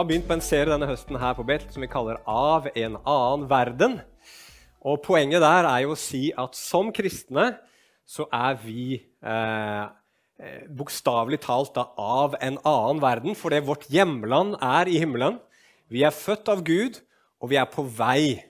har 0.00 0.06
begynt 0.08 0.28
på 0.30 0.32
en 0.32 0.40
serie 0.40 0.70
denne 0.70 0.88
høsten 0.88 1.18
her 1.20 1.34
på 1.36 1.44
Betel 1.44 1.68
som 1.74 1.82
vi 1.84 1.88
kaller 1.90 2.22
Av 2.24 2.70
en 2.72 2.94
annen 3.04 3.42
verden. 3.50 3.98
Og 4.80 5.02
Poenget 5.04 5.42
der 5.44 5.66
er 5.68 5.82
jo 5.84 5.92
å 5.92 5.98
si 5.98 6.30
at 6.32 6.56
som 6.56 6.88
kristne 6.96 7.50
så 8.08 8.24
er 8.32 8.56
vi 8.62 8.84
eh, 8.96 9.82
eh 10.40 10.62
bokstavelig 10.72 11.42
talt 11.44 11.74
da, 11.76 11.84
av 12.00 12.38
en 12.40 12.56
annen 12.64 13.02
verden, 13.02 13.36
fordi 13.36 13.60
vårt 13.60 13.84
hjemland 13.92 14.56
er 14.56 14.88
i 14.88 14.96
himmelen. 15.02 15.36
Vi 15.92 16.00
er 16.02 16.16
født 16.16 16.48
av 16.48 16.64
Gud, 16.64 16.96
og 17.36 17.52
vi 17.52 17.60
er 17.60 17.68
på 17.68 17.84
vei 17.84 18.40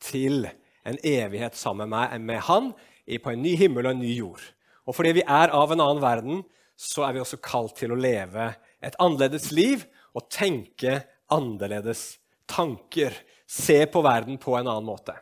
til 0.00 0.48
en 0.88 0.96
evighet 1.04 1.56
sammen 1.56 1.92
med, 1.92 2.16
med 2.20 2.40
Han 2.48 2.72
på 3.22 3.30
en 3.34 3.44
ny 3.44 3.54
himmel 3.60 3.86
og 3.86 3.92
en 3.92 4.02
ny 4.06 4.14
jord. 4.16 4.40
Og 4.88 4.96
fordi 4.96 5.18
vi 5.20 5.28
er 5.28 5.52
av 5.52 5.68
en 5.72 5.84
annen 5.84 6.02
verden, 6.02 6.42
så 6.76 7.04
er 7.04 7.12
vi 7.12 7.20
også 7.20 7.42
kalt 7.44 7.76
til 7.76 7.92
å 7.92 8.00
leve 8.00 8.54
et 8.80 8.96
annerledes 8.96 9.52
liv 9.52 9.84
og 10.16 10.28
tenke 10.32 11.02
annerledes 11.32 12.18
tanker. 12.48 13.14
Se 13.48 13.84
på 13.86 14.02
verden 14.04 14.38
på 14.40 14.56
en 14.58 14.68
annen 14.68 14.86
måte. 14.86 15.16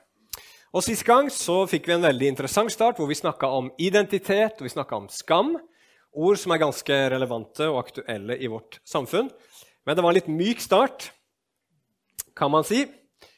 Og 0.76 0.84
Sist 0.84 1.06
gang 1.09 1.30
så 1.32 1.62
fikk 1.70 1.86
vi 1.88 1.95
en 1.95 2.04
veldig 2.04 2.28
interessant 2.34 2.72
start 2.74 2.98
hvor 3.00 3.09
vi 3.09 3.16
snakka 3.16 3.48
om 3.48 3.70
identitet 3.80 4.60
og 4.60 4.66
vi 4.66 4.84
om 4.98 5.09
skam. 5.09 5.54
Ord 6.16 6.40
som 6.40 6.52
er 6.52 6.60
ganske 6.60 6.98
relevante 7.12 7.68
og 7.70 7.78
aktuelle 7.84 8.36
i 8.36 8.48
vårt 8.50 8.80
samfunn. 8.84 9.30
Men 9.86 9.96
det 9.96 10.04
var 10.04 10.12
en 10.12 10.18
litt 10.18 10.30
myk 10.32 10.60
start, 10.60 11.10
kan 12.37 12.50
man 12.50 12.64
si, 12.66 12.82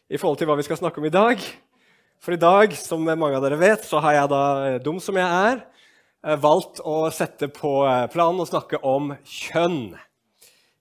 i 0.09 0.17
forhold 0.17 0.39
til 0.41 0.49
hva 0.49 0.57
vi 0.59 0.65
skal 0.65 0.79
snakke 0.81 1.03
om 1.03 1.07
i 1.07 1.13
dag. 1.13 1.43
For 2.25 2.35
i 2.35 2.41
dag, 2.41 2.73
som 2.75 3.05
mange 3.05 3.37
av 3.37 3.45
dere 3.45 3.59
vet, 3.61 3.85
så 3.87 4.01
har 4.03 4.17
jeg 4.17 4.31
da, 4.33 4.43
dum 4.83 4.99
som 5.03 5.19
jeg 5.21 5.29
er, 5.29 5.61
eh, 6.25 6.39
valgt 6.41 6.81
å 6.81 7.11
sette 7.15 7.51
på 7.53 7.85
eh, 7.87 8.07
planen 8.11 8.43
å 8.43 8.49
snakke 8.49 8.81
om 8.83 9.13
kjønn. 9.23 9.99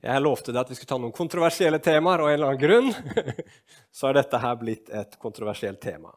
Jeg 0.03 0.21
lovte 0.21 0.53
deg 0.53 0.61
at 0.61 0.69
vi 0.69 0.77
skulle 0.77 0.91
ta 0.91 0.99
noen 1.01 1.15
kontroversielle 1.15 1.79
temaer, 1.81 2.21
og 2.21 2.29
en 2.29 2.35
eller 2.37 2.51
annen 2.51 2.61
grunn 2.61 3.43
så 3.95 4.09
har 4.09 4.19
dette 4.19 4.41
her 4.43 4.57
blitt 4.61 4.91
et 4.93 5.17
kontroversielt 5.21 5.81
tema. 5.81 6.11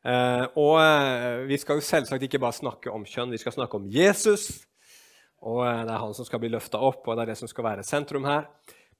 Eh, 0.00 0.44
og 0.60 0.74
eh, 0.80 1.46
vi 1.48 1.56
skal 1.60 1.78
jo 1.78 1.84
selvsagt 1.84 2.24
ikke 2.24 2.40
bare 2.40 2.56
snakke 2.56 2.92
om 2.92 3.06
kjønn, 3.08 3.32
vi 3.32 3.40
skal 3.40 3.56
snakke 3.56 3.80
om 3.80 3.88
Jesus. 3.92 4.50
Og 5.40 5.62
eh, 5.64 5.80
det 5.88 5.94
er 5.94 6.04
han 6.04 6.12
som 6.16 6.28
skal 6.28 6.42
bli 6.42 6.52
løfta 6.52 6.80
opp, 6.84 7.06
og 7.06 7.16
det 7.16 7.24
er 7.24 7.32
det 7.32 7.40
som 7.40 7.48
skal 7.48 7.70
være 7.70 7.86
sentrum 7.88 8.28
her. 8.28 8.50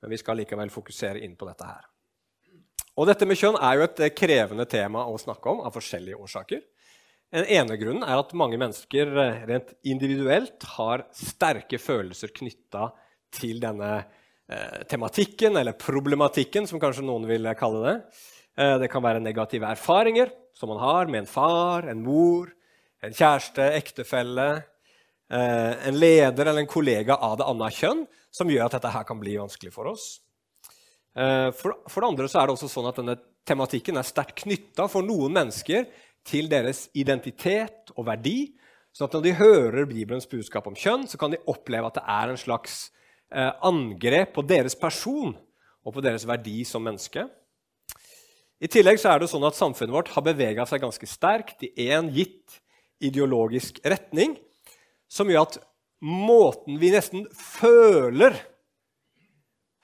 Men 0.01 0.15
vi 0.15 0.21
skal 0.21 0.41
likevel 0.41 0.73
fokusere 0.73 1.21
inn 1.21 1.37
på 1.37 1.49
dette 1.49 1.69
her. 1.69 1.85
Og 2.97 3.09
dette 3.09 3.29
med 3.29 3.37
kjønn 3.37 3.61
er 3.61 3.77
jo 3.77 3.85
et 3.85 4.03
krevende 4.17 4.65
tema 4.69 5.05
å 5.09 5.21
snakke 5.21 5.53
om 5.53 5.61
av 5.65 5.77
forskjellige 5.77 6.17
årsaker. 6.21 6.65
En 7.37 7.47
ene 7.47 7.77
grunnen 7.79 8.03
er 8.03 8.19
at 8.19 8.33
mange 8.35 8.57
mennesker 8.59 9.13
rent 9.47 9.77
individuelt 9.87 10.65
har 10.75 11.05
sterke 11.15 11.79
følelser 11.79 12.33
knytta 12.35 12.89
til 13.35 13.61
denne 13.63 13.93
eh, 14.01 14.83
tematikken, 14.91 15.57
eller 15.61 15.79
problematikken, 15.79 16.67
som 16.67 16.83
kanskje 16.83 17.07
noen 17.07 17.29
vil 17.31 17.49
kalle 17.59 17.83
det. 17.87 17.97
Eh, 18.59 18.77
det 18.83 18.91
kan 18.93 19.05
være 19.05 19.23
negative 19.23 19.71
erfaringer 19.71 20.33
som 20.61 20.69
man 20.69 20.83
har 20.83 21.07
med 21.07 21.23
en 21.23 21.31
far, 21.31 21.89
en 21.89 22.03
mor, 22.05 22.51
en 23.01 23.15
kjæreste, 23.17 23.65
ektefelle, 23.79 24.49
eh, 25.33 25.89
en 25.89 25.97
leder 25.97 26.47
eller 26.47 26.61
en 26.61 26.69
kollega 26.69 27.17
av 27.17 27.39
det 27.41 27.47
andre 27.49 27.71
kjønn, 27.73 28.05
som 28.31 28.51
gjør 28.51 28.67
at 28.67 28.77
dette 28.77 28.93
her 28.93 29.07
kan 29.09 29.21
bli 29.23 29.39
vanskelig 29.41 29.73
for 29.73 29.89
oss. 29.95 30.21
Eh, 31.17 31.49
for, 31.57 31.81
for, 31.89 32.03
det 32.03 32.11
andre 32.11 32.29
så 32.29 32.43
er 32.43 32.49
det 32.49 32.57
også 32.59 32.71
sånn 32.71 32.91
at 32.91 33.01
denne 33.01 33.17
tematikken 33.49 33.97
er 33.97 34.07
sterkt 34.07 34.45
knytta 34.45 34.87
for 34.91 35.07
noen 35.07 35.33
mennesker 35.39 35.89
til 36.27 36.51
deres 36.53 36.89
identitet 36.93 37.95
og 37.97 38.05
verdi. 38.11 38.53
sånn 38.93 39.09
at 39.09 39.17
når 39.17 39.25
de 39.25 39.39
hører 39.39 39.89
Bibelens 39.89 40.29
budskap 40.29 40.69
om 40.69 40.77
kjønn, 40.77 41.09
så 41.09 41.17
kan 41.19 41.33
de 41.33 41.41
oppleve 41.49 41.89
at 41.89 41.97
det 41.97 42.05
er 42.05 42.35
en 42.35 42.41
slags 42.41 42.91
angrep 43.31 44.33
på 44.35 44.43
deres 44.43 44.75
person 44.75 45.35
og 45.87 45.95
på 45.95 46.03
deres 46.05 46.27
verdi 46.27 46.65
som 46.67 46.83
menneske. 46.83 47.23
I 48.61 48.69
tillegg 48.69 48.99
så 49.01 49.15
er 49.15 49.23
det 49.23 49.31
sånn 49.31 49.47
at 49.49 49.57
Samfunnet 49.57 49.95
vårt 49.95 50.11
har 50.13 50.25
bevega 50.27 50.67
seg 50.69 50.83
ganske 50.83 51.07
sterkt 51.09 51.63
i 51.65 51.71
én 51.89 52.11
gitt 52.13 52.59
ideologisk 53.01 53.81
retning, 53.89 54.35
som 55.09 55.31
gjør 55.31 55.47
at 55.47 55.61
måten 56.05 56.77
vi 56.81 56.93
nesten 56.93 57.27
føler 57.37 58.37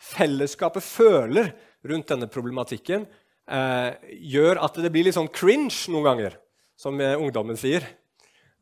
Fellesskapet 0.06 0.84
føler 0.84 1.48
rundt 1.86 2.10
denne 2.12 2.28
problematikken, 2.30 3.06
eh, 3.48 3.96
gjør 4.22 4.60
at 4.62 4.76
det 4.78 4.90
blir 4.92 5.08
litt 5.08 5.16
sånn 5.16 5.32
cringe 5.32 5.88
noen 5.90 6.06
ganger, 6.06 6.36
som 6.78 7.00
eh, 7.00 7.16
ungdommen 7.18 7.58
sier. 7.58 7.82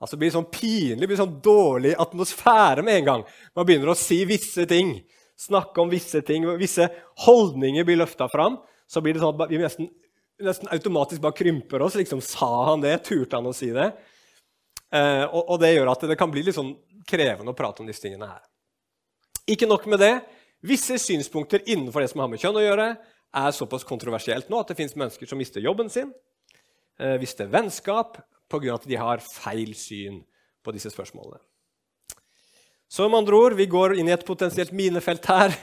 Altså, 0.03 0.17
det 0.17 0.25
blir 0.25 0.35
sånn 0.35 0.51
pinlig, 0.53 1.01
det 1.01 1.09
blir 1.09 1.21
sånn 1.21 1.37
dårlig 1.45 1.95
atmosfære 2.03 2.83
med 2.85 3.01
en 3.01 3.09
gang. 3.09 3.27
Man 3.57 3.67
begynner 3.69 3.93
å 3.93 3.99
si 3.99 4.21
visse 4.29 4.67
ting, 4.69 4.97
snakke 5.41 5.81
om 5.81 5.93
visse 5.93 6.21
ting, 6.27 6.47
visse 6.61 6.89
holdninger 7.25 7.87
blir 7.87 8.01
løfta 8.03 8.29
fram. 8.33 8.59
Så 8.91 9.01
blir 9.05 9.17
det 9.17 9.23
sånn 9.23 9.39
at 9.39 9.53
vi 9.53 9.61
nesten, 9.63 9.89
nesten, 10.45 10.71
automatisk 10.75 11.23
bare 11.25 11.39
krymper 11.39 11.87
oss. 11.87 11.97
Liksom, 12.01 12.21
Sa 12.25 12.51
han 12.71 12.85
det? 12.85 12.99
Turte 13.07 13.39
han 13.39 13.49
å 13.49 13.55
si 13.57 13.71
det? 13.75 13.93
Eh, 14.95 15.25
og, 15.25 15.41
og, 15.43 15.57
det 15.63 15.73
gjør 15.73 15.95
at 15.95 16.05
det 16.11 16.19
kan 16.21 16.31
bli 16.31 16.45
litt 16.47 16.59
sånn 16.59 16.75
krevende 17.09 17.55
å 17.55 17.59
prate 17.59 17.83
om 17.83 17.89
disse 17.89 18.05
tingene 18.05 18.29
her. 18.31 18.45
Ikke 19.51 19.69
nok 19.69 19.89
med 19.91 20.03
det. 20.03 20.15
Visse 20.65 20.97
synspunkter 21.01 21.65
innenfor 21.67 22.05
det 22.05 22.13
som 22.13 22.23
har 22.23 22.31
med 22.33 22.41
kjønn 22.41 22.61
å 22.61 22.63
gjøre, 22.65 22.93
er 23.35 23.57
såpass 23.57 23.85
kontroversielt 23.87 24.49
nå 24.53 24.61
at 24.63 24.71
det 24.71 24.79
fins 24.79 24.95
mennesker 24.97 25.29
som 25.29 25.41
mister 25.41 25.65
jobben 25.65 25.91
sin, 25.91 26.13
eh, 27.01 27.17
mister 27.21 27.51
vennskap, 27.51 28.21
pga. 28.55 28.79
at 28.79 28.89
de 28.89 28.97
har 29.01 29.23
feil 29.25 29.75
syn 29.79 30.23
på 30.65 30.73
disse 30.73 30.91
spørsmålene. 30.95 31.43
Så 32.89 33.09
med 33.09 33.25
andre 33.25 33.37
ord, 33.37 33.57
vi 33.59 33.67
går 33.67 33.97
inn 33.99 34.09
i 34.09 34.15
et 34.15 34.27
potensielt 34.27 34.73
minefelt 34.73 35.27
her. 35.27 35.55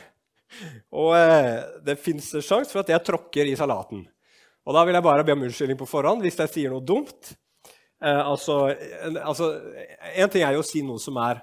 Og 1.02 1.14
eh, 1.16 1.62
det 1.86 2.00
fins 2.04 2.34
sjanse 2.44 2.72
for 2.74 2.82
at 2.84 2.92
jeg 2.92 3.06
tråkker 3.08 3.48
i 3.48 3.56
salaten. 3.56 4.04
Og 4.68 4.76
da 4.76 4.84
vil 4.86 4.98
jeg 4.98 5.06
bare 5.06 5.24
be 5.26 5.36
om 5.36 5.46
unnskyldning 5.48 5.80
på 5.80 5.90
forhånd 5.90 6.26
hvis 6.26 6.40
jeg 6.42 6.52
sier 6.52 6.74
noe 6.74 6.84
dumt. 6.86 7.32
Eh, 8.04 8.20
altså, 8.20 8.66
en, 9.08 9.18
altså, 9.22 9.54
en 10.12 10.34
ting 10.34 10.46
er 10.46 10.58
jo 10.58 10.66
å 10.66 10.68
si 10.68 10.84
noe 10.86 11.02
som 11.02 11.18
er, 11.24 11.42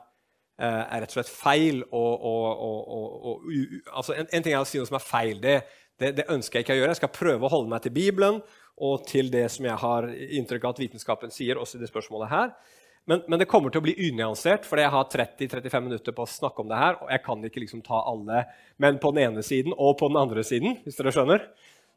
eh, 0.61 0.83
er 0.85 1.03
rett 1.03 1.15
og 1.15 1.19
slett 1.19 1.33
feil. 1.33 1.83
Og, 1.89 2.29
og, 2.31 2.63
og, 2.69 3.51
altså, 3.95 4.19
en, 4.19 4.29
en, 4.29 4.45
ting 4.45 4.55
er 4.55 4.63
å 4.63 4.69
si 4.69 4.81
noe 4.81 4.91
som 4.91 4.99
er 5.01 5.07
feil. 5.07 5.41
Det, 5.43 5.59
det, 5.99 6.15
det 6.21 6.29
ønsker 6.35 6.61
jeg 6.61 6.69
ikke 6.69 6.77
å 6.77 6.81
gjøre. 6.83 6.95
Jeg 6.95 7.03
skal 7.03 7.17
prøve 7.17 7.49
å 7.49 7.55
holde 7.57 7.73
meg 7.73 7.87
til 7.87 7.97
Bibelen 7.97 8.43
og 8.81 9.06
til 9.09 9.31
det 9.33 9.47
som 9.53 9.66
jeg 9.66 9.78
har 9.83 10.09
inntrykk 10.09 10.66
av 10.66 10.77
at 10.77 10.83
vitenskapen 10.83 11.33
sier, 11.34 11.59
også 11.59 11.78
i 11.78 11.83
det 11.83 11.91
spørsmålet 11.91 12.31
her. 12.33 12.53
Men, 13.09 13.22
men, 13.25 13.41
det 13.41 13.49
kommer 13.49 13.72
til 13.72 13.81
å 13.81 13.87
bli 13.87 13.94
unyansert, 14.11 14.66
for 14.69 14.81
jeg 14.81 14.93
har 14.93 15.06
30-35 15.09 15.84
minutter 15.87 16.12
på 16.12 16.27
å 16.27 16.28
snakke 16.28 16.61
om 16.61 16.69
det 16.69 16.77
her, 16.77 16.99
og 17.00 17.09
jeg 17.15 17.22
kan 17.25 17.44
ikke 17.49 17.62
liksom 17.62 17.81
ta 17.87 18.03
alle 18.05 18.43
Men 18.77 18.99
på 19.00 19.15
den 19.15 19.31
ene 19.31 19.44
siden 19.47 19.72
og 19.72 19.97
på 20.00 20.11
den 20.11 20.21
andre 20.21 20.44
siden. 20.44 20.77
hvis 20.84 20.99
dere 20.99 21.15
skjønner. 21.17 21.47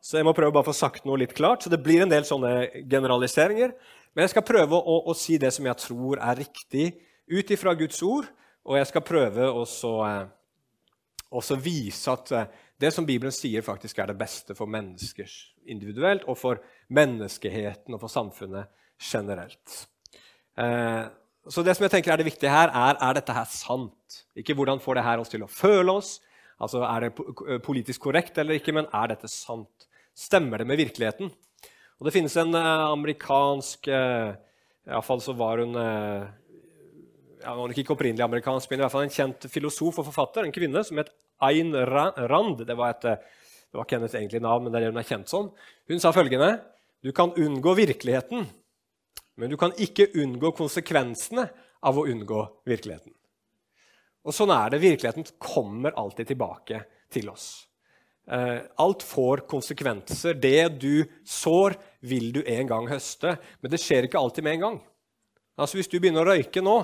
Så 0.02 0.18
jeg 0.18 0.25
må 0.25 0.34
prøve 0.34 0.53
bare 0.56 0.64
å 0.64 0.72
få 0.72 0.74
sagt 0.74 1.03
noe 1.06 1.20
litt 1.20 1.36
klart. 1.38 1.62
Så 1.62 1.70
det 1.70 1.81
blir 1.84 2.02
en 2.02 2.09
del 2.09 2.24
sånne 2.25 2.86
generaliseringer. 2.90 3.75
Men 4.16 4.24
jeg 4.24 4.34
skal 4.34 4.47
prøve 4.47 4.80
å, 4.80 4.96
å 5.12 5.14
si 5.16 5.38
det 5.38 5.52
som 5.53 5.68
jeg 5.68 5.84
tror 5.84 6.20
er 6.20 6.40
riktig 6.41 6.88
ut 7.31 7.52
ifra 7.53 7.75
Guds 7.78 8.02
ord, 8.03 8.25
og 8.68 8.78
jeg 8.80 8.90
skal 8.90 9.03
prøve 9.06 9.47
å 9.52 9.64
eh, 10.08 11.62
vise 11.64 12.12
at 12.16 12.34
eh, 12.36 12.50
det 12.81 12.92
som 12.96 13.06
Bibelen 13.06 13.34
sier, 13.36 13.64
faktisk 13.66 14.00
er 14.02 14.12
det 14.12 14.19
beste 14.19 14.56
for 14.58 14.69
mennesker 14.69 15.30
individuelt, 15.69 16.25
og 16.30 16.38
for 16.40 16.62
menneskeheten 16.90 17.96
og 17.96 18.02
for 18.02 18.12
samfunnet 18.12 18.72
generelt. 19.02 19.78
Eh, 20.58 21.06
så 21.50 21.64
det 21.66 21.75
som 21.78 21.88
jeg 21.88 21.96
tenker 21.96 22.14
er 22.14 22.22
det 22.22 22.28
viktige 22.30 22.53
her, 22.53 22.70
er 22.70 22.97
er 23.02 23.18
dette 23.18 23.34
her 23.34 23.47
sant. 23.50 24.25
Ikke 24.38 24.53
hvordan 24.58 24.81
får 24.81 25.00
det 25.00 25.06
her 25.06 25.22
oss 25.22 25.30
til 25.30 25.46
å 25.46 25.50
føle 25.50 25.91
oss, 25.91 26.20
altså 26.62 26.84
er 26.86 27.08
det 27.08 27.61
politisk 27.66 28.02
korrekt 28.02 28.38
eller 28.38 28.59
ikke, 28.59 28.73
men 28.73 28.90
er 28.94 29.14
dette 29.14 29.29
sant? 29.32 29.88
Stemmer 30.14 30.61
det 30.61 30.67
med 30.67 30.78
virkeligheten? 30.78 31.32
Og 32.00 32.06
Det 32.06 32.14
finnes 32.14 32.35
en 32.38 32.56
eh, 32.58 32.91
amerikansk 32.91 33.88
eh, 33.88 34.34
Iallfall 34.90 35.22
så 35.22 35.34
var 35.38 35.61
hun 35.61 35.76
eh, 35.78 36.23
ja, 37.41 37.53
hun 37.53 37.61
var 37.61 37.73
ikke 37.78 37.94
opprinnelig 37.94 38.26
amerikansk, 38.26 38.70
men 38.70 38.79
i 38.79 38.84
hvert 38.84 38.94
fall 38.94 39.06
en 39.06 39.14
kjent 39.14 39.46
filosof 39.50 40.00
og 40.02 40.08
forfatter, 40.09 40.46
en 40.46 40.53
kvinne 40.53 40.82
som 40.85 40.97
het 41.02 41.11
Ayn 41.47 41.73
Rand. 41.73 42.66
Det 42.67 42.78
var, 42.78 42.96
et, 42.96 43.08
det 43.72 43.78
var 43.79 43.88
ikke 43.88 43.99
hennes 43.99 44.17
egentlige 44.17 44.46
navn, 44.46 44.66
men 44.66 44.73
det 44.73 44.79
er 44.79 44.88
det 44.88 44.91
hun 44.93 45.02
er 45.02 45.09
kjent 45.09 45.32
som. 45.32 45.49
Hun 45.90 46.03
sa 46.03 46.14
følgende 46.16 46.53
Du 47.02 47.11
kan 47.17 47.34
unngå 47.34 47.73
virkeligheten, 47.79 48.46
men 49.35 49.49
du 49.49 49.58
kan 49.58 49.73
ikke 49.82 50.11
unngå 50.22 50.53
konsekvensene 50.58 51.47
av 51.82 51.97
å 51.97 52.05
unngå 52.05 52.43
virkeligheten. 52.70 53.16
Og 54.22 54.35
sånn 54.38 54.53
er 54.53 54.70
det. 54.70 54.84
Virkeligheten 54.84 55.26
kommer 55.41 55.97
alltid 55.97 56.29
tilbake 56.29 56.84
til 57.11 57.32
oss. 57.32 57.66
Eh, 58.29 58.59
alt 58.78 59.03
får 59.03 59.46
konsekvenser. 59.49 60.37
Det 60.37 60.70
du 60.82 61.03
sår, 61.26 61.76
vil 62.05 62.32
du 62.34 62.44
en 62.46 62.70
gang 62.70 62.90
høste. 62.90 63.35
Men 63.61 63.73
det 63.73 63.82
skjer 63.82 64.08
ikke 64.08 64.22
alltid 64.22 64.46
med 64.46 64.59
en 64.59 64.66
gang. 64.67 64.79
Altså 65.58 65.79
Hvis 65.79 65.90
du 65.90 65.99
begynner 65.99 66.26
å 66.26 66.35
røyke 66.35 66.61
nå, 66.64 66.78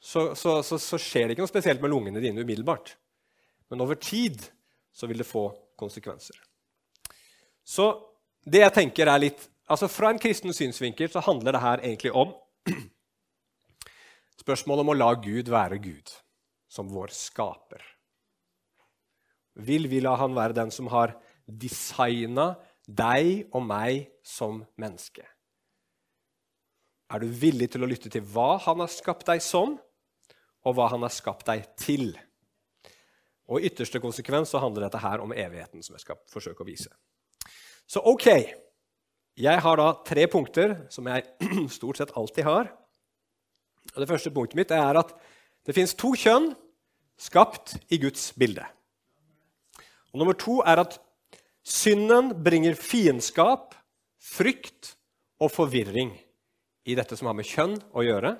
så, 0.00 0.34
så, 0.34 0.62
så, 0.64 0.78
så, 0.80 0.98
skjer 0.98 1.28
det 1.28 1.36
ikke 1.36 1.44
noe 1.44 1.52
spesielt 1.52 1.82
med 1.84 1.92
lungene 1.92 2.22
dine 2.22 2.40
umiddelbart. 2.40 2.94
Men 3.68 3.84
over 3.84 3.98
tid 4.00 4.40
så 4.96 5.06
vil 5.06 5.20
det 5.20 5.28
få 5.28 5.50
konsekvenser. 5.78 6.38
Så 7.64 7.92
det 8.48 8.64
jeg 8.64 8.74
tenker 8.74 9.10
er 9.12 9.20
litt, 9.20 9.44
altså 9.70 9.88
Fra 9.92 10.10
en 10.10 10.18
kristen 10.18 10.54
synsvinkel 10.56 11.12
så 11.12 11.22
handler 11.22 11.54
det 11.54 11.62
her 11.62 11.84
egentlig 11.84 12.14
om 12.16 12.32
spørsmålet 14.42 14.86
om 14.86 14.92
å 14.94 14.96
la 14.96 15.10
Gud 15.20 15.52
være 15.52 15.78
Gud 15.84 16.14
som 16.70 16.88
vår 16.90 17.12
skaper. 17.14 17.82
vil 19.60 19.88
vi 19.90 20.00
la 20.00 20.14
han 20.16 20.32
være 20.32 20.56
den 20.56 20.70
som 20.72 20.86
har 20.88 21.12
designa 21.44 22.54
deg 22.86 23.50
og 23.52 23.62
meg 23.66 24.08
som 24.24 24.62
menneske. 24.80 25.26
Er 27.10 27.20
du 27.20 27.26
villig 27.26 27.72
til 27.74 27.84
å 27.84 27.90
lytte 27.90 28.08
til 28.08 28.22
hva 28.22 28.54
han 28.64 28.80
har 28.80 28.90
skapt 28.90 29.26
deg 29.28 29.42
som, 29.42 29.76
og 30.66 30.76
hva 30.76 30.90
han 30.92 31.04
har 31.04 31.12
skapt 31.14 31.46
deg 31.48 31.64
til? 31.80 32.12
Og 33.50 33.58
I 33.58 33.70
ytterste 33.70 34.00
konsekvens 34.02 34.52
så 34.52 34.60
handler 34.62 34.86
dette 34.86 35.00
her 35.02 35.22
om 35.22 35.32
evigheten, 35.34 35.82
som 35.82 35.96
jeg 35.96 36.04
skal 36.04 36.20
forsøke 36.30 36.62
å 36.62 36.68
vise. 36.68 36.90
Så 37.90 38.02
ok, 38.06 38.28
jeg 39.40 39.62
har 39.64 39.80
da 39.80 39.88
tre 40.06 40.26
punkter 40.30 40.76
som 40.92 41.08
jeg 41.10 41.26
stort 41.78 41.98
sett 41.98 42.14
alltid 42.18 42.46
har. 42.46 42.70
Og 43.94 44.02
Det 44.02 44.10
første 44.10 44.30
punktet 44.34 44.60
mitt 44.60 44.74
er 44.74 45.00
at 45.00 45.14
det 45.66 45.74
fins 45.76 45.96
to 45.98 46.12
kjønn 46.14 46.52
skapt 47.20 47.76
i 47.92 47.98
Guds 48.00 48.30
bilde. 48.38 48.64
Og 50.12 50.22
Nummer 50.22 50.36
to 50.38 50.60
er 50.66 50.82
at 50.82 50.98
synden 51.66 52.32
bringer 52.44 52.78
fiendskap, 52.78 53.74
frykt 54.20 54.94
og 55.40 55.52
forvirring 55.52 56.12
i 56.88 56.96
dette 56.98 57.16
som 57.16 57.30
har 57.30 57.36
med 57.36 57.48
kjønn 57.48 57.76
å 57.96 58.04
gjøre. 58.04 58.34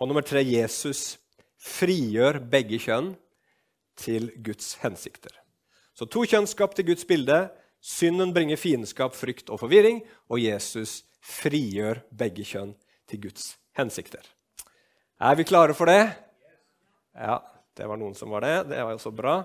Og 0.00 0.08
nummer 0.08 0.24
tre 0.24 0.40
Jesus 0.40 1.18
frigjør 1.60 2.38
begge 2.50 2.78
kjønn 2.80 3.12
til 4.00 4.30
Guds 4.40 4.78
hensikter. 4.80 5.34
Så 5.92 6.08
to 6.08 6.24
kjønnskap 6.24 6.72
til 6.76 6.86
Guds 6.88 7.04
bilde. 7.04 7.50
Synden 7.84 8.32
bringer 8.32 8.56
fiendskap, 8.60 9.12
frykt 9.16 9.52
og 9.52 9.60
forvirring, 9.60 10.00
og 10.32 10.40
Jesus 10.40 11.02
frigjør 11.20 12.00
begge 12.16 12.46
kjønn 12.48 12.72
til 13.08 13.20
Guds 13.26 13.54
hensikter. 13.76 14.24
Er 15.20 15.36
vi 15.36 15.44
klare 15.44 15.76
for 15.76 15.92
det? 15.92 16.00
Ja, 17.12 17.36
det 17.76 17.88
var 17.88 18.00
noen 18.00 18.16
som 18.16 18.32
var 18.32 18.44
det. 18.46 18.56
Det 18.72 18.80
var 18.80 18.96
jo 18.96 19.02
så 19.04 19.12
bra. 19.12 19.36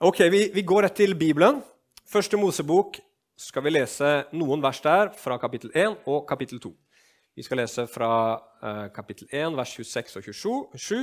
Ok, 0.00 0.24
vi, 0.32 0.46
vi 0.56 0.64
går 0.64 0.88
rett 0.88 0.96
til 1.04 1.12
Bibelen. 1.20 1.60
Første 2.08 2.40
Mosebok 2.40 2.96
skal 3.36 3.64
vi 3.66 3.76
lese 3.76 4.22
noen 4.32 4.64
vers 4.64 4.80
der 4.80 5.12
fra 5.20 5.36
kapittel 5.40 5.72
1 5.76 6.08
og 6.08 6.24
kapittel 6.28 6.64
2. 6.64 6.72
Vi 7.36 7.44
skal 7.44 7.60
lese 7.60 7.84
fra 7.90 8.10
uh, 8.36 8.86
kapittel 8.96 9.28
1, 9.30 9.56
vers 9.58 9.74
26 9.76 10.16
og 10.16 10.24
27, 10.24 11.02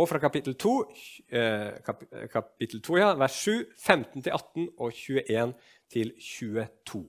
og 0.00 0.08
fra 0.10 0.20
kapittel 0.22 0.56
2, 0.58 0.72
uh, 0.80 1.36
eh, 1.40 1.78
kap, 1.86 2.02
kapittel 2.32 2.82
2 2.82 2.98
ja, 2.98 3.12
vers 3.18 3.38
7, 3.44 3.54
15-18 3.78 4.66
og 4.78 4.90
21 4.94 5.54
22. 5.94 7.04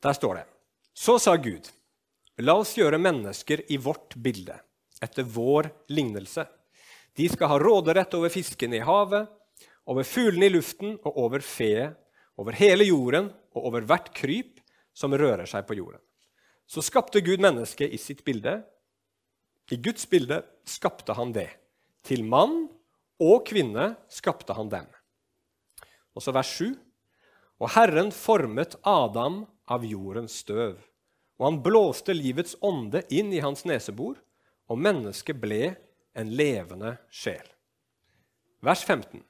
Der 0.00 0.16
står 0.16 0.40
det 0.40 0.46
Så 0.96 1.18
sa 1.20 1.36
Gud, 1.36 1.68
la 2.40 2.56
oss 2.56 2.76
gjøre 2.76 3.00
mennesker 3.00 3.66
i 3.68 3.76
vårt 3.76 4.16
bilde, 4.16 4.56
etter 5.00 5.28
vår 5.28 5.70
lignelse. 5.92 6.46
De 7.16 7.28
skal 7.28 7.52
ha 7.52 7.60
råderett 7.60 8.14
over 8.16 8.32
fiskene 8.32 8.80
i 8.80 8.84
havet, 8.84 9.28
over 9.84 10.04
fuglene 10.08 10.48
i 10.48 10.54
luften 10.54 10.96
og 11.04 11.16
over 11.24 11.44
feet 11.44 11.96
over 12.40 12.56
hele 12.56 12.86
jorden 12.88 13.28
og 13.54 13.66
over 13.68 13.84
hvert 13.84 14.12
kryp 14.16 14.60
som 14.96 15.12
rører 15.16 15.48
seg 15.48 15.66
på 15.68 15.76
jorden. 15.76 16.00
Så 16.70 16.84
skapte 16.86 17.18
Gud 17.20 17.42
mennesket 17.42 17.90
i 17.90 17.98
sitt 17.98 18.22
bilde. 18.24 18.60
I 19.74 19.76
Guds 19.82 20.06
bilde 20.06 20.44
skapte 20.62 21.16
han 21.18 21.32
det. 21.34 21.48
Til 22.06 22.22
mann 22.22 22.68
og 23.18 23.42
kvinne 23.48 23.96
skapte 24.12 24.54
han 24.54 24.70
dem. 24.70 24.86
Og 26.14 26.22
så 26.22 26.34
vers 26.34 26.52
7. 26.60 26.70
Og 27.58 27.74
Herren 27.74 28.14
formet 28.14 28.78
Adam 28.86 29.42
av 29.66 29.82
jordens 29.84 30.38
støv. 30.44 30.78
Og 31.42 31.48
han 31.48 31.60
blåste 31.64 32.14
livets 32.14 32.54
ånde 32.62 33.02
inn 33.10 33.34
i 33.34 33.42
hans 33.42 33.66
nesebor, 33.66 34.20
og 34.70 34.78
mennesket 34.78 35.40
ble 35.42 35.72
en 36.14 36.30
levende 36.30 36.94
sjel. 37.10 37.46
Vers 38.62 38.84
15. 38.86 39.24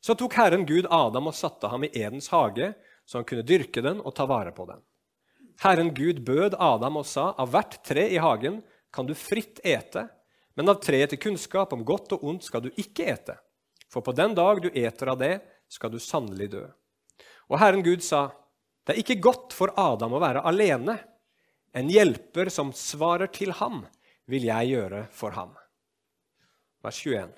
Så 0.00 0.16
tok 0.16 0.32
Herren 0.38 0.64
Gud 0.64 0.88
Adam 0.88 1.28
og 1.28 1.36
satte 1.36 1.68
ham 1.68 1.84
i 1.84 1.92
Edens 1.92 2.30
hage, 2.32 2.72
så 3.04 3.20
han 3.20 3.28
kunne 3.28 3.44
dyrke 3.44 3.84
den 3.84 4.00
og 4.00 4.14
ta 4.16 4.24
vare 4.30 4.54
på 4.56 4.64
den. 4.70 4.80
Herren 5.60 5.94
Gud 5.94 6.22
bød 6.24 6.54
Adam 6.58 6.96
og 7.02 7.04
sa, 7.04 7.34
av 7.36 7.50
hvert 7.52 7.82
tre 7.84 8.06
i 8.08 8.20
hagen 8.20 8.62
kan 8.94 9.04
du 9.04 9.12
fritt 9.12 9.60
ete, 9.60 10.06
men 10.56 10.72
av 10.72 10.78
treet 10.80 11.12
til 11.12 11.20
kunnskap 11.20 11.74
om 11.76 11.82
godt 11.84 12.14
og 12.16 12.24
ondt 12.30 12.46
skal 12.48 12.62
du 12.64 12.70
ikke 12.80 13.10
ete. 13.12 13.36
For 13.92 14.00
på 14.00 14.14
den 14.16 14.32
dag 14.38 14.62
du 14.64 14.70
eter 14.72 15.12
av 15.12 15.18
det, 15.20 15.34
skal 15.68 15.92
du 15.92 15.98
sannelig 16.00 16.48
dø. 16.54 16.62
Og 17.52 17.60
Herren 17.60 17.84
Gud 17.84 18.00
sa, 18.06 18.30
det 18.86 18.94
er 18.94 19.02
ikke 19.02 19.20
godt 19.20 19.52
for 19.52 19.74
Adam 19.76 20.16
å 20.16 20.22
være 20.22 20.46
alene. 20.48 20.96
En 21.76 21.92
hjelper 21.92 22.48
som 22.48 22.72
svarer 22.72 23.28
til 23.28 23.52
ham, 23.60 23.82
vil 24.30 24.48
jeg 24.48 24.72
gjøre 24.72 25.04
for 25.12 25.36
ham. 25.36 25.52
Vers 26.80 27.02
21. 27.04 27.36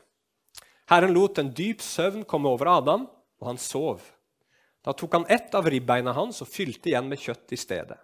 Herren 0.92 1.16
lot 1.16 1.42
en 1.42 1.50
dyp 1.50 1.82
søvn 1.82 2.22
komme 2.28 2.54
over 2.54 2.70
Adam, 2.70 3.08
og 3.42 3.50
han 3.50 3.58
sov. 3.58 4.06
Da 4.86 4.94
tok 4.94 5.18
han 5.18 5.28
ett 5.28 5.54
av 5.58 5.66
ribbeina 5.66 6.14
hans 6.14 6.38
og 6.44 6.50
fylte 6.54 6.92
igjen 6.92 7.10
med 7.10 7.18
kjøtt 7.18 7.54
i 7.54 7.58
stedet. 7.58 7.98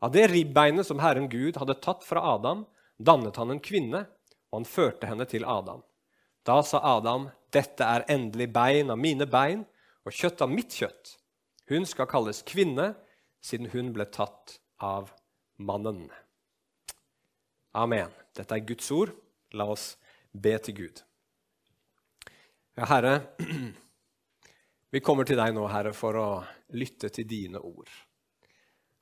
Av 0.00 0.12
det 0.12 0.26
ribbeinet 0.32 0.86
som 0.86 1.00
Herren 1.02 1.28
Gud 1.28 1.58
hadde 1.60 1.76
tatt 1.84 2.04
fra 2.04 2.22
Adam, 2.34 2.64
dannet 2.96 3.36
han 3.36 3.52
en 3.52 3.60
kvinne, 3.60 4.06
og 4.50 4.62
han 4.62 4.68
førte 4.68 5.08
henne 5.10 5.26
til 5.28 5.44
Adam. 5.44 5.82
Da 6.44 6.62
sa 6.64 6.80
Adam, 6.96 7.28
'Dette 7.52 7.84
er 7.84 8.06
endelig 8.08 8.48
bein 8.52 8.90
av 8.90 8.98
mine 8.98 9.26
bein 9.26 9.66
og 10.06 10.12
kjøtt 10.12 10.42
av 10.42 10.50
mitt 10.50 10.72
kjøtt.' 10.72 11.16
Hun 11.70 11.86
skal 11.86 12.08
kalles 12.10 12.42
kvinne, 12.42 12.94
siden 13.40 13.70
hun 13.70 13.92
ble 13.92 14.06
tatt 14.10 14.58
av 14.82 15.12
mannen. 15.56 16.08
Amen. 17.72 18.10
Dette 18.34 18.56
er 18.56 18.66
Guds 18.66 18.90
ord. 18.90 19.12
La 19.54 19.68
oss 19.70 19.96
be 20.32 20.56
til 20.58 20.74
Gud. 20.74 21.02
Ja, 22.74 22.86
Herre, 22.90 23.14
vi 24.92 25.02
kommer 25.04 25.28
til 25.28 25.38
deg 25.38 25.54
nå, 25.54 25.66
Herre, 25.70 25.92
for 25.94 26.18
å 26.18 26.28
lytte 26.74 27.10
til 27.14 27.28
dine 27.30 27.62
ord. 27.62 27.90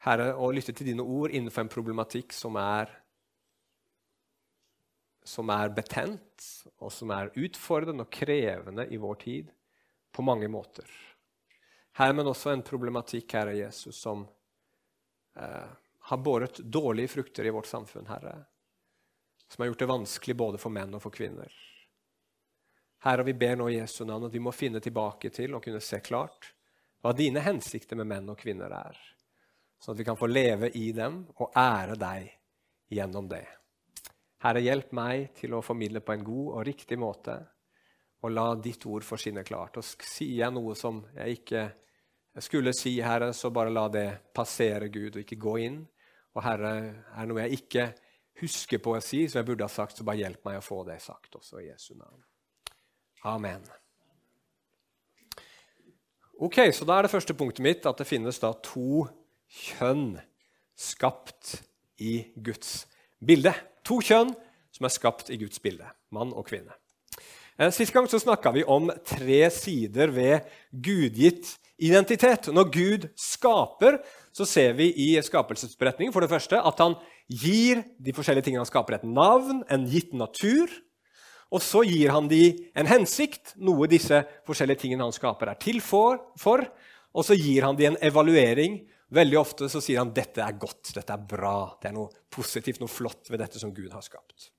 Herre, 0.07 0.31
å 0.39 0.51
lytte 0.55 0.73
til 0.77 0.93
dine 0.93 1.03
ord 1.03 1.35
innenfor 1.35 1.65
en 1.65 1.73
problematikk 1.73 2.35
som 2.37 2.57
er 2.61 2.93
som 5.29 5.51
er 5.53 5.69
betent, 5.77 6.45
og 6.81 6.89
som 6.95 7.11
er 7.13 7.35
utfordrende 7.37 8.07
og 8.07 8.13
krevende 8.15 8.87
i 8.89 8.97
vår 8.97 9.19
tid 9.21 9.51
på 10.15 10.25
mange 10.25 10.49
måter. 10.49 10.89
Her, 11.99 12.15
men 12.17 12.31
også 12.31 12.55
en 12.55 12.65
problematikk, 12.65 13.35
Herre 13.37 13.57
Jesus, 13.59 13.99
som 13.99 14.23
eh, 15.37 15.69
har 16.09 16.23
båret 16.25 16.63
dårlige 16.65 17.13
frukter 17.13 17.45
i 17.45 17.53
vårt 17.53 17.69
samfunn, 17.69 18.09
Herre. 18.09 18.39
Som 19.49 19.63
har 19.63 19.73
gjort 19.73 19.83
det 19.83 19.91
vanskelig 19.91 20.37
både 20.39 20.63
for 20.63 20.73
menn 20.73 20.97
og 20.97 21.03
for 21.05 21.13
kvinner. 21.13 21.53
Herre, 23.05 23.27
vi 23.29 23.37
ber 23.37 23.59
nå 23.59 23.69
i 23.69 23.77
Jesu 23.77 24.05
navn 24.09 24.31
at 24.31 24.35
vi 24.35 24.43
må 24.43 24.55
finne 24.55 24.81
tilbake 24.81 25.31
til 25.35 25.55
og 25.55 25.65
kunne 25.67 25.83
se 25.85 26.01
klart 26.01 26.53
hva 27.05 27.13
dine 27.15 27.43
hensikter 27.45 27.99
med 27.99 28.09
menn 28.11 28.33
og 28.33 28.41
kvinner 28.41 28.73
er, 28.75 28.97
sånn 29.79 29.95
at 29.95 30.01
vi 30.01 30.07
kan 30.09 30.19
få 30.19 30.29
leve 30.31 30.71
i 30.79 30.91
dem 30.97 31.23
og 31.39 31.55
ære 31.57 31.97
deg 32.01 32.29
gjennom 32.95 33.29
det. 33.31 33.45
Herre, 34.43 34.63
hjelp 34.63 34.93
meg 34.95 35.33
til 35.39 35.57
å 35.57 35.65
formidle 35.65 36.03
på 36.05 36.15
en 36.15 36.25
god 36.27 36.49
og 36.55 36.67
riktig 36.69 36.99
måte, 37.01 37.35
og 38.23 38.35
la 38.35 38.49
ditt 38.59 38.85
ord 38.87 39.07
få 39.07 39.19
skinne 39.19 39.45
klart. 39.47 39.79
Og 39.79 39.87
sier 40.07 40.45
jeg 40.45 40.55
noe 40.55 40.75
som 40.79 41.01
jeg 41.15 41.41
ikke 41.41 41.65
skulle 42.43 42.75
si, 42.77 42.97
Herre, 43.03 43.33
så 43.35 43.51
bare 43.55 43.75
la 43.75 43.87
det 43.91 44.09
passere, 44.35 44.91
Gud, 44.95 45.17
og 45.17 45.25
ikke 45.25 45.41
gå 45.43 45.57
inn. 45.67 45.81
Og 46.35 46.45
Herre, 46.45 46.73
er 47.15 47.19
det 47.19 47.31
noe 47.33 47.45
jeg 47.47 47.61
ikke 47.63 47.89
husker 48.43 48.83
på 48.83 48.95
å 48.95 49.03
si, 49.03 49.25
som 49.27 49.41
jeg 49.41 49.49
burde 49.51 49.67
ha 49.67 49.73
sagt, 49.73 49.99
så 49.99 50.07
bare 50.07 50.23
hjelp 50.23 50.45
meg 50.47 50.61
å 50.61 50.65
få 50.65 50.85
det 50.87 51.01
sagt 51.03 51.39
også 51.39 51.63
i 51.63 51.69
Jesu 51.69 51.93
navn. 51.99 52.23
Amen. 53.27 53.65
Ok, 56.39 56.61
så 56.71 56.87
Da 56.87 56.99
er 56.99 57.09
det 57.09 57.11
første 57.11 57.35
punktet 57.35 57.65
mitt 57.67 57.87
at 57.87 57.99
det 57.99 58.07
finnes 58.07 58.39
da 58.39 58.53
to 58.63 59.03
kjønn 59.49 60.19
skapt 60.79 61.59
i 61.99 62.21
Guds 62.37 62.87
bilde. 63.25 63.55
To 63.89 63.99
kjønn 64.05 64.35
som 64.75 64.87
er 64.87 64.95
skapt 64.95 65.33
i 65.35 65.39
Guds 65.41 65.61
bilde. 65.63 65.89
Mann 66.15 66.35
og 66.37 66.47
kvinne. 66.49 66.77
Eh, 67.59 67.73
sist 67.75 67.93
gang 67.95 68.07
så 68.07 68.21
snakka 68.23 68.53
vi 68.55 68.63
om 68.63 68.91
tre 69.09 69.49
sider 69.51 70.13
ved 70.15 70.47
gudgitt 70.71 71.57
identitet. 71.79 72.51
Når 72.55 72.71
Gud 72.75 73.07
skaper, 73.19 73.99
så 74.33 74.47
ser 74.47 74.77
vi 74.79 74.93
i 74.95 75.09
skapelsesberetningen 75.23 76.15
for 76.15 76.23
det 76.23 76.31
første 76.31 76.61
at 76.61 76.83
han 76.83 76.95
gir 77.27 77.83
de 77.99 78.15
forskjellige 78.15 78.47
tingene 78.47 78.63
han 78.63 78.71
skaper, 78.71 78.99
et 78.99 79.09
navn, 79.09 79.65
en 79.67 79.89
gitt 79.91 80.15
natur. 80.15 80.71
Og 81.51 81.63
så 81.65 81.83
gir 81.89 82.13
han 82.13 82.29
de 82.29 82.71
en 82.77 82.87
hensikt, 82.87 83.55
noe 83.57 83.89
disse 83.91 84.21
forskjellige 84.47 84.85
tingene 84.85 85.07
han 85.07 85.17
skaper, 85.17 85.51
er 85.51 85.59
til 85.59 85.81
for. 85.83 86.21
for 86.39 86.63
og 87.17 87.25
så 87.25 87.35
gir 87.39 87.65
han 87.65 87.79
de 87.79 87.89
en 87.89 87.99
evaluering. 88.05 88.83
Veldig 89.09 89.39
ofte 89.41 89.71
så 89.73 89.81
sier 89.81 90.03
han 90.03 90.13
dette 90.13 90.43
er 90.45 90.57
godt, 90.61 90.91
dette 90.93 91.15
er 91.15 91.29
bra, 91.31 91.71
det 91.81 91.89
er 91.89 91.97
noe 91.97 92.11
positivt, 92.33 92.81
noe 92.83 92.93
flott 92.93 93.31
ved 93.33 93.41
dette 93.41 93.61
som 93.61 93.73
Gud 93.73 93.89
har 93.95 94.05
skapt. 94.05 94.51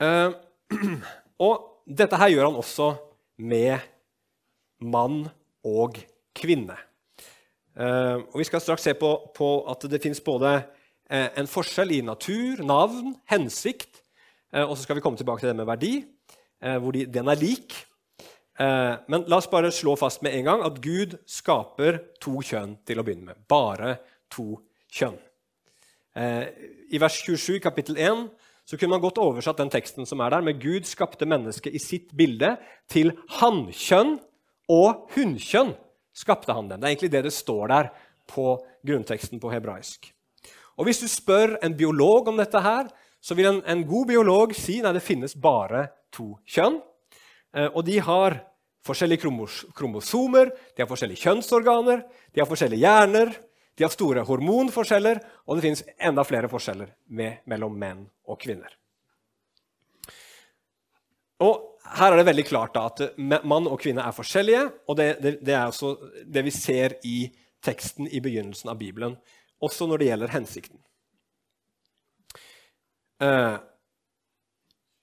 Uh, 0.00 0.36
og 1.46 1.86
dette 1.88 2.20
her 2.20 2.32
gjør 2.34 2.50
han 2.50 2.60
også 2.60 2.90
med 3.40 3.80
mann 4.84 5.22
og 5.64 5.96
kvinne. 6.36 6.76
Uh, 7.72 8.20
og 8.28 8.36
Vi 8.42 8.48
skal 8.50 8.64
straks 8.64 8.84
se 8.84 8.94
på, 9.00 9.14
på 9.36 9.50
at 9.72 9.88
det 9.88 10.02
fins 10.04 10.20
både 10.24 10.58
uh, 10.60 11.28
en 11.40 11.48
forskjell 11.48 11.96
i 11.96 12.04
natur, 12.04 12.60
navn, 12.60 13.14
hensikt, 13.32 14.04
og 14.50 14.72
så 14.74 14.82
skal 14.82 14.96
vi 14.98 15.02
komme 15.04 15.14
tilbake 15.14 15.44
til 15.44 15.52
det 15.52 15.60
med 15.60 15.66
verdi, 15.68 15.92
hvor 16.82 16.90
de, 16.90 17.04
den 17.06 17.28
er 17.30 17.38
lik. 17.38 17.70
Eh, 18.60 18.94
men 19.08 19.24
la 19.30 19.40
oss 19.40 19.48
bare 19.50 19.72
slå 19.72 19.96
fast 19.96 20.22
med 20.26 20.36
en 20.36 20.46
gang 20.50 20.64
at 20.66 20.78
Gud 20.84 21.16
skaper 21.28 22.02
to 22.20 22.42
kjønn 22.44 22.76
til 22.88 23.00
å 23.00 23.06
begynne 23.06 23.32
med. 23.32 23.42
Bare 23.48 23.96
to 24.32 24.52
kjønn. 24.92 25.18
I 26.90 26.98
vers 26.98 27.20
27 27.22 27.60
kapittel 27.62 27.94
1 28.02 28.24
så 28.66 28.76
kunne 28.76 28.96
man 28.96 29.02
godt 29.02 29.20
oversatt 29.22 29.58
den 29.58 29.70
teksten 29.70 30.06
som 30.06 30.20
er 30.22 30.34
der, 30.34 30.42
med 30.46 30.58
Gud 30.62 30.86
skapte 30.86 31.26
mennesket 31.26 31.74
i 31.74 31.80
sitt 31.82 32.12
bilde. 32.18 32.52
Til 32.90 33.12
hannkjønn 33.38 34.16
og 34.70 35.08
hunnkjønn 35.14 35.72
skapte 36.14 36.54
han 36.54 36.68
dem. 36.70 36.78
Det 36.78 36.86
er 36.86 36.92
egentlig 36.92 37.12
det 37.14 37.24
det 37.26 37.34
står 37.34 37.70
der 37.72 37.90
på 38.30 38.52
grunnteksten 38.86 39.42
på 39.42 39.50
hebraisk. 39.50 40.12
Og 40.78 40.86
Hvis 40.86 41.02
du 41.02 41.08
spør 41.10 41.56
en 41.62 41.74
biolog 41.76 42.28
om 42.30 42.38
dette, 42.38 42.60
her, 42.60 42.86
så 43.20 43.34
vil 43.34 43.50
en, 43.50 43.62
en 43.66 43.82
god 43.86 44.06
biolog 44.06 44.54
si 44.56 44.78
nei, 44.80 44.94
det 44.96 45.04
finnes 45.04 45.34
bare 45.34 45.88
to 46.14 46.32
kjønn. 46.48 46.78
Eh, 47.56 47.68
og 47.68 47.84
de 47.86 47.98
har 48.04 48.38
forskjellige 48.86 49.22
kromosomer, 49.76 50.50
de 50.74 50.82
har 50.82 50.88
forskjellige 50.88 51.24
kjønnsorganer, 51.26 52.04
de 52.32 52.42
har 52.42 52.48
forskjellige 52.48 52.80
hjerner, 52.80 53.32
de 53.76 53.84
har 53.84 53.92
store 53.92 54.24
hormonforskjeller, 54.28 55.20
og 55.46 55.56
det 55.56 55.64
fins 55.64 55.82
enda 55.96 56.24
flere 56.26 56.50
forskjeller 56.52 56.92
med, 57.16 57.42
mellom 57.48 57.76
menn 57.80 58.04
og 58.28 58.40
kvinner. 58.40 58.72
Og 61.40 61.80
her 61.96 62.12
er 62.12 62.20
det 62.20 62.28
veldig 62.28 62.44
klart 62.44 62.76
at 62.76 63.00
mann 63.18 63.68
og 63.68 63.80
kvinne 63.80 64.04
er 64.04 64.12
forskjellige. 64.16 64.66
og 64.86 64.96
det, 64.96 65.08
det, 65.22 65.32
det, 65.40 65.54
er 65.54 65.70
også 65.70 65.94
det 66.28 66.44
vi 66.44 66.52
ser 66.52 66.98
i 67.08 67.30
teksten 67.64 68.08
i 68.08 68.20
begynnelsen 68.20 68.70
av 68.72 68.78
Bibelen, 68.80 69.16
også 69.60 69.88
når 69.88 70.00
det 70.00 70.10
gjelder 70.10 70.34
hensikten. 70.36 70.80
Eh, 73.20 73.56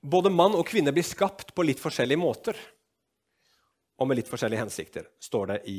både 0.09 0.31
mann 0.33 0.55
og 0.57 0.67
kvinne 0.67 0.93
blir 0.95 1.05
skapt 1.05 1.53
på 1.55 1.65
litt 1.67 1.81
forskjellige 1.83 2.21
måter 2.21 2.57
og 3.97 4.09
med 4.09 4.19
litt 4.19 4.29
forskjellige 4.29 4.61
hensikter, 4.61 5.07
står 5.19 5.51
det 5.51 5.59
i, 5.71 5.77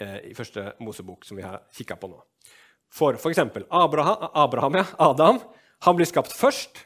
eh, 0.00 0.18
i 0.30 0.34
første 0.34 0.72
Mosebok, 0.80 1.24
som 1.24 1.36
vi 1.36 1.44
har 1.44 1.60
kikka 1.76 1.96
på 2.00 2.08
nå. 2.08 2.20
For 2.90 3.14
f.eks. 3.14 3.38
Abraham, 3.70 4.30
Abraham 4.34 4.80
ja, 4.80 4.86
Adam 4.98 5.40
han 5.80 5.96
blir 5.96 6.08
skapt 6.08 6.32
først. 6.36 6.82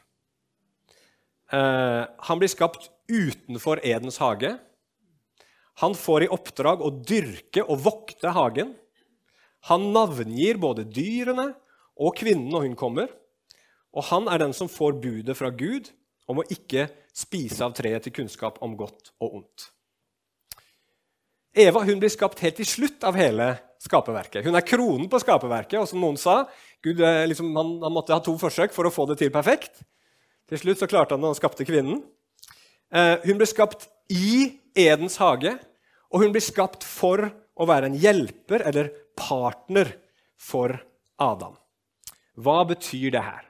Eh, 1.51 2.05
han 2.07 2.39
blir 2.39 2.51
skapt 2.51 2.91
utenfor 3.11 3.81
Edens 3.83 4.21
hage. 4.23 4.53
Han 5.83 5.97
får 5.99 6.27
i 6.27 6.31
oppdrag 6.31 6.83
å 6.83 6.93
dyrke 7.03 7.65
og 7.65 7.83
vokte 7.87 8.35
hagen. 8.37 8.75
Han 9.71 9.91
navngir 9.95 10.61
både 10.63 10.85
dyrene 10.87 11.53
og 11.99 12.15
kvinnen 12.21 12.51
når 12.53 12.69
hun 12.69 12.79
kommer. 12.79 13.11
Og 13.95 14.07
han 14.11 14.29
er 14.31 14.43
den 14.43 14.55
som 14.55 14.71
får 14.71 15.01
budet 15.03 15.39
fra 15.39 15.51
Gud 15.51 15.91
om 16.31 16.41
å 16.41 16.49
ikke 16.51 16.89
spise 17.15 17.63
av 17.65 17.75
treet 17.77 18.07
til 18.07 18.15
kunnskap 18.15 18.61
om 18.65 18.75
godt 18.79 19.13
og 19.23 19.41
ondt. 19.41 19.69
Eva 21.55 21.85
hun 21.87 22.01
blir 22.03 22.11
skapt 22.11 22.41
helt 22.43 22.57
til 22.59 22.67
slutt 22.67 23.05
av 23.07 23.15
hele 23.19 23.53
skaperverket. 23.85 24.43
Hun 24.47 24.57
er 24.59 24.67
kronen 24.67 25.07
på 25.11 25.21
skaperverket. 25.23 25.79
og 25.79 25.87
som 25.89 26.01
noen 26.03 26.19
sa, 26.19 26.43
Gud 26.83 27.01
eh, 27.01 27.27
liksom, 27.31 27.53
han, 27.55 27.77
han, 27.85 27.95
måtte 27.95 28.15
ha 28.17 28.23
to 28.25 28.35
forsøk 28.41 28.75
for 28.75 28.89
å 28.89 28.93
få 28.95 29.07
det 29.11 29.21
til 29.23 29.31
perfekt. 29.35 29.85
Til 30.51 30.61
slutt 30.61 30.83
så 30.83 30.91
klarte 30.91 31.15
han 31.15 31.23
det, 31.23 31.31
han 31.31 31.39
skapte 31.39 31.67
kvinnen. 31.69 32.03
Eh, 32.91 33.17
hun 33.29 33.39
ble 33.39 33.47
skapt 33.49 33.87
i 34.13 34.59
Edens 34.75 35.21
hage, 35.23 35.55
og 36.11 36.25
hun 36.25 36.35
blir 36.35 36.45
skapt 36.45 36.83
for 36.87 37.29
å 37.55 37.69
være 37.71 37.91
en 37.91 37.99
hjelper 37.99 38.67
eller 38.67 38.91
partner 39.15 39.93
for 40.41 40.75
Adam. 41.23 41.55
Hva 42.35 42.65
betyr 42.67 43.15
det 43.15 43.23
her? 43.23 43.45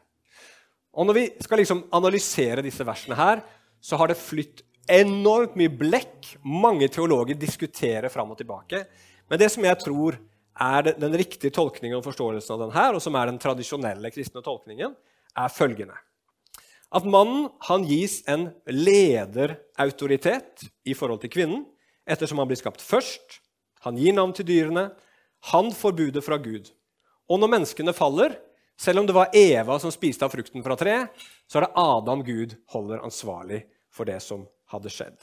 Og 0.94 1.06
Når 1.06 1.14
vi 1.16 1.24
skal 1.42 1.58
liksom 1.58 1.84
analysere 1.92 2.62
disse 2.62 2.84
versene, 2.86 3.16
her, 3.18 3.42
så 3.82 3.98
har 3.98 4.08
det 4.08 4.20
flytt 4.20 4.62
enormt 4.90 5.56
mye 5.58 5.72
blekk. 5.72 6.36
Mange 6.44 6.88
teologer 6.92 7.34
diskuterer 7.38 8.08
fram 8.12 8.30
og 8.30 8.38
tilbake. 8.38 8.84
Men 9.28 9.40
det 9.40 9.50
som 9.52 9.64
jeg 9.64 9.80
tror 9.82 10.18
er 10.54 10.94
den 10.94 11.16
riktige 11.18 11.52
tolkningen 11.54 11.98
og 11.98 12.06
forståelsen 12.06 12.54
av 12.54 12.66
den 12.66 12.74
her, 12.76 12.94
og 12.94 13.02
som 13.02 13.16
er 13.18 13.30
den 13.30 13.40
tradisjonelle 13.42 14.10
kristne 14.14 14.42
tolkningen, 14.44 14.94
er 15.34 15.50
følgende. 15.50 15.96
At 16.94 17.06
mannen 17.10 17.48
han 17.66 17.86
gis 17.88 18.20
en 18.30 18.52
lederautoritet 18.70 20.68
i 20.86 20.94
forhold 20.94 21.24
til 21.24 21.32
kvinnen, 21.34 21.64
ettersom 22.06 22.38
han 22.38 22.50
blir 22.50 22.60
skapt 22.60 22.84
først. 22.84 23.40
Han 23.82 23.98
gir 23.98 24.14
navn 24.14 24.34
til 24.36 24.46
dyrene. 24.46 24.92
Han 25.50 25.72
får 25.74 25.96
budet 25.98 26.24
fra 26.24 26.38
Gud. 26.38 26.70
Og 27.26 27.40
når 27.40 27.50
menneskene 27.56 27.96
faller, 27.96 28.36
selv 28.80 29.02
om 29.02 29.06
det 29.06 29.16
var 29.16 29.34
Eva 29.36 29.78
som 29.78 29.92
spiste 29.94 30.26
av 30.26 30.32
frukten 30.34 30.64
fra 30.64 30.76
treet, 30.78 31.12
så 31.46 31.60
er 31.60 31.66
det 31.66 31.76
Adam 31.80 32.24
Gud 32.26 32.56
holder 32.74 33.04
ansvarlig 33.04 33.62
for 33.92 34.08
det 34.08 34.18
som 34.24 34.46
hadde 34.72 34.92
skjedd. 34.92 35.16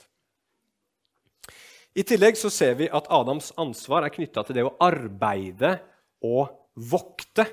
I 1.91 2.05
tillegg 2.07 2.37
så 2.39 2.49
ser 2.53 2.77
vi 2.79 2.87
at 2.87 3.09
Adams 3.11 3.51
ansvar 3.59 4.05
er 4.05 4.13
knytta 4.15 4.45
til 4.47 4.55
det 4.55 4.63
å 4.63 4.77
arbeide 4.79 5.75
og 6.23 6.53
vokte 6.79 7.43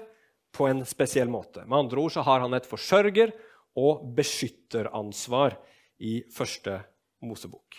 på 0.55 0.69
en 0.71 0.85
spesiell 0.87 1.31
måte. 1.31 1.65
Med 1.67 1.79
andre 1.81 2.05
ord 2.05 2.15
så 2.15 2.23
har 2.27 2.45
han 2.45 2.55
et 2.55 2.69
forsørger- 2.69 3.35
og 3.79 4.07
beskytteransvar 4.17 5.59
i 6.03 6.23
første 6.35 6.81
Mosebok. 7.23 7.77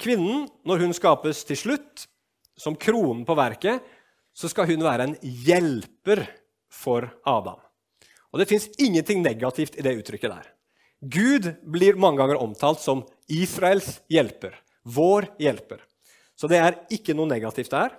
Kvinnen, 0.00 0.48
når 0.66 0.84
hun 0.84 0.96
skapes 0.96 1.44
til 1.48 1.56
slutt, 1.56 2.06
som 2.56 2.76
kronen 2.76 3.24
på 3.26 3.36
verket, 3.38 3.84
så 4.34 4.50
skal 4.50 4.68
hun 4.68 4.82
være 4.84 5.08
en 5.08 5.16
hjelper 5.22 6.24
for 6.74 7.06
Adam. 7.24 7.60
Og 8.34 8.40
Det 8.42 8.48
fins 8.50 8.66
ingenting 8.82 9.22
negativt 9.22 9.78
i 9.78 9.84
det 9.86 9.94
uttrykket 10.00 10.32
der. 10.32 10.46
Gud 11.04 11.50
blir 11.62 11.98
mange 12.00 12.18
ganger 12.18 12.40
omtalt 12.42 12.80
som 12.82 13.04
Israels 13.30 14.00
hjelper. 14.10 14.56
Vår 14.82 15.28
hjelper. 15.38 15.84
Så 16.34 16.50
det 16.50 16.58
er 16.58 16.80
ikke 16.92 17.14
noe 17.14 17.30
negativt 17.30 17.70
der. 17.70 17.94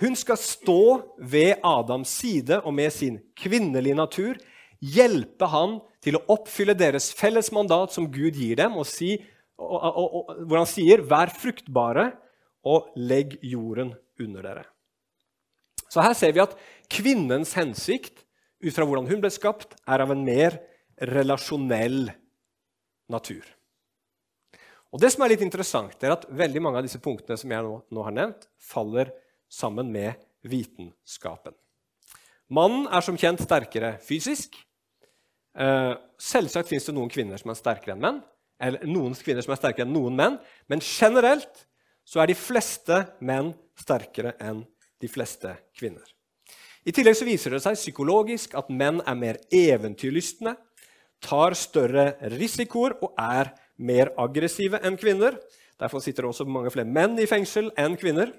Hun 0.00 0.14
skal 0.18 0.38
stå 0.40 1.02
ved 1.18 1.60
Adams 1.66 2.12
side 2.22 2.60
og 2.62 2.74
med 2.74 2.92
sin 2.94 3.18
kvinnelige 3.38 3.98
natur 3.98 4.38
hjelpe 4.82 5.46
han 5.50 5.78
til 6.02 6.18
å 6.18 6.24
oppfylle 6.34 6.74
deres 6.78 7.10
felles 7.14 7.52
mandat 7.54 7.94
som 7.94 8.08
Gud 8.10 8.34
gir 8.38 8.58
dem, 8.58 8.74
og 8.78 8.86
si, 8.88 9.14
og, 9.60 9.78
og, 9.78 10.06
og, 10.18 10.32
hvor 10.48 10.62
han 10.62 10.70
sier 10.70 11.04
'vær 11.06 11.30
fruktbare 11.30 12.10
og 12.66 12.90
legg 12.98 13.38
jorden 13.42 13.94
under 14.18 14.42
dere'. 14.42 14.66
Så 15.92 16.00
her 16.00 16.16
ser 16.16 16.32
vi 16.32 16.40
at 16.40 16.54
kvinnens 16.92 17.52
hensikt 17.58 18.22
ut 18.62 18.72
fra 18.72 18.86
hvordan 18.86 19.08
hun 19.10 19.20
ble 19.20 19.30
skapt, 19.32 19.74
er 19.84 20.04
av 20.04 20.12
en 20.14 20.22
mer 20.24 20.56
relasjonell 21.02 22.06
natur. 23.12 23.44
Og 24.92 25.00
Det 25.00 25.08
som 25.12 25.24
er 25.24 25.32
litt 25.32 25.44
interessant, 25.44 25.96
er 26.04 26.14
at 26.14 26.26
veldig 26.28 26.62
mange 26.62 26.80
av 26.80 26.86
disse 26.86 27.00
punktene 27.02 27.38
som 27.40 27.52
jeg 27.52 27.64
nå, 27.64 28.04
har 28.04 28.14
nevnt, 28.14 28.46
faller 28.60 29.12
sammen 29.48 29.88
med 29.92 30.20
vitenskapen. 30.44 31.56
Mannen 32.52 32.86
er 32.92 33.04
som 33.04 33.16
kjent 33.16 33.40
sterkere 33.40 33.94
fysisk. 34.04 34.58
Eh, 35.56 35.94
selvsagt 36.20 36.68
fins 36.68 36.88
det 36.88 36.96
noen 36.96 37.12
kvinner 37.12 37.40
som 37.40 37.52
er 37.52 37.58
sterkere 37.58 37.96
enn 37.96 38.04
menn, 38.04 38.20
eller 38.62 38.84
noen 38.88 39.16
kvinner 39.16 39.44
som 39.44 39.54
er 39.54 39.60
sterkere 39.60 39.88
enn 39.88 39.96
noen 39.96 40.16
menn, 40.16 40.36
men 40.68 40.84
generelt 40.84 41.64
så 42.04 42.20
er 42.22 42.30
de 42.30 42.36
fleste 42.36 43.00
menn 43.24 43.52
sterkere 43.80 44.36
enn 44.40 44.62
de 45.02 45.10
fleste 45.10 45.52
kvinner. 45.78 46.06
I 46.82 46.94
tillegg 46.94 47.14
så 47.18 47.26
viser 47.26 47.54
det 47.54 47.62
seg 47.62 47.78
psykologisk 47.78 48.56
at 48.58 48.70
menn 48.70 49.00
er 49.06 49.18
mer 49.18 49.38
eventyrlystne, 49.54 50.56
tar 51.22 51.54
større 51.54 52.16
risikoer 52.32 52.96
og 52.98 53.12
er 53.20 53.52
mer 53.82 54.10
aggressive 54.18 54.80
enn 54.82 54.98
kvinner. 54.98 55.36
Derfor 55.78 56.02
sitter 56.02 56.24
det 56.24 56.32
også 56.32 56.46
mange 56.46 56.72
flere 56.74 56.90
menn 56.90 57.14
i 57.22 57.28
fengsel 57.30 57.70
enn 57.78 57.94
kvinner. 57.98 58.32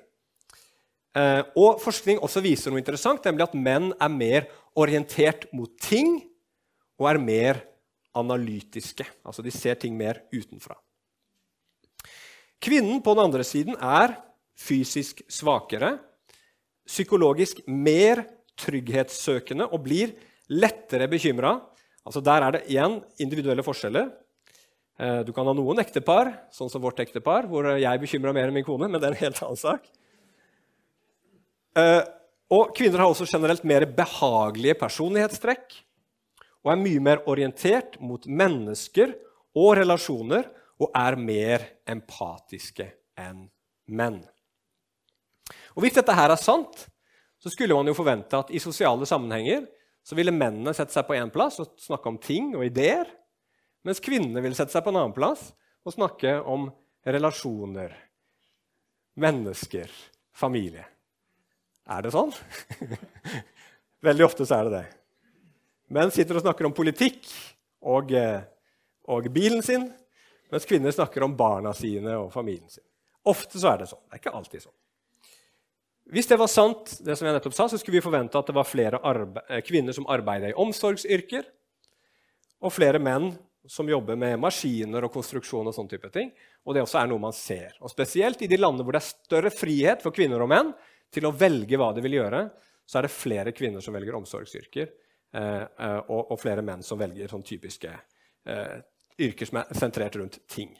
Eh, 1.16 1.42
og 1.60 1.80
forskning 1.84 2.20
også 2.26 2.44
viser 2.44 2.74
noe 2.74 2.82
interessant, 2.82 3.24
nemlig 3.24 3.48
at 3.48 3.56
menn 3.56 3.92
er 3.96 4.12
mer 4.12 4.50
orientert 4.80 5.48
mot 5.56 5.72
ting 5.80 6.18
og 7.00 7.10
er 7.12 7.22
mer 7.22 7.62
analytiske. 8.18 9.06
Altså 9.24 9.46
de 9.46 9.54
ser 9.54 9.80
ting 9.80 9.96
mer 9.98 10.20
utenfra. 10.34 10.76
Kvinnen 12.64 13.02
på 13.04 13.16
den 13.16 13.26
andre 13.26 13.44
siden 13.48 13.78
er 13.80 14.18
fysisk 14.60 15.24
svakere 15.32 15.98
psykologisk 16.88 17.62
mer 17.68 18.24
trygghetssøkende 18.60 19.70
og 19.72 19.86
blir 19.86 20.14
lettere 20.52 21.08
bekymra. 21.12 21.56
Altså 22.04 22.22
der 22.24 22.46
er 22.46 22.56
det 22.56 22.66
igjen 22.72 23.00
individuelle 23.24 23.66
forskjeller. 23.66 24.12
Eh, 25.00 25.22
du 25.26 25.32
kan 25.34 25.48
ha 25.48 25.56
noen 25.58 25.82
ektepar, 25.82 26.32
sånn 26.54 26.70
som 26.70 26.84
vårt 26.84 27.00
ektepar, 27.02 27.48
hvor 27.50 27.72
jeg 27.80 28.02
bekymra 28.02 28.34
mer 28.36 28.50
enn 28.50 28.58
min 28.58 28.68
kone, 28.68 28.90
men 28.90 29.02
det 29.02 29.10
er 29.10 29.16
en 29.16 29.24
helt 29.24 29.42
annen 29.46 29.62
sak. 29.62 29.88
Eh, 31.80 32.02
og 32.54 32.76
kvinner 32.78 33.02
har 33.02 33.10
også 33.10 33.26
generelt 33.26 33.64
mer 33.66 33.88
behagelige 33.90 34.78
personlighetstrekk 34.78 35.80
og 36.64 36.72
er 36.72 36.84
mye 36.84 37.02
mer 37.02 37.24
orientert 37.30 37.98
mot 38.04 38.28
mennesker 38.30 39.16
og 39.58 39.72
relasjoner 39.80 40.46
og 40.82 40.92
er 40.98 41.18
mer 41.18 41.66
empatiske 41.90 42.86
enn 43.20 43.48
menn. 43.90 44.22
Og 45.74 45.84
Hvis 45.84 45.98
dette 45.98 46.16
her 46.16 46.32
er 46.32 46.40
sant, 46.40 46.86
så 47.42 47.52
skulle 47.52 47.76
man 47.76 47.90
jo 47.90 47.98
forvente 47.98 48.40
at 48.40 48.52
i 48.54 48.62
sosiale 48.62 49.06
sammenhenger 49.10 49.66
så 50.04 50.16
ville 50.16 50.36
mennene 50.36 50.74
sette 50.76 50.96
seg 50.96 51.08
på 51.08 51.16
én 51.18 51.32
plass 51.32 51.60
og 51.64 51.76
snakke 51.80 52.12
om 52.12 52.20
ting 52.22 52.54
og 52.58 52.66
ideer, 52.68 53.08
mens 53.84 54.02
kvinnene 54.04 54.44
ville 54.44 54.56
sette 54.56 54.72
seg 54.72 54.84
på 54.84 54.92
en 54.94 55.00
annen 55.02 55.16
plass 55.16 55.50
og 55.84 55.96
snakke 55.96 56.38
om 56.48 56.70
relasjoner, 57.04 57.92
mennesker, 59.20 59.92
familie. 60.36 60.86
Er 61.92 62.06
det 62.06 62.14
sånn? 62.16 62.32
Veldig 64.08 64.26
ofte 64.26 64.48
så 64.48 64.60
er 64.60 64.70
det 64.70 64.78
det. 64.78 64.86
Menn 65.94 66.14
sitter 66.16 66.40
og 66.40 66.46
snakker 66.46 66.68
om 66.68 66.76
politikk 66.76 67.28
og, 67.84 68.12
eh, 68.16 68.40
og 69.12 69.28
bilen 69.36 69.64
sin, 69.66 69.90
mens 70.52 70.68
kvinner 70.70 70.96
snakker 70.96 71.26
om 71.26 71.36
barna 71.36 71.74
sine 71.76 72.16
og 72.22 72.32
familien 72.34 72.72
sin. 72.72 72.86
Ofte 73.28 73.60
så 73.60 73.74
er 73.74 73.84
det 73.84 73.92
sånn. 73.92 74.02
Det 74.08 74.16
er 74.16 74.24
ikke 74.24 74.36
alltid 74.40 74.66
sånn. 74.66 74.78
Hvis 76.12 76.28
det 76.28 76.38
var 76.40 76.52
sant, 76.52 76.98
det 77.06 77.16
som 77.16 77.28
jeg 77.28 77.36
nettopp 77.38 77.56
sa, 77.56 77.70
så 77.72 77.80
skulle 77.80 77.98
vi 78.00 78.04
forvente 78.04 78.38
at 78.38 78.50
det 78.50 78.56
var 78.56 78.68
flere 78.68 79.00
eh, 79.48 79.62
kvinner 79.64 79.96
som 79.96 80.08
arbeider 80.12 80.52
i 80.52 80.58
omsorgsyrker, 80.60 81.48
og 82.64 82.74
flere 82.74 83.00
menn 83.00 83.32
som 83.68 83.88
jobber 83.88 84.18
med 84.20 84.40
maskiner 84.40 85.06
og 85.08 85.14
konstruksjon. 85.14 85.68
og 85.68 85.76
sånne 85.76 85.96
type 85.96 86.10
ting. 86.12 86.32
Og 86.66 86.76
det 86.76 86.84
også 86.84 87.00
er 87.00 87.08
noe 87.08 87.20
man 87.24 87.36
ser. 87.36 87.76
Og 87.82 87.92
Spesielt 87.92 88.42
i 88.42 88.48
de 88.48 88.60
landene 88.60 88.84
hvor 88.84 88.96
det 88.96 89.04
er 89.04 89.12
større 89.14 89.52
frihet 89.52 90.04
for 90.04 90.16
kvinner 90.16 90.44
og 90.44 90.52
menn 90.52 90.74
til 91.14 91.28
å 91.28 91.34
velge 91.36 91.80
hva 91.80 91.92
de 91.96 92.04
vil 92.04 92.20
gjøre, 92.20 92.44
så 92.86 93.00
er 93.00 93.08
det 93.08 93.16
flere 93.16 93.54
kvinner 93.56 93.84
som 93.84 93.96
velger 93.96 94.16
omsorgsyrker, 94.18 94.90
eh, 95.34 95.64
eh, 95.64 96.00
og, 96.10 96.32
og, 96.32 96.40
flere 96.42 96.64
menn 96.66 96.84
som 96.84 97.00
velger 97.00 97.32
sånn 97.32 97.46
typiske 97.48 97.92
eh, 97.92 98.80
yrker 99.24 99.48
som 99.48 99.62
er 99.62 99.80
sentrert 99.80 100.18
rundt 100.20 100.42
ting. 100.52 100.74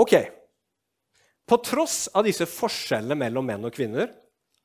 Ok, 0.00 0.16
På 1.50 1.58
tross 1.58 2.04
av 2.14 2.28
disse 2.28 2.46
forskjellene 2.46 3.16
mellom 3.18 3.48
menn 3.50 3.66
og 3.66 3.74
kvinner 3.74 4.12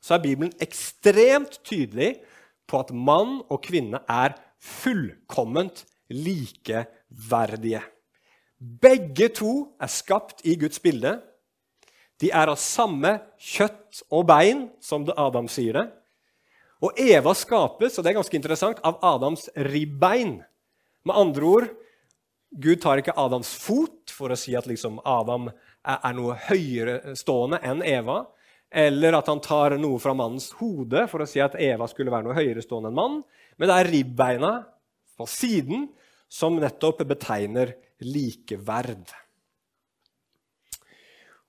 så 0.03 0.15
er 0.15 0.21
Bibelen 0.21 0.53
ekstremt 0.61 1.57
tydelig 1.65 2.11
på 2.69 2.77
at 2.77 2.91
mann 2.93 3.39
og 3.49 3.63
kvinne 3.65 4.03
er 4.05 4.35
fullkomment 4.61 5.81
likeverdige. 6.13 7.81
Begge 8.61 9.31
to 9.33 9.53
er 9.81 9.89
skapt 9.89 10.45
i 10.45 10.53
Guds 10.61 10.77
bilde. 10.83 11.17
De 12.21 12.29
er 12.29 12.53
av 12.53 12.61
samme 12.61 13.17
kjøtt 13.41 14.05
og 14.13 14.27
bein, 14.29 14.67
som 14.77 15.09
Adam 15.17 15.49
sier 15.49 15.81
det. 15.81 15.87
Og 16.85 17.01
Eva 17.01 17.33
skapes, 17.33 17.97
og 17.97 18.05
det 18.05 18.13
er 18.13 18.19
ganske 18.19 18.37
interessant, 18.37 18.79
av 18.85 19.01
Adams 19.01 19.49
ribbein. 19.57 20.37
Med 21.05 21.17
andre 21.17 21.49
ord, 21.49 21.69
Gud 22.55 22.79
tar 22.83 23.01
ikke 23.01 23.17
Adams 23.19 23.51
fot 23.57 24.13
for 24.13 24.31
å 24.31 24.37
si 24.39 24.53
at 24.55 24.69
liksom 24.69 25.01
Adam 25.01 25.49
er 25.85 26.15
noe 26.17 26.37
høyere 26.47 27.15
stående 27.17 27.61
enn 27.65 27.83
Eva. 27.85 28.23
Eller 28.75 29.15
at 29.15 29.29
han 29.31 29.41
tar 29.43 29.77
noe 29.79 29.99
fra 30.01 30.15
mannens 30.17 30.49
hode 30.59 31.05
for 31.11 31.23
å 31.23 31.29
si 31.29 31.39
at 31.43 31.55
Eva 31.61 31.87
skulle 31.87 32.11
være 32.11 32.27
noe 32.27 32.37
høyere 32.37 32.63
stående 32.65 32.91
enn 32.91 32.97
mann. 32.97 33.19
Men 33.55 33.71
det 33.71 33.77
er 33.77 33.91
ribbeina 33.93 34.53
på 35.15 35.27
siden 35.29 35.87
som 36.31 36.57
nettopp 36.59 37.05
betegner 37.07 37.75
likeverd. 38.03 39.13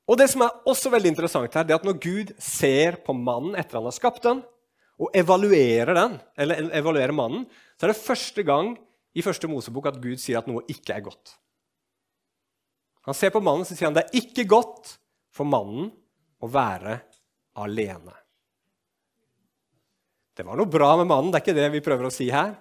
Og 0.06 0.18
Det 0.20 0.28
som 0.30 0.44
er 0.46 0.60
også 0.70 0.92
veldig 0.92 1.10
interessant 1.10 1.56
her, 1.58 1.64
det 1.66 1.74
er 1.74 1.80
at 1.80 1.86
når 1.86 1.98
Gud 1.98 2.28
ser 2.38 3.00
på 3.02 3.14
mannen 3.16 3.56
etter 3.58 3.80
han 3.80 3.88
har 3.88 3.96
skapt 3.96 4.22
den, 4.22 4.44
og 4.96 5.10
evaluerer 5.18 5.92
den, 5.98 6.14
eller 6.38 6.70
evaluerer 6.78 7.12
mannen, 7.12 7.42
så 7.76 7.84
er 7.84 7.92
det 7.92 8.04
første 8.04 8.44
gang 8.46 8.76
i 9.16 9.24
første 9.24 9.50
Mosebok 9.50 9.90
at 9.90 9.98
Gud 10.00 10.20
sier 10.22 10.38
at 10.38 10.48
noe 10.48 10.62
ikke 10.70 10.94
er 10.94 11.04
godt. 11.04 11.34
Han 13.06 13.14
ser 13.14 13.30
på 13.30 13.42
mannen 13.42 13.66
så 13.66 13.76
sier 13.76 13.88
han 13.88 13.97
det 13.97 14.08
er 14.08 14.21
ikke 14.21 14.47
godt 14.50 14.97
for 15.34 15.49
mannen 15.49 15.92
å 16.42 16.50
være 16.50 16.99
alene. 17.62 18.14
Det 20.36 20.45
var 20.45 20.58
noe 20.58 20.69
bra 20.69 20.90
med 21.00 21.08
mannen, 21.08 21.30
det 21.32 21.38
er 21.38 21.45
ikke 21.47 21.56
det 21.56 21.69
vi 21.73 21.84
prøver 21.84 22.08
å 22.08 22.12
si 22.12 22.26
her. 22.34 22.52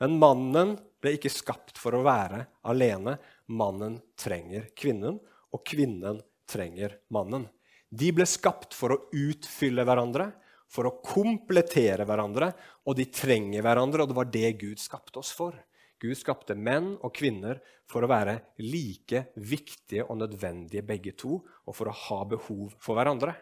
Men 0.00 0.16
mannen 0.22 0.76
ble 1.02 1.16
ikke 1.16 1.32
skapt 1.32 1.76
for 1.80 1.96
å 1.98 2.04
være 2.06 2.44
alene. 2.70 3.18
Mannen 3.52 3.98
trenger 4.18 4.70
kvinnen, 4.78 5.18
og 5.52 5.64
kvinnen 5.66 6.22
trenger 6.48 6.94
mannen. 7.12 7.44
De 7.88 8.10
ble 8.14 8.24
skapt 8.28 8.76
for 8.76 8.94
å 8.94 9.00
utfylle 9.16 9.84
hverandre, 9.84 10.30
for 10.68 10.88
å 10.88 10.96
komplettere 11.04 12.04
hverandre, 12.08 12.52
og 12.88 12.96
de 12.96 13.08
trenger 13.12 13.64
hverandre, 13.64 14.04
og 14.04 14.10
det 14.10 14.18
var 14.18 14.32
det 14.32 14.50
Gud 14.60 14.80
skapte 14.80 15.20
oss 15.20 15.32
for. 15.34 15.56
Gud 15.98 16.14
skapte 16.14 16.54
menn 16.54 16.92
og 17.02 17.10
kvinner 17.16 17.58
for 17.90 18.04
å 18.04 18.10
være 18.10 18.36
like 18.62 19.24
viktige 19.34 20.04
og 20.06 20.20
nødvendige 20.20 20.84
begge 20.86 21.14
to, 21.18 21.40
og 21.66 21.74
for 21.74 21.90
å 21.90 21.96
ha 22.06 22.20
behov 22.30 22.76
for 22.78 22.98
hverandre. 22.98 23.34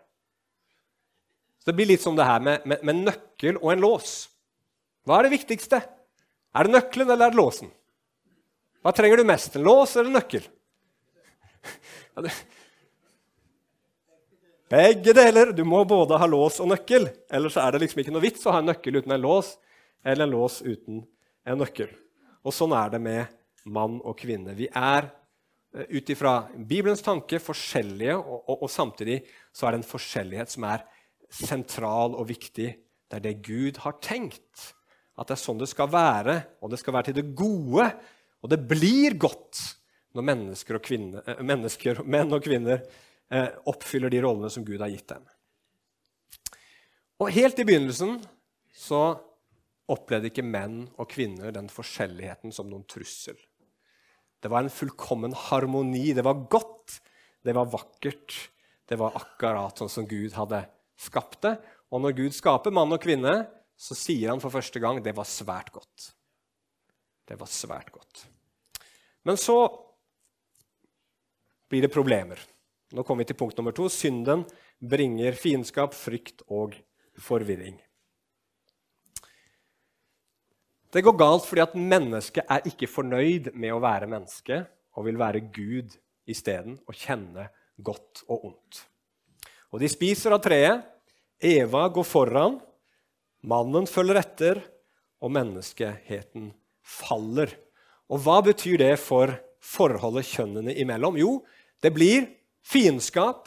Så 1.60 1.70
Det 1.70 1.76
blir 1.76 1.90
litt 1.90 2.04
som 2.04 2.16
det 2.16 2.24
her 2.24 2.40
med, 2.40 2.64
med, 2.64 2.84
med 2.86 3.02
nøkkel 3.10 3.58
og 3.60 3.72
en 3.74 3.84
lås. 3.84 4.14
Hva 5.04 5.18
er 5.18 5.26
det 5.26 5.36
viktigste? 5.36 5.82
Er 6.56 6.66
det 6.66 6.76
nøkkelen 6.78 7.10
eller 7.10 7.28
er 7.28 7.34
det 7.34 7.40
låsen? 7.42 7.72
Hva 8.80 8.92
trenger 8.94 9.20
du 9.20 9.26
mest? 9.28 9.56
En 9.58 9.66
lås 9.66 9.96
eller 9.96 10.12
en 10.12 10.18
nøkkel? 10.20 10.46
Begge 14.70 15.12
deler. 15.14 15.52
Du 15.52 15.64
må 15.66 15.84
både 15.84 16.18
ha 16.18 16.26
lås 16.30 16.60
og 16.62 16.70
nøkkel. 16.70 17.10
Ellers 17.30 17.58
er 17.60 17.74
det 17.74 17.84
liksom 17.84 18.02
ikke 18.02 18.14
noe 18.14 18.24
vits 18.24 18.46
å 18.46 18.54
ha 18.54 18.62
en 18.62 18.70
nøkkel 18.70 19.02
uten 19.02 19.14
en 19.14 19.26
lås 19.26 19.56
eller 20.06 20.26
en 20.26 20.34
lås 20.38 20.62
uten 20.62 21.04
en 21.46 21.60
nøkkel. 21.60 21.90
Og 22.46 22.54
sånn 22.54 22.74
er 22.78 22.92
det 22.94 23.02
med 23.02 23.36
mann 23.74 23.98
og 24.06 24.14
kvinne. 24.20 24.54
Vi 24.54 24.68
er 24.70 25.08
eh, 25.08 25.88
ut 25.90 26.12
ifra 26.14 26.38
Bibelens 26.54 27.02
tanke 27.02 27.40
forskjellige, 27.42 28.14
og, 28.20 28.44
og, 28.46 28.62
og, 28.62 28.70
samtidig 28.70 29.20
så 29.50 29.66
er 29.66 29.74
det 29.74 29.82
en 29.82 29.90
forskjellighet 29.90 30.54
som 30.54 30.68
er 30.70 30.84
sentral 31.26 32.14
og 32.14 32.28
viktig. 32.30 32.68
Det 33.06 33.18
er 33.18 33.24
det 33.24 33.40
Gud 33.46 33.82
har 33.82 33.98
tenkt 34.02 34.70
at 35.16 35.30
det 35.30 35.34
er 35.34 35.42
sånn 35.42 35.58
det 35.58 35.70
skal 35.70 35.90
være, 35.90 36.36
og 36.60 36.70
det 36.70 36.78
skal 36.78 36.94
være 36.94 37.10
til 37.10 37.18
det 37.18 37.30
gode. 37.38 37.88
Og 38.44 38.52
det 38.52 38.60
blir 38.68 39.16
godt 39.18 39.62
når 40.16 40.24
mennesker, 40.30 40.78
og 40.78 40.84
kvinner, 40.86 41.24
eh, 41.26 41.42
mennesker 41.44 42.04
menn 42.14 42.30
og 42.32 42.44
kvinner 42.46 42.84
eh, 43.32 43.50
oppfyller 43.66 44.12
de 44.12 44.22
rollene 44.22 44.52
som 44.52 44.64
Gud 44.66 44.78
har 44.80 44.92
gitt 44.92 45.08
dem. 45.16 45.26
Og 47.16 47.32
Helt 47.32 47.58
i 47.58 47.64
begynnelsen 47.66 48.20
så 48.76 49.16
opplevde 49.92 50.30
ikke 50.32 50.44
menn 50.46 50.86
og 50.96 51.10
kvinner 51.12 51.54
den 51.54 51.68
forskjelligheten 51.70 52.54
som 52.54 52.68
noen 52.70 52.86
trussel. 52.90 53.38
Det 54.42 54.50
var 54.52 54.64
en 54.64 54.72
fullkommen 54.72 55.34
harmoni. 55.46 56.10
Det 56.14 56.24
var 56.26 56.44
godt, 56.50 56.98
det 57.46 57.54
var 57.56 57.70
vakkert. 57.72 58.34
Det 58.86 58.98
var 59.00 59.16
akkurat 59.18 59.78
sånn 59.78 59.90
som 59.90 60.06
Gud 60.06 60.36
hadde 60.36 60.62
skapt 61.00 61.40
det. 61.46 61.56
Og 61.90 62.02
når 62.02 62.16
Gud 62.18 62.36
skaper 62.36 62.74
mann 62.74 62.94
og 62.94 63.02
kvinne, 63.02 63.40
så 63.76 63.96
sier 63.98 64.32
han 64.32 64.42
for 64.42 64.54
første 64.54 64.80
gang 64.82 65.02
det 65.04 65.14
var 65.16 65.28
svært 65.28 65.72
godt. 65.74 66.10
Det 67.26 67.38
var 67.38 67.50
svært 67.50 67.90
godt. 67.94 68.26
Men 69.26 69.38
så 69.40 69.58
blir 71.70 71.82
det 71.82 71.94
problemer. 71.94 72.38
Nå 72.94 73.02
kommer 73.02 73.24
vi 73.24 73.32
til 73.32 73.38
punkt 73.38 73.58
nummer 73.58 73.74
to. 73.74 73.88
Synden 73.90 74.44
bringer 74.78 75.34
fiendskap, 75.34 75.94
frykt 75.94 76.44
og 76.46 76.76
forvirring. 77.18 77.80
Det 80.96 81.02
går 81.04 81.18
galt 81.20 81.44
fordi 81.44 81.60
at 81.60 81.74
mennesket 81.76 82.48
er 82.48 82.64
ikke 82.70 82.88
fornøyd 82.88 83.50
med 83.52 83.74
å 83.74 83.82
være 83.84 84.08
menneske 84.08 84.62
og 84.96 85.04
vil 85.04 85.18
være 85.20 85.42
Gud 85.52 85.92
isteden 86.24 86.78
og 86.88 86.96
kjenne 86.96 87.50
godt 87.84 88.22
og 88.30 88.46
ondt. 88.48 88.78
Og 89.76 89.82
de 89.82 89.90
spiser 89.92 90.32
av 90.32 90.40
treet. 90.40 90.86
Eva 91.36 91.82
går 91.92 92.06
foran 92.08 92.56
Mannen 93.46 93.84
følger 93.86 94.18
etter, 94.18 94.58
og 95.22 95.30
menneskeheten 95.36 96.48
faller. 96.82 97.52
Og 98.10 98.24
hva 98.24 98.40
betyr 98.44 98.80
det 98.80 98.94
for 98.98 99.30
forholdet 99.62 100.26
kjønnene 100.32 100.74
imellom? 100.82 101.18
Jo, 101.20 101.38
det 101.82 101.92
blir 101.94 102.26
fiendskap, 102.66 103.46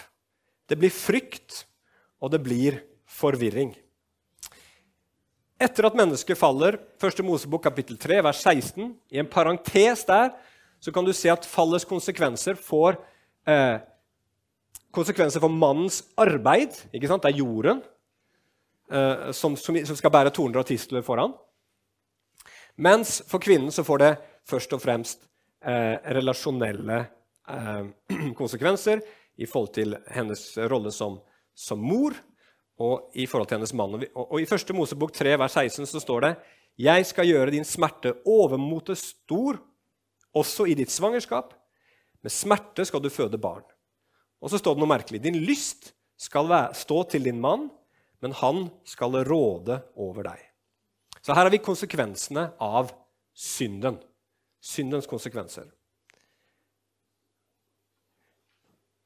det 0.72 0.80
blir 0.80 0.94
frykt, 0.94 1.66
og 2.24 2.32
det 2.32 2.42
blir 2.46 2.80
forvirring. 3.10 3.74
Etter 5.60 5.90
at 5.90 5.98
mennesket 6.00 6.40
faller, 6.40 6.78
1. 7.04 7.20
Mosebok 7.28 7.66
kapittel 7.68 7.98
3, 8.00 8.22
vers 8.24 8.40
16, 8.46 8.94
i 9.12 9.20
en 9.20 9.28
parentes 9.28 10.06
der, 10.08 10.32
så 10.80 10.94
kan 10.96 11.04
du 11.04 11.12
se 11.12 11.28
at 11.32 11.48
fallets 11.48 11.88
konsekvenser 11.88 12.56
får 12.56 12.96
eh, 13.50 13.82
konsekvenser 14.96 15.44
for 15.44 15.52
mannens 15.52 16.02
arbeid. 16.16 16.78
ikke 16.96 17.12
sant? 17.12 17.26
Det 17.26 17.34
er 17.34 17.42
jorden 17.42 17.82
eh, 18.92 19.32
som, 19.36 19.58
som, 19.60 19.76
som, 19.84 20.00
skal 20.00 20.14
bære 20.16 20.32
torner 20.32 20.62
og 20.62 20.70
tistler 20.70 21.04
foran. 21.04 21.36
Mens 22.80 23.20
for 23.28 23.44
kvinnen 23.44 23.74
så 23.76 23.84
får 23.84 24.04
det 24.06 24.14
først 24.48 24.74
og 24.78 24.82
fremst 24.82 25.28
eh, 25.60 26.00
relasjonelle 26.16 27.02
uh, 27.52 27.84
konsekvenser 28.40 29.04
i 29.36 29.48
forhold 29.48 29.74
til 29.76 29.98
hennes 30.16 30.46
rolle 30.72 30.94
som, 30.96 31.20
som, 31.52 31.84
mor 31.84 32.16
og 32.80 33.12
i 33.14 33.26
forhold 33.28 33.50
til 33.50 33.60
hennes 33.60 33.76
mann. 33.76 33.98
Og, 34.16 34.36
I 34.40 34.48
1. 34.48 34.72
Mosebok 34.76 35.12
3, 35.16 35.36
vers 35.40 35.58
16 35.60 35.90
så 35.92 36.02
står 36.04 36.26
det 36.26 36.34
jeg 36.80 37.08
skal 37.10 37.28
gjøre 37.28 37.52
din 37.52 37.68
smerte 37.68 38.14
overmote 38.30 38.96
stor, 38.96 39.58
også 40.32 40.64
i 40.70 40.78
ditt 40.80 40.94
svangerskap. 40.94 41.52
Med 42.24 42.32
smerte 42.32 42.86
skal 42.88 43.04
du 43.04 43.10
føde 43.12 43.40
barn. 43.42 43.66
Og 44.40 44.52
så 44.52 44.60
står 44.62 44.78
det 44.78 44.84
noe 44.84 44.92
merkelig. 44.94 45.20
Din 45.20 45.42
lyst 45.44 45.92
skal 46.20 46.52
stå 46.76 47.02
til 47.12 47.26
din 47.28 47.42
mann, 47.44 47.68
men 48.24 48.36
han 48.40 48.70
skal 48.88 49.18
råde 49.28 49.82
over 50.00 50.30
deg. 50.30 50.40
Så 51.20 51.36
her 51.36 51.44
har 51.48 51.52
vi 51.52 51.60
konsekvensene 51.64 52.46
av 52.64 52.94
synden. 53.36 54.00
Syndens 54.64 55.08
konsekvenser. 55.08 55.68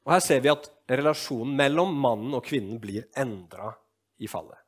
Og 0.04 0.12
Her 0.12 0.20
ser 0.20 0.42
vi 0.44 0.52
at 0.52 0.68
relasjonen 0.90 1.54
mellom 1.56 1.94
mannen 1.96 2.36
og 2.36 2.44
kvinnen 2.44 2.76
blir 2.80 3.06
endra 3.16 3.70
i 4.20 4.28
fallet. 4.28 4.58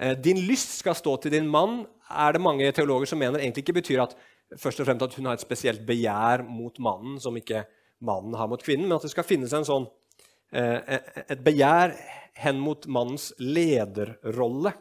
Eh, 0.00 0.16
din 0.16 0.40
lyst 0.48 0.78
skal 0.80 0.96
stå 0.96 1.16
til 1.20 1.36
din 1.36 1.48
mann, 1.48 1.84
er 2.10 2.32
det 2.32 2.42
mange 2.42 2.72
teologer 2.72 3.08
som 3.10 3.18
mener 3.18 3.40
egentlig 3.40 3.64
ikke 3.64 3.80
betyr 3.80 4.04
at 4.04 4.14
først 4.56 4.80
og 4.80 4.86
fremst 4.86 5.02
at 5.02 5.14
hun 5.18 5.26
har 5.26 5.36
et 5.36 5.44
spesielt 5.44 5.82
begjær 5.86 6.44
mot 6.46 6.76
mannen 6.78 7.18
som 7.20 7.36
ikke 7.36 7.64
mannen 8.06 8.36
har 8.36 8.48
mot 8.48 8.62
kvinnen, 8.62 8.86
men 8.86 8.96
at 8.96 9.06
det 9.06 9.10
skal 9.10 9.26
finnes 9.26 9.52
en 9.56 9.66
sånn, 9.66 9.88
eh, 10.52 11.00
et 11.26 11.42
begjær 11.44 11.96
hen 12.44 12.60
mot 12.60 12.86
mannens 12.86 13.32
lederrolle. 13.40 14.72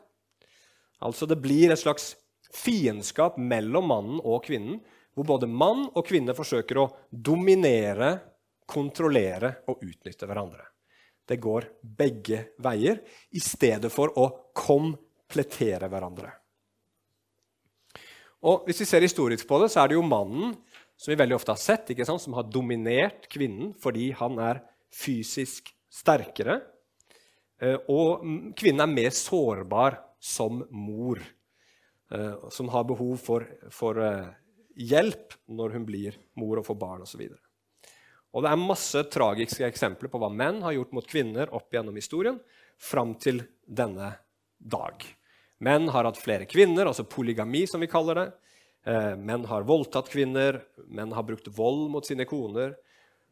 Altså 1.04 1.28
det 1.28 1.40
blir 1.42 1.72
et 1.72 1.82
slags 1.82 2.14
fiendskap 2.56 3.40
mellom 3.40 3.90
mannen 3.92 4.22
og 4.24 4.46
kvinnen, 4.46 4.80
hvor 5.16 5.28
både 5.28 5.48
mann 5.48 5.88
og 5.96 6.04
kvinne 6.08 6.36
forsøker 6.36 6.80
å 6.80 6.90
dominere 7.10 8.18
kontrollere 8.70 9.52
og 9.72 9.84
utnytte 9.86 10.28
hverandre. 10.28 10.66
Det 11.26 11.38
går 11.42 11.68
begge 11.82 12.42
veier 12.62 13.02
i 13.34 13.42
stedet 13.42 13.90
for 13.94 14.14
å 14.22 14.28
komplettere 14.54 15.90
hverandre. 15.90 16.32
Og 18.46 18.68
Hvis 18.68 18.84
vi 18.84 18.86
ser 18.86 19.02
historisk 19.02 19.48
på 19.50 19.58
det, 19.62 19.72
så 19.74 19.82
er 19.82 19.90
det 19.90 19.98
jo 19.98 20.06
mannen 20.06 20.54
som 20.96 21.12
vi 21.12 21.18
veldig 21.20 21.36
ofte 21.36 21.56
har 21.56 21.60
sett, 21.62 21.90
som 22.06 22.38
har 22.38 22.48
dominert 22.48 23.28
kvinnen 23.32 23.74
fordi 23.82 24.12
han 24.16 24.38
er 24.40 24.62
fysisk 24.94 25.74
sterkere. 25.92 26.62
Eh, 27.62 27.78
og 27.90 28.24
kvinnen 28.58 28.84
er 28.84 28.92
mer 28.92 29.16
sårbar 29.16 29.98
som 30.20 30.64
mor, 30.72 31.22
eh, 32.12 32.50
som 32.52 32.70
har 32.70 32.86
behov 32.88 33.18
for, 33.18 33.48
for 33.72 34.00
eh, 34.04 34.30
hjelp 34.76 35.36
når 35.48 35.78
hun 35.78 35.86
blir 35.88 36.20
mor 36.40 36.60
og 36.60 36.68
får 36.68 36.80
barn 36.80 37.06
osv. 37.06 37.28
Og 38.36 38.44
det 38.44 38.52
er 38.52 38.60
masse 38.60 39.02
tragiske 39.12 39.64
eksempler 39.64 40.12
på 40.12 40.20
hva 40.20 40.28
menn 40.28 40.60
har 40.66 40.76
gjort 40.76 40.96
mot 40.98 41.08
kvinner 41.08 41.52
opp 41.56 41.72
gjennom 41.72 41.96
historien 41.96 42.40
fram 42.82 43.14
til 43.16 43.46
denne 43.64 44.12
dag. 44.60 45.06
Menn 45.64 45.88
har 45.94 46.04
hatt 46.04 46.20
flere 46.20 46.48
kvinner, 46.50 46.90
altså 46.90 47.08
polygami, 47.08 47.64
som 47.68 47.80
vi 47.80 47.88
kaller 47.92 48.20
det. 48.20 48.26
Eh, 48.92 49.14
menn 49.16 49.48
har 49.48 49.64
voldtatt 49.68 50.12
kvinner, 50.12 50.60
menn 50.92 51.16
har 51.16 51.24
brukt 51.24 51.48
vold 51.56 51.88
mot 51.94 52.06
sine 52.06 52.28
koner, 52.28 52.76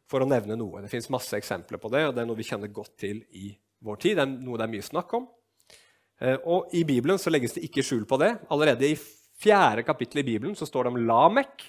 for 0.08 0.24
å 0.24 0.28
nevne 0.28 0.56
noe. 0.56 0.82
Det 0.84 0.92
fins 0.92 1.10
masse 1.12 1.36
eksempler 1.36 1.80
på 1.80 1.92
det, 1.92 2.06
og 2.08 2.16
det 2.16 2.24
er 2.24 2.28
noe 2.28 2.40
vi 2.40 2.48
kjenner 2.48 2.72
godt 2.72 2.96
til 3.00 3.22
i 3.36 3.52
vår 3.84 4.00
tid. 4.00 4.18
Det 4.18 4.24
er 4.24 4.32
noe 4.32 4.60
det 4.60 4.66
er 4.66 4.72
mye 4.72 4.88
snakk 4.88 5.14
om. 5.20 5.28
Eh, 6.20 6.36
og 6.48 6.72
I 6.72 6.84
Bibelen 6.88 7.20
så 7.20 7.32
legges 7.32 7.56
det 7.58 7.66
ikke 7.68 7.84
skjul 7.84 8.08
på 8.08 8.20
det. 8.24 8.34
Allerede 8.52 8.88
i 8.88 8.96
fjerde 8.96 9.84
kapittel 9.84 10.24
i 10.24 10.28
Bibelen 10.32 10.56
så 10.56 10.68
står 10.68 10.88
det 10.88 10.94
om 10.94 11.02
Lamek, 11.04 11.68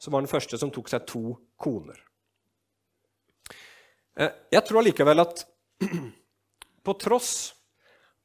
som 0.00 0.16
var 0.16 0.24
den 0.24 0.32
første 0.32 0.56
som 0.56 0.72
tok 0.72 0.88
seg 0.88 1.04
to 1.08 1.36
koner. 1.60 1.98
Eh, 4.18 4.32
jeg 4.50 4.66
tror 4.66 4.80
allikevel 4.80 5.22
at 5.22 5.44
på 6.86 6.94
tross 7.00 7.32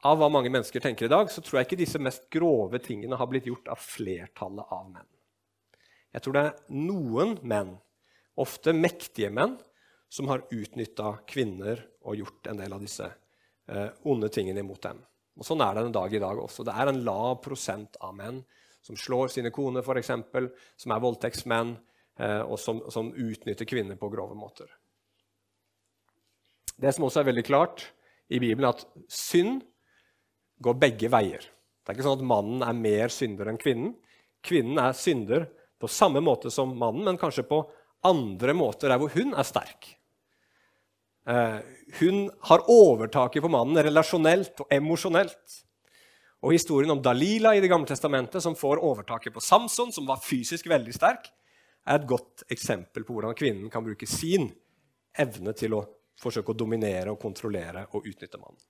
av 0.05 0.19
hva 0.19 0.29
mange 0.29 0.51
mennesker 0.53 0.83
tenker 0.83 1.07
i 1.07 1.11
dag, 1.11 1.29
så 1.31 1.41
tror 1.41 1.59
jeg 1.59 1.69
ikke 1.69 1.81
disse 1.81 2.01
mest 2.01 2.27
grove 2.33 2.79
tingene 2.83 3.17
har 3.17 3.29
blitt 3.29 3.47
gjort 3.49 3.69
av 3.73 3.81
flertallet 3.81 4.73
av 4.73 4.89
menn. 4.91 5.09
Jeg 6.15 6.23
tror 6.23 6.35
det 6.35 6.43
er 6.45 6.75
noen 6.77 7.35
menn, 7.43 7.73
ofte 8.39 8.73
mektige 8.75 9.31
menn, 9.33 9.57
som 10.11 10.29
har 10.29 10.45
utnytta 10.53 11.17
kvinner 11.27 11.81
og 12.05 12.21
gjort 12.21 12.47
en 12.47 12.61
del 12.61 12.75
av 12.75 12.83
disse 12.83 13.07
eh, 13.07 13.89
onde 14.07 14.29
tingene 14.31 14.61
imot 14.61 14.83
dem. 14.85 15.01
Og 15.35 15.47
Sånn 15.47 15.63
er 15.65 15.75
det 15.75 15.87
en 15.87 15.95
dag 15.97 16.13
i 16.13 16.21
dag 16.21 16.39
også. 16.39 16.63
Det 16.63 16.75
er 16.77 16.91
en 16.91 17.01
lav 17.03 17.41
prosent 17.43 17.97
av 17.99 18.13
menn 18.15 18.39
som 18.85 18.95
slår 18.99 19.33
sine 19.33 19.51
koner, 19.51 19.81
f.eks., 19.81 20.11
som 20.77 20.93
er 20.93 21.03
voldtektsmenn, 21.03 21.73
eh, 22.21 22.41
og 22.45 22.59
som, 22.61 22.83
som 22.93 23.09
utnytter 23.11 23.67
kvinner 23.67 23.97
på 23.99 24.11
grove 24.13 24.37
måter. 24.37 24.69
Det 26.75 26.91
som 26.95 27.07
også 27.07 27.21
er 27.21 27.29
veldig 27.29 27.45
klart 27.47 27.85
i 28.29 28.39
Bibelen, 28.41 28.67
er 28.67 28.75
at 28.75 29.11
synd 29.11 29.61
går 30.63 30.79
begge 30.81 31.11
veier. 31.11 31.43
Det 31.85 31.91
er 31.91 31.97
ikke 31.97 32.07
sånn 32.07 32.19
at 32.19 32.29
mannen 32.29 32.63
er 32.65 32.77
mer 32.77 33.13
synder 33.13 33.51
enn 33.51 33.59
kvinnen. 33.61 33.93
Kvinnen 34.45 34.79
er 34.81 34.97
synder 34.97 35.47
på 35.81 35.89
samme 35.91 36.21
måte 36.23 36.51
som 36.53 36.73
mannen, 36.77 37.03
men 37.05 37.19
kanskje 37.21 37.45
på 37.47 37.61
andre 38.05 38.55
måter 38.57 38.91
der 38.91 39.01
hvor 39.01 39.13
hun 39.13 39.35
er 39.37 39.47
sterk. 39.47 39.91
Eh, 41.29 41.59
hun 41.99 42.25
har 42.49 42.65
overtaket 42.69 43.41
på 43.41 43.51
mannen 43.51 43.81
relasjonelt 43.85 44.65
og 44.65 44.73
emosjonelt. 44.73 45.61
Og 46.45 46.53
Historien 46.53 46.93
om 46.93 47.01
Dalila 47.01 47.55
i 47.55 47.61
Det 47.63 47.71
gamle 47.71 47.89
testamentet, 47.89 48.43
som 48.43 48.57
får 48.57 48.83
overtaket 48.85 49.33
på 49.33 49.41
Samson, 49.41 49.91
som 49.91 50.05
var 50.05 50.21
fysisk 50.21 50.69
veldig 50.69 50.93
sterk, 50.93 51.31
er 51.85 51.99
et 51.99 52.07
godt 52.09 52.45
eksempel 52.49 53.05
på 53.05 53.13
hvordan 53.13 53.37
kvinnen 53.37 53.69
kan 53.73 53.85
bruke 53.85 54.07
sin 54.09 54.51
evne 55.17 55.53
til 55.57 55.77
å 55.77 55.85
forsøke 56.19 56.53
å 56.53 56.57
dominere 56.57 57.13
og 57.13 57.21
kontrollere 57.21 57.85
og 57.91 58.07
utnytte 58.07 58.39
mannen. 58.39 58.61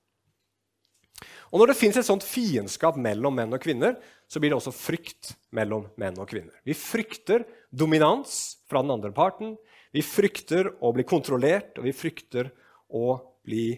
Og 1.53 1.62
Når 1.62 1.71
det 1.71 1.77
fins 1.79 1.97
et 1.99 2.08
sånt 2.08 2.25
fiendskap 2.25 2.97
mellom 2.99 3.36
menn 3.38 3.53
og 3.53 3.62
kvinner, 3.63 3.95
så 4.27 4.41
blir 4.41 4.51
det 4.51 4.58
også 4.58 4.73
frykt 4.75 5.36
mellom 5.55 5.86
menn 6.01 6.17
og 6.19 6.27
kvinner. 6.29 6.58
Vi 6.65 6.73
frykter 6.75 7.45
dominans 7.69 8.58
fra 8.67 8.81
den 8.81 8.91
andre 8.95 9.13
parten. 9.15 9.53
Vi 9.93 10.03
frykter 10.03 10.73
å 10.84 10.91
bli 10.91 11.05
kontrollert, 11.08 11.77
og 11.77 11.86
vi 11.88 11.93
frykter 11.95 12.49
å 12.91 13.15
bli 13.45 13.77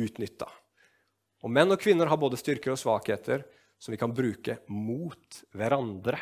utnytta. 0.00 0.48
Og 1.44 1.52
menn 1.52 1.72
og 1.72 1.82
kvinner 1.82 2.08
har 2.08 2.20
både 2.20 2.38
styrker 2.40 2.72
og 2.72 2.80
svakheter 2.80 3.44
som 3.80 3.92
vi 3.92 4.00
kan 4.00 4.14
bruke 4.14 4.60
mot 4.68 5.42
hverandre. 5.56 6.20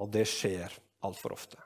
Og 0.00 0.10
det 0.12 0.26
skjer 0.28 0.72
altfor 1.04 1.36
ofte. 1.36 1.60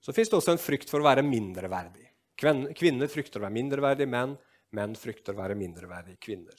Så 0.00 0.14
fins 0.16 0.30
det 0.30 0.38
også 0.38 0.54
en 0.54 0.62
frykt 0.62 0.90
for 0.90 1.02
å 1.02 1.06
være 1.06 1.26
mindreverdig. 1.26 2.09
Kvinner 2.40 3.10
frykter 3.12 3.40
å 3.40 3.44
være 3.44 3.56
mindreverdige 3.56 4.08
menn. 4.10 4.36
Menn 4.76 4.94
frykter 4.96 5.34
å 5.34 5.40
være 5.42 5.58
mindreverdige 5.58 6.20
kvinner. 6.22 6.56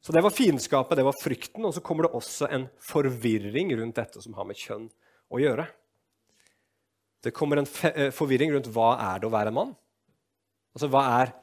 Så 0.00 0.12
Det 0.12 0.22
var 0.24 0.32
fiendskapet, 0.32 0.96
det 0.96 1.04
var 1.04 1.16
frykten, 1.16 1.64
og 1.64 1.74
så 1.76 1.82
kommer 1.84 2.06
det 2.06 2.16
også 2.16 2.48
en 2.48 2.66
forvirring 2.80 3.74
rundt 3.76 3.98
dette 4.00 4.22
som 4.22 4.34
har 4.34 4.48
med 4.48 4.56
kjønn 4.56 4.88
å 5.28 5.40
gjøre. 5.40 5.66
Det 7.20 7.34
kommer 7.36 7.60
en 7.60 7.68
eh, 7.90 8.08
forvirring 8.16 8.54
rundt 8.54 8.70
hva 8.72 8.94
er 9.12 9.20
det 9.20 9.28
å 9.28 9.34
være 9.34 9.52
mann. 9.52 9.74
Altså, 10.72 10.88
Hva 10.88 11.02
er 11.20 11.34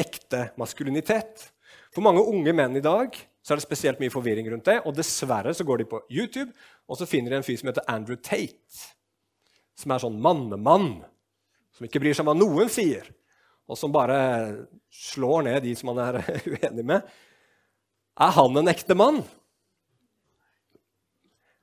ekte 0.00 0.50
maskulinitet? 0.60 1.48
For 1.92 2.04
mange 2.04 2.24
unge 2.24 2.52
menn 2.56 2.76
i 2.76 2.84
dag 2.84 3.16
så 3.42 3.54
er 3.54 3.60
det 3.60 3.64
spesielt 3.64 4.02
mye 4.02 4.12
forvirring 4.12 4.50
rundt 4.52 4.68
det. 4.68 4.78
Og 4.84 4.94
dessverre 4.96 5.54
så 5.56 5.64
går 5.64 5.82
de 5.82 5.88
på 5.88 6.02
YouTube 6.12 6.52
og 6.88 7.00
så 7.00 7.08
finner 7.08 7.32
de 7.32 7.40
en 7.40 7.46
fyr 7.46 7.56
som 7.60 7.72
heter 7.72 7.88
Andrew 7.88 8.20
Tate. 8.20 8.84
Som 9.80 9.94
er 9.94 10.04
sånn 10.04 10.20
mannemann 10.22 11.00
som 11.72 11.86
ikke 11.86 12.00
bryr 12.02 12.16
seg 12.16 12.24
om 12.24 12.32
hva 12.32 12.38
noen 12.38 12.70
sier, 12.72 13.06
og 13.68 13.78
som 13.78 13.92
bare 13.94 14.18
slår 14.92 15.46
ned 15.48 15.62
de 15.64 15.74
som 15.78 15.92
han 15.92 16.02
er 16.04 16.20
uenig 16.52 16.84
med, 16.84 17.06
er 18.20 18.34
han 18.36 18.58
en 18.60 18.72
ekte 18.72 18.96
mann? 18.98 19.22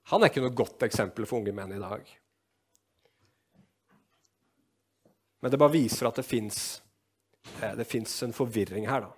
Han 0.10 0.24
er 0.24 0.32
ikke 0.32 0.41
noe 0.41 0.58
godt 0.58 0.88
eksempel 0.88 1.28
for 1.30 1.41
unge 1.41 1.54
menn 1.54 1.76
i 1.76 1.82
dag. 1.82 2.08
Men 5.39 5.54
det 5.54 5.60
bare 5.62 5.76
viser 5.76 6.10
at 6.10 6.17
det 6.19 6.26
fins 6.28 6.82
eh, 7.62 8.26
en 8.26 8.36
forvirring 8.36 8.89
her. 8.89 9.06
da. 9.06 9.13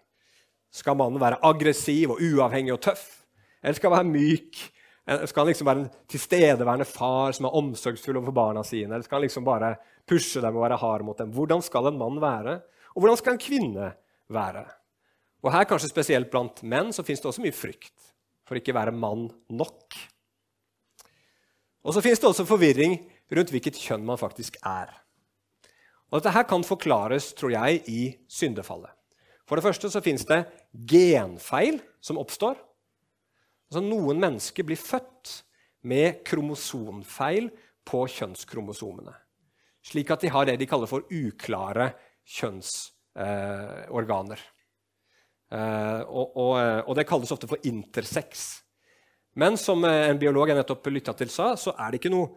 Skal 0.71 0.97
mannen 0.99 1.21
være 1.21 1.39
aggressiv 1.47 2.13
og 2.13 2.21
uavhengig 2.21 2.75
og 2.75 2.84
tøff? 2.84 3.08
Eller 3.63 3.77
skal 3.77 3.95
han 3.95 4.12
være 4.12 4.19
myk? 4.19 4.60
Skal 5.02 5.42
han 5.42 5.50
liksom 5.50 5.68
være 5.68 5.82
en 5.82 5.90
tilstedeværende 6.12 6.86
far 6.86 7.34
som 7.34 7.48
er 7.48 7.56
omsorgsfull 7.58 8.20
overfor 8.20 8.36
barna 8.38 8.62
sine? 8.66 8.94
Eller 8.94 9.06
skal 9.08 9.18
han 9.18 9.26
liksom 9.26 9.48
bare 9.48 9.74
pushe 10.08 10.44
dem 10.44 10.60
og 10.60 10.66
være 10.66 10.78
hard 10.82 11.06
mot 11.08 11.18
dem. 11.18 11.32
Hvordan 11.34 11.64
skal 11.66 11.90
en 11.90 11.98
mann 11.98 12.22
være, 12.22 12.60
og 12.94 13.02
hvordan 13.02 13.18
skal 13.20 13.36
en 13.36 13.42
kvinne 13.42 13.90
være? 14.32 14.64
Og 15.42 15.54
her 15.56 15.66
kanskje 15.66 15.90
Spesielt 15.90 16.30
blant 16.32 16.62
menn 16.62 16.94
så 16.94 17.06
fins 17.06 17.22
det 17.22 17.32
også 17.32 17.44
mye 17.44 17.56
frykt 17.56 18.12
for 18.46 18.60
ikke 18.60 18.76
å 18.76 18.78
være 18.78 18.94
mann 18.94 19.30
nok. 19.50 19.98
Og 21.82 21.96
så 21.96 22.04
fins 22.06 22.22
det 22.22 22.30
også 22.30 22.46
forvirring 22.46 23.00
rundt 23.32 23.54
hvilket 23.54 23.80
kjønn 23.80 24.06
man 24.06 24.20
faktisk 24.22 24.60
er. 24.62 24.92
Og 26.12 26.20
Dette 26.20 26.34
her 26.36 26.46
kan 26.46 26.66
forklares 26.68 27.32
tror 27.40 27.54
jeg, 27.56 27.82
i 27.88 28.02
syndefallet. 28.30 28.92
For 29.48 29.58
det 29.58 29.66
første 29.66 29.90
så 29.90 30.02
fins 30.04 30.28
det 30.28 30.44
genfeil 30.88 31.80
som 32.04 32.20
oppstår. 32.22 32.60
Altså 33.71 33.86
Noen 33.88 34.21
mennesker 34.21 34.67
blir 34.67 34.79
født 34.79 35.39
med 35.88 36.21
kromosonfeil 36.27 37.49
på 37.88 38.05
kjønnskromosomene 38.19 39.15
slik 39.86 40.10
at 40.13 40.21
de 40.23 40.29
har 40.31 40.45
det 40.47 40.55
de 40.62 40.69
kaller 40.69 40.88
for 40.89 41.01
uklare 41.10 41.91
kjønnsorganer. 42.38 44.39
Eh, 45.51 46.01
og, 46.07 46.38
og, 46.38 46.53
eh, 46.62 46.81
og, 46.86 46.95
det 46.95 47.07
kalles 47.10 47.34
ofte 47.34 47.49
for 47.49 47.57
intersex. 47.67 48.62
Men 49.41 49.53
som 49.60 49.84
eh, 49.88 50.10
en 50.12 50.21
biolog 50.21 50.49
jeg 50.51 50.57
nettopp 50.60 50.88
lytta 50.91 51.13
til, 51.17 51.29
sa, 51.34 51.45
så 51.60 51.71
er 51.75 51.88
det, 51.89 51.97
ikke 51.99 52.13
noe, 52.13 52.27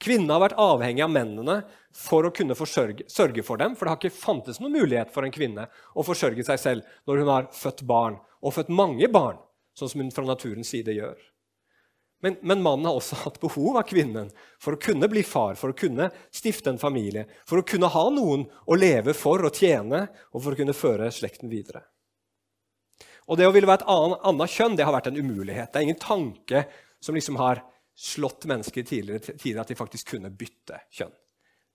Kvinnene 0.00 0.36
har 0.36 0.44
vært 0.46 0.60
avhengige 0.62 1.04
av 1.04 1.12
mennene 1.12 1.56
for 1.92 2.24
å 2.24 2.32
kunne 2.32 2.56
forsørge, 2.56 3.08
sørge 3.10 3.42
for 3.44 3.60
dem. 3.60 3.74
For 3.76 3.84
det 3.84 3.92
har 3.92 4.00
ikke 4.00 4.22
fantes 4.22 4.62
noen 4.62 4.78
mulighet 4.78 5.10
for 5.12 5.26
en 5.26 5.34
kvinne 5.34 5.66
å 5.68 6.04
forsørge 6.06 6.46
seg 6.46 6.62
selv 6.62 7.00
når 7.10 7.24
hun 7.24 7.32
har 7.34 7.50
født 7.52 7.82
barn, 7.88 8.20
og 8.40 8.54
født 8.54 8.70
mange 8.72 9.10
barn, 9.12 9.42
sånn 9.76 9.90
som 9.90 10.04
hun 10.04 10.14
fra 10.14 10.24
naturens 10.24 10.70
side 10.72 10.94
gjør. 10.94 11.18
Men, 12.20 12.36
men, 12.42 12.62
mannen 12.62 12.88
har 12.88 12.96
også 12.98 13.20
hatt 13.22 13.38
behov 13.40 13.76
av 13.78 13.84
kvinnen 13.86 14.32
for 14.58 14.74
å 14.74 14.80
kunne 14.82 15.06
bli 15.10 15.22
far, 15.22 15.54
for 15.54 15.70
å 15.70 15.76
kunne 15.78 16.08
stifte 16.34 16.72
en 16.72 16.80
familie, 16.80 17.28
for 17.46 17.60
å 17.60 17.66
kunne 17.66 17.90
ha 17.94 18.04
noen 18.10 18.42
å 18.66 18.78
leve 18.78 19.14
for 19.14 19.46
og 19.46 19.54
tjene, 19.54 20.08
og 20.34 20.42
for 20.42 20.54
å 20.54 20.58
kunne 20.58 20.74
føre 20.74 21.12
slekten 21.14 21.50
videre. 21.52 21.84
Og 23.28 23.38
det 23.38 23.46
å 23.46 23.52
ville 23.54 23.68
være 23.68 23.84
et 23.84 24.24
annet, 24.26 24.50
kjønn 24.50 24.74
det 24.78 24.86
har 24.88 24.96
vært 24.96 25.10
en 25.12 25.20
umulighet. 25.20 25.70
Det 25.70 25.78
er 25.78 25.86
ingen 25.86 26.00
tanke 26.02 26.64
som 26.98 27.14
liksom 27.14 27.38
har 27.38 27.62
slått 27.98 28.48
mennesker 28.48 28.86
tidligere 28.86 29.36
tider 29.36 29.60
at 29.62 29.70
de 29.70 29.76
faktisk 29.78 30.14
kunne 30.14 30.32
bytte 30.32 30.80
kjønn. 30.94 31.14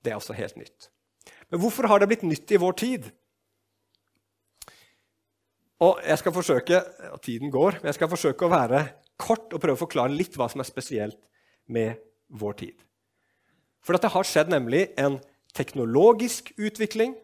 Det 0.04 0.12
er 0.12 0.20
også 0.20 0.36
helt 0.36 0.58
nytt. 0.60 0.90
Men 1.52 1.62
hvorfor 1.62 1.88
har 1.88 2.02
det 2.02 2.10
blitt 2.12 2.26
nytt 2.28 2.52
i 2.52 2.60
vår 2.60 2.76
tid? 2.82 3.08
Og 5.84 6.00
jeg 6.04 6.20
skal 6.20 6.36
forsøke, 6.36 6.80
og 7.12 7.22
Tiden 7.24 7.52
går, 7.54 7.80
men 7.80 7.92
jeg 7.92 8.00
skal 8.00 8.12
forsøke 8.12 8.48
å 8.48 8.52
være 8.52 8.84
kort 9.22 9.54
og 9.54 9.62
prøve 9.62 9.78
å 9.78 9.84
forklare 9.86 10.16
litt 10.16 10.36
hva 10.38 10.50
som 10.52 10.64
er 10.64 10.70
spesielt 10.70 11.20
med 11.72 12.00
vår 12.34 12.58
tid. 12.64 12.76
For 13.84 13.96
det 14.00 14.14
har 14.14 14.28
skjedd 14.28 14.52
nemlig 14.54 14.88
en 15.00 15.20
teknologisk 15.54 16.54
utvikling, 16.58 17.16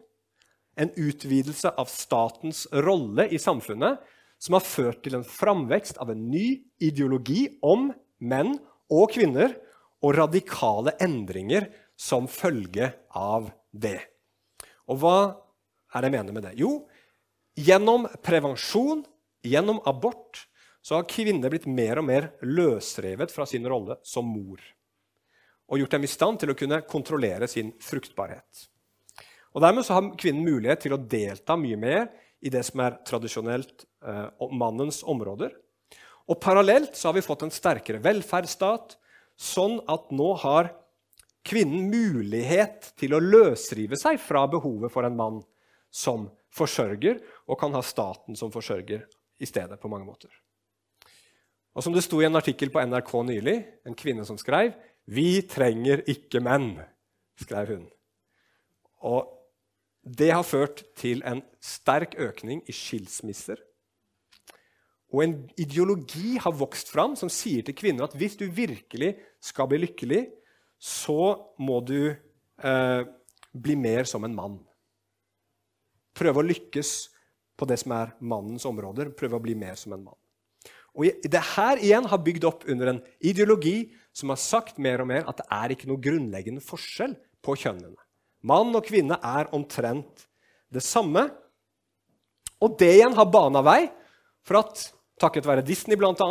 en 0.78 0.92
utvidelse 0.96 1.72
av 1.80 1.90
statens 1.90 2.66
rolle 2.86 3.26
i 3.32 3.40
samfunnet, 3.40 3.98
som 4.40 4.56
har 4.56 4.64
ført 4.64 5.02
til 5.04 5.18
en 5.18 5.26
framvekst 5.26 5.98
av 6.00 6.12
en 6.12 6.22
ny 6.30 6.62
ideologi 6.80 7.48
om 7.60 7.90
menn 8.20 8.54
og 8.92 9.10
kvinner, 9.16 9.56
og 10.00 10.14
radikale 10.16 10.94
endringer 11.04 11.66
som 12.00 12.24
følge 12.30 12.86
av 13.12 13.50
det. 13.70 13.98
Og 14.88 15.02
hva 15.02 15.16
er 15.92 16.00
det 16.00 16.08
jeg 16.08 16.14
mener 16.14 16.36
med 16.36 16.46
det? 16.48 16.54
Jo, 16.56 16.86
gjennom 17.58 18.06
prevensjon, 18.24 19.02
gjennom 19.44 19.82
abort, 19.84 20.46
så 20.82 20.96
har 20.96 21.08
kvinner 21.08 21.52
blitt 21.52 21.68
mer 21.68 22.00
og 22.00 22.06
mer 22.08 22.30
løsrevet 22.46 23.32
fra 23.32 23.46
sin 23.46 23.66
rolle 23.68 23.98
som 24.06 24.26
mor. 24.26 24.60
Og 25.70 25.78
gjort 25.82 25.96
dem 25.96 26.06
i 26.06 26.10
stand 26.10 26.40
til 26.40 26.52
å 26.52 26.58
kunne 26.58 26.80
kontrollere 26.88 27.48
sin 27.50 27.72
fruktbarhet. 27.84 28.66
Og 29.54 29.62
Dermed 29.62 29.86
så 29.86 29.98
har 29.98 30.12
kvinnen 30.18 30.46
mulighet 30.46 30.84
til 30.86 30.94
å 30.94 31.00
delta 31.00 31.56
mye 31.58 31.78
mer 31.78 32.08
i 32.40 32.52
det 32.52 32.62
som 32.66 32.80
er 32.84 32.98
tradisjonelt 33.06 33.84
eh, 34.06 34.26
mannens 34.56 35.02
områder. 35.02 35.52
Og 36.30 36.38
Parallelt 36.40 36.96
så 36.96 37.10
har 37.10 37.18
vi 37.18 37.26
fått 37.26 37.44
en 37.44 37.54
sterkere 37.54 38.00
velferdsstat, 38.02 38.96
sånn 39.40 39.80
at 39.90 40.12
nå 40.14 40.32
har 40.42 40.70
kvinnen 41.46 41.88
mulighet 41.90 42.92
til 43.00 43.16
å 43.16 43.22
løsrive 43.22 43.98
seg 43.98 44.20
fra 44.22 44.44
behovet 44.50 44.92
for 44.92 45.06
en 45.06 45.16
mann 45.16 45.40
som 45.90 46.28
forsørger, 46.54 47.18
og 47.50 47.58
kan 47.58 47.74
ha 47.74 47.82
staten 47.82 48.38
som 48.38 48.52
forsørger 48.54 49.06
i 49.40 49.48
stedet 49.48 49.80
på 49.80 49.90
mange 49.90 50.06
måter. 50.06 50.30
Og 51.74 51.84
som 51.84 51.94
det 51.94 52.02
sto 52.04 52.18
i 52.20 52.26
en 52.26 52.38
artikkel 52.38 52.72
på 52.72 52.82
NRK 52.82 53.12
nylig, 53.28 53.56
en 53.86 53.96
kvinne 53.98 54.24
som 54.26 54.38
skrev 54.38 54.74
'Vi 55.06 55.42
trenger 55.42 56.02
ikke 56.06 56.40
menn', 56.40 56.84
skrev 57.38 57.66
hun. 57.66 57.90
Og 59.02 59.26
det 60.04 60.30
har 60.32 60.42
ført 60.42 60.84
til 60.96 61.22
en 61.26 61.42
sterk 61.60 62.14
økning 62.18 62.62
i 62.68 62.72
skilsmisser. 62.72 63.56
Og 65.10 65.24
en 65.24 65.34
ideologi 65.58 66.36
har 66.38 66.54
vokst 66.54 66.92
fram 66.92 67.16
som 67.18 67.30
sier 67.32 67.66
til 67.66 67.74
kvinner 67.74 68.06
at 68.06 68.14
hvis 68.14 68.36
du 68.38 68.46
virkelig 68.46 69.16
skal 69.42 69.68
bli 69.70 69.82
lykkelig, 69.82 70.22
så 70.78 71.34
må 71.58 71.80
du 71.84 72.14
eh, 72.14 73.02
bli 73.52 73.76
mer 73.76 74.06
som 74.08 74.24
en 74.24 74.36
mann. 74.36 74.60
Prøve 76.14 76.42
å 76.42 76.46
lykkes 76.46 76.92
på 77.58 77.68
det 77.68 77.80
som 77.82 77.92
er 77.96 78.14
mannens 78.20 78.64
områder. 78.68 79.12
Prøve 79.16 79.40
å 79.40 79.44
bli 79.44 79.56
mer 79.58 79.76
som 79.80 79.96
en 79.96 80.06
mann. 80.06 80.19
Og 80.96 81.06
det 81.22 81.42
her 81.54 81.80
igjen 81.80 82.06
har 82.10 82.22
bygd 82.24 82.46
opp 82.48 82.64
under 82.70 82.92
en 82.92 83.02
ideologi 83.22 83.90
som 84.16 84.32
har 84.32 84.40
sagt 84.42 84.80
mer 84.82 85.02
og 85.02 85.10
mer 85.10 85.28
at 85.30 85.38
det 85.40 85.46
er 85.54 85.74
ikke 85.74 85.90
noe 85.90 86.02
grunnleggende 86.02 86.64
forskjell 86.64 87.14
på 87.44 87.56
kjønnene. 87.62 87.98
Mann 88.46 88.72
og 88.74 88.86
kvinne 88.88 89.18
er 89.22 89.50
omtrent 89.54 90.26
det 90.72 90.82
samme. 90.84 91.26
Og 92.60 92.76
det 92.80 92.90
igjen 92.96 93.16
har 93.16 93.28
bana 93.30 93.62
vei 93.64 93.84
for 94.46 94.62
at, 94.62 94.82
takket 95.20 95.46
være 95.46 95.64
Disney 95.66 95.98
bl.a., 96.00 96.30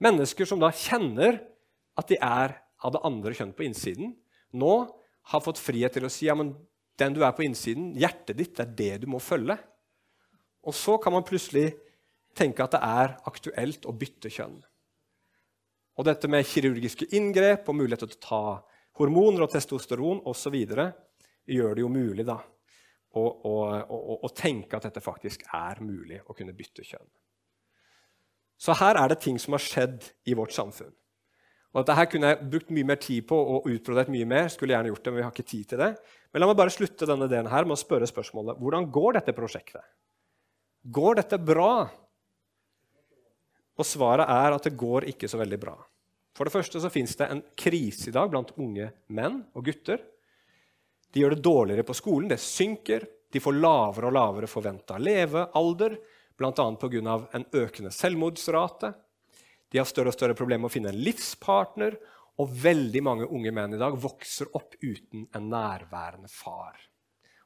mennesker 0.00 0.48
som 0.48 0.60
da 0.62 0.70
kjenner 0.72 1.40
at 1.98 2.08
de 2.08 2.16
er 2.16 2.54
av 2.80 2.94
det 2.94 3.02
andre 3.04 3.34
kjønn 3.36 3.52
på 3.52 3.66
innsiden, 3.66 4.14
nå 4.56 4.74
har 5.30 5.42
fått 5.44 5.60
frihet 5.60 5.92
til 5.94 6.06
å 6.06 6.12
si 6.12 6.28
ja, 6.28 6.36
men 6.38 6.54
den 7.00 7.14
du 7.16 7.20
er 7.24 7.34
på 7.36 7.44
innsiden, 7.44 7.92
hjertet 7.98 8.38
ditt, 8.38 8.54
det 8.56 8.64
er 8.64 8.76
det 8.78 9.04
du 9.04 9.10
må 9.12 9.20
følge. 9.22 9.56
Og 10.64 10.76
så 10.76 10.96
kan 11.00 11.14
man 11.14 11.26
plutselig 11.26 11.74
tenke 12.40 12.64
at 12.64 12.74
det 12.74 12.82
er 12.82 13.16
aktuelt 13.28 13.86
å 13.88 13.94
bytte 13.96 14.32
kjønn. 14.32 14.58
Og 16.00 16.06
dette 16.08 16.30
med 16.32 16.48
kirurgiske 16.48 17.10
inngrep 17.16 17.68
og 17.68 17.76
mulighet 17.76 18.06
til 18.06 18.16
å 18.16 18.24
ta 18.24 18.42
hormoner 19.00 19.44
og 19.44 19.52
testosteron 19.52 20.22
osv 20.28 20.56
gjør 21.50 21.74
det 21.76 21.82
jo 21.82 21.90
mulig 21.92 22.24
da, 22.28 22.38
å, 23.16 23.22
å, 23.22 23.54
å, 23.80 24.16
å, 24.22 24.30
tenke 24.36 24.78
at 24.78 24.86
dette 24.86 25.02
faktisk 25.02 25.44
er 25.56 25.80
mulig 25.82 26.20
å 26.26 26.36
kunne 26.36 26.54
bytte 26.56 26.84
kjønn. 26.86 27.08
Så 28.60 28.76
her 28.76 28.98
er 29.00 29.10
det 29.10 29.22
ting 29.24 29.38
som 29.40 29.56
har 29.56 29.64
skjedd 29.64 30.04
i 30.28 30.36
vårt 30.36 30.52
samfunn. 30.54 30.92
Og 31.70 31.80
dette 31.80 31.96
her 31.96 32.08
kunne 32.10 32.32
jeg 32.32 32.48
brukt 32.50 32.72
mye 32.74 32.88
mer 32.88 32.98
tid 33.00 33.24
på 33.30 33.36
og 33.38 33.68
utbrodert 33.70 34.10
mye 34.12 34.26
mer. 34.28 34.48
skulle 34.50 34.74
gjerne 34.74 34.90
gjort 34.90 35.04
det, 35.04 35.12
men 35.12 35.20
vi 35.20 35.24
har 35.24 35.32
ikke 35.32 35.52
tid 35.52 35.68
til 35.70 35.80
det. 35.80 35.90
Men 36.32 36.42
la 36.42 36.48
meg 36.50 36.58
bare 36.58 36.74
slutte 36.74 37.08
denne 37.08 37.28
delen 37.30 37.50
her 37.50 37.66
med 37.66 37.76
å 37.76 37.80
spørre 37.80 38.08
spørsmålet 38.10 38.58
hvordan 38.58 38.88
går 38.90 39.18
dette 39.18 39.34
prosjektet. 39.36 39.84
Går 40.82 41.20
dette 41.22 41.38
bra? 41.38 41.86
Og 43.78 43.86
svaret 43.86 44.28
er 44.28 44.56
at 44.56 44.66
det 44.66 44.78
går 44.78 45.06
ikke 45.12 45.28
så 45.30 45.38
veldig 45.40 45.60
bra. 45.60 45.76
For 46.36 46.46
det 46.46 46.54
første 46.54 46.80
så 46.82 46.90
fins 46.92 47.14
det 47.18 47.28
en 47.30 47.42
krise 47.58 48.08
i 48.10 48.14
dag 48.14 48.30
blant 48.32 48.54
unge 48.58 48.90
menn 49.12 49.42
og 49.54 49.66
gutter 49.66 50.00
de 51.12 51.20
gjør 51.20 51.34
det 51.34 51.42
dårligere 51.42 51.82
på 51.82 51.94
skolen. 51.94 52.28
Det 52.28 52.40
synker. 52.40 53.06
De 53.30 53.40
får 53.42 53.58
lavere 53.58 54.08
og 54.08 54.14
lavere 54.14 54.50
forventa 54.50 54.98
levealder, 54.98 55.96
bl.a. 56.38 56.52
pga. 56.52 57.16
en 57.32 57.44
økende 57.52 57.90
selvmordsrate. 57.94 58.92
De 59.70 59.78
har 59.78 59.86
større 59.86 60.10
og 60.10 60.16
større 60.16 60.34
problemer 60.34 60.64
med 60.64 60.70
å 60.70 60.74
finne 60.74 60.94
en 60.94 61.02
livspartner. 61.02 61.98
Og 62.40 62.54
veldig 62.62 63.02
mange 63.04 63.28
unge 63.28 63.52
menn 63.52 63.74
i 63.76 63.80
dag 63.80 63.98
vokser 64.00 64.50
opp 64.56 64.74
uten 64.80 65.26
en 65.34 65.50
nærværende 65.50 66.30
far. 66.30 66.78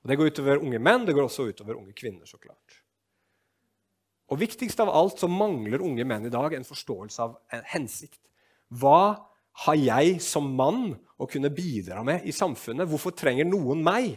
Og 0.03 0.09
Det 0.09 0.17
går 0.17 0.33
utover 0.33 0.63
unge 0.63 0.79
menn, 0.79 1.05
det 1.05 1.17
går 1.17 1.25
også 1.25 1.49
utover 1.49 1.81
unge 1.81 1.93
kvinner. 1.93 2.27
så 2.27 2.39
klart. 2.39 2.84
Og 4.33 4.41
Viktigst 4.41 4.81
av 4.81 4.93
alt 4.93 5.21
så 5.21 5.29
mangler 5.29 5.85
unge 5.85 6.07
menn 6.09 6.27
i 6.27 6.33
dag 6.33 6.55
en 6.57 6.67
forståelse 6.67 7.25
av 7.25 7.37
en 7.53 7.65
hensikt. 7.75 8.21
Hva 8.73 9.21
har 9.65 9.79
jeg 9.79 10.21
som 10.25 10.47
mann 10.57 10.95
å 11.21 11.29
kunne 11.31 11.53
bidra 11.55 12.03
med 12.07 12.25
i 12.27 12.33
samfunnet? 12.35 12.89
Hvorfor 12.91 13.15
trenger 13.15 13.47
noen 13.47 13.85
meg? 13.85 14.17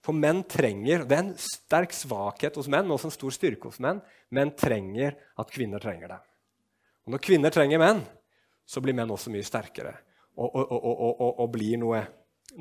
For 0.00 0.16
menn 0.16 0.40
trenger 0.48 1.04
Det 1.04 1.16
er 1.16 1.26
en 1.26 1.34
sterk 1.36 1.92
svakhet 1.92 2.56
hos 2.56 2.70
menn, 2.72 2.88
også 2.90 3.10
en 3.10 3.14
stor 3.18 3.34
styrke 3.36 3.68
hos 3.68 3.80
menn. 3.84 4.00
Menn 4.32 4.54
trenger 4.56 5.18
at 5.38 5.52
kvinner 5.52 5.82
trenger 5.82 6.14
det. 6.14 6.20
Og 7.04 7.14
når 7.14 7.24
kvinner 7.24 7.52
trenger 7.52 7.82
menn, 7.82 8.00
så 8.64 8.80
blir 8.80 8.96
menn 8.96 9.12
også 9.12 9.32
mye 9.34 9.44
sterkere 9.44 9.92
og, 10.40 10.54
og, 10.54 10.72
og, 10.72 11.40
og 11.42 11.48
blir 11.52 11.78
noe, 11.80 12.00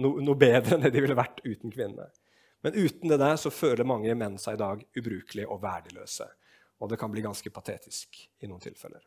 no, 0.01 0.15
noe, 0.23 0.37
bedre 0.39 0.75
enn 0.75 0.85
det 0.85 0.91
de 0.95 1.03
ville 1.03 1.17
vært 1.17 1.41
uten 1.45 1.71
kvinnene. 1.71 2.09
Men 2.65 2.75
uten 2.75 3.11
det 3.11 3.19
der 3.21 3.37
så 3.39 3.51
føler 3.53 3.87
mange 3.87 4.13
menn 4.19 4.35
seg 4.41 4.57
i 4.57 4.61
dag 4.61 4.81
ubrukelige 4.97 5.47
og 5.47 5.61
verdiløse. 5.63 6.27
Og 6.79 6.91
det 6.91 6.99
kan 6.99 7.11
bli 7.11 7.23
ganske 7.23 7.51
patetisk 7.51 8.19
i 8.43 8.49
noen 8.49 8.63
tilfeller. 8.63 9.03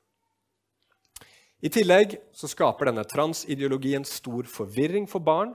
I 1.63 1.71
tillegg 1.71 2.17
så 2.35 2.49
skaper 2.51 2.89
denne 2.89 3.05
transideologien 3.07 4.05
stor 4.09 4.49
forvirring 4.51 5.07
for 5.11 5.23
barn 5.23 5.53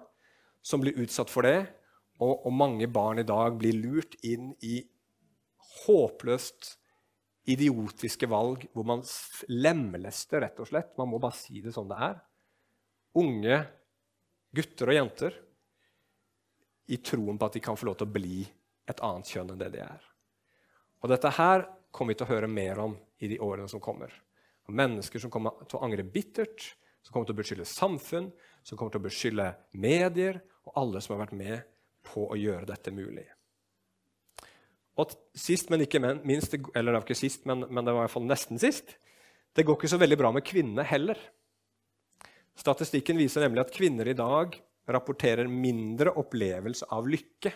som 0.63 0.81
blir 0.83 0.97
utsatt 1.03 1.31
for 1.31 1.47
det, 1.47 1.67
og, 2.23 2.45
og 2.47 2.53
mange 2.55 2.87
barn 2.89 3.19
i 3.21 3.27
dag 3.27 3.57
blir 3.59 3.75
lurt 3.77 4.15
inn 4.25 4.53
i 4.65 4.79
håpløst 5.83 6.77
idiotiske 7.47 8.27
valg 8.29 8.65
hvor 8.73 8.87
man 8.87 9.03
lemlester, 9.51 10.41
rett 10.43 10.57
og 10.63 10.69
slett. 10.69 10.95
Man 10.99 11.11
må 11.11 11.19
bare 11.21 11.37
si 11.37 11.61
det 11.63 11.73
som 11.75 11.87
det 11.89 11.99
er. 12.07 12.17
Unge 13.17 13.59
gutter 14.55 14.91
og 14.91 14.97
jenter 14.97 15.37
i 16.87 16.99
troen 17.03 17.37
på 17.37 17.47
at 17.47 17.57
de 17.57 17.63
kan 17.63 17.77
få 17.77 17.89
lov 17.89 17.97
til 17.99 18.07
å 18.07 18.15
bli 18.15 18.41
et 18.87 19.01
annet 19.03 19.29
kjønn 19.31 19.53
enn 19.53 19.61
det 19.61 19.71
de 19.75 19.83
er. 19.83 20.03
Og 21.03 21.11
Dette 21.11 21.31
her 21.37 21.67
kommer 21.91 22.13
vi 22.13 22.19
til 22.19 22.27
å 22.27 22.31
høre 22.31 22.49
mer 22.51 22.79
om 22.83 22.95
i 23.23 23.29
de 23.31 23.39
årene 23.43 23.69
som 23.71 23.83
kommer. 23.83 24.11
Og 24.67 24.75
mennesker 24.75 25.21
som 25.21 25.31
kommer 25.33 25.65
til 25.65 25.79
å 25.79 25.85
angre 25.87 26.05
bittert, 26.05 26.63
som 27.03 27.13
kommer 27.13 27.27
til 27.29 27.37
å 27.37 27.41
beskylde 27.41 27.67
samfunn, 27.69 28.29
som 28.63 28.79
kommer 28.79 28.95
til 28.95 29.01
å 29.01 29.07
beskylde 29.07 29.47
medier 29.79 30.41
og 30.67 30.79
alle 30.81 31.01
som 31.03 31.15
har 31.15 31.25
vært 31.25 31.37
med 31.39 31.67
på 32.07 32.27
å 32.27 32.39
gjøre 32.39 32.67
dette 32.67 32.91
mulig. 32.95 33.25
Og 34.97 35.13
sist, 35.37 35.69
men 35.69 35.83
ikke 35.85 36.01
minst, 36.01 36.55
eller 36.73 36.91
det 36.91 36.97
var 36.97 37.05
ikke 37.05 37.19
sist, 37.19 37.45
men, 37.47 37.67
men 37.69 37.85
det 37.85 37.93
var 37.93 38.01
i 38.01 38.07
hvert 38.07 38.15
fall 38.15 38.27
nesten 38.27 38.59
sist, 38.61 38.95
det 39.55 39.65
går 39.65 39.77
ikke 39.77 39.91
så 39.91 39.99
veldig 40.01 40.17
bra 40.19 40.31
med 40.33 40.45
kvinnene 40.45 40.85
heller. 40.85 41.19
Statistikken 42.57 43.19
viser 43.21 43.45
nemlig 43.45 43.63
at 43.63 43.73
kvinner 43.73 44.09
i 44.09 44.17
dag 44.17 44.57
rapporterer 44.87 45.49
mindre 45.51 46.13
opplevelse 46.19 46.87
av 46.95 47.09
lykke 47.09 47.51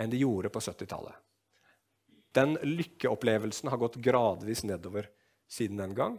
enn 0.00 0.10
de 0.10 0.20
gjorde 0.24 0.50
på 0.50 0.62
70-tallet. 0.64 1.14
Den 2.34 2.56
lykkeopplevelsen 2.62 3.70
har 3.70 3.78
gått 3.78 4.00
gradvis 4.02 4.64
nedover 4.66 5.06
siden 5.50 5.78
den 5.78 5.94
gang. 5.94 6.16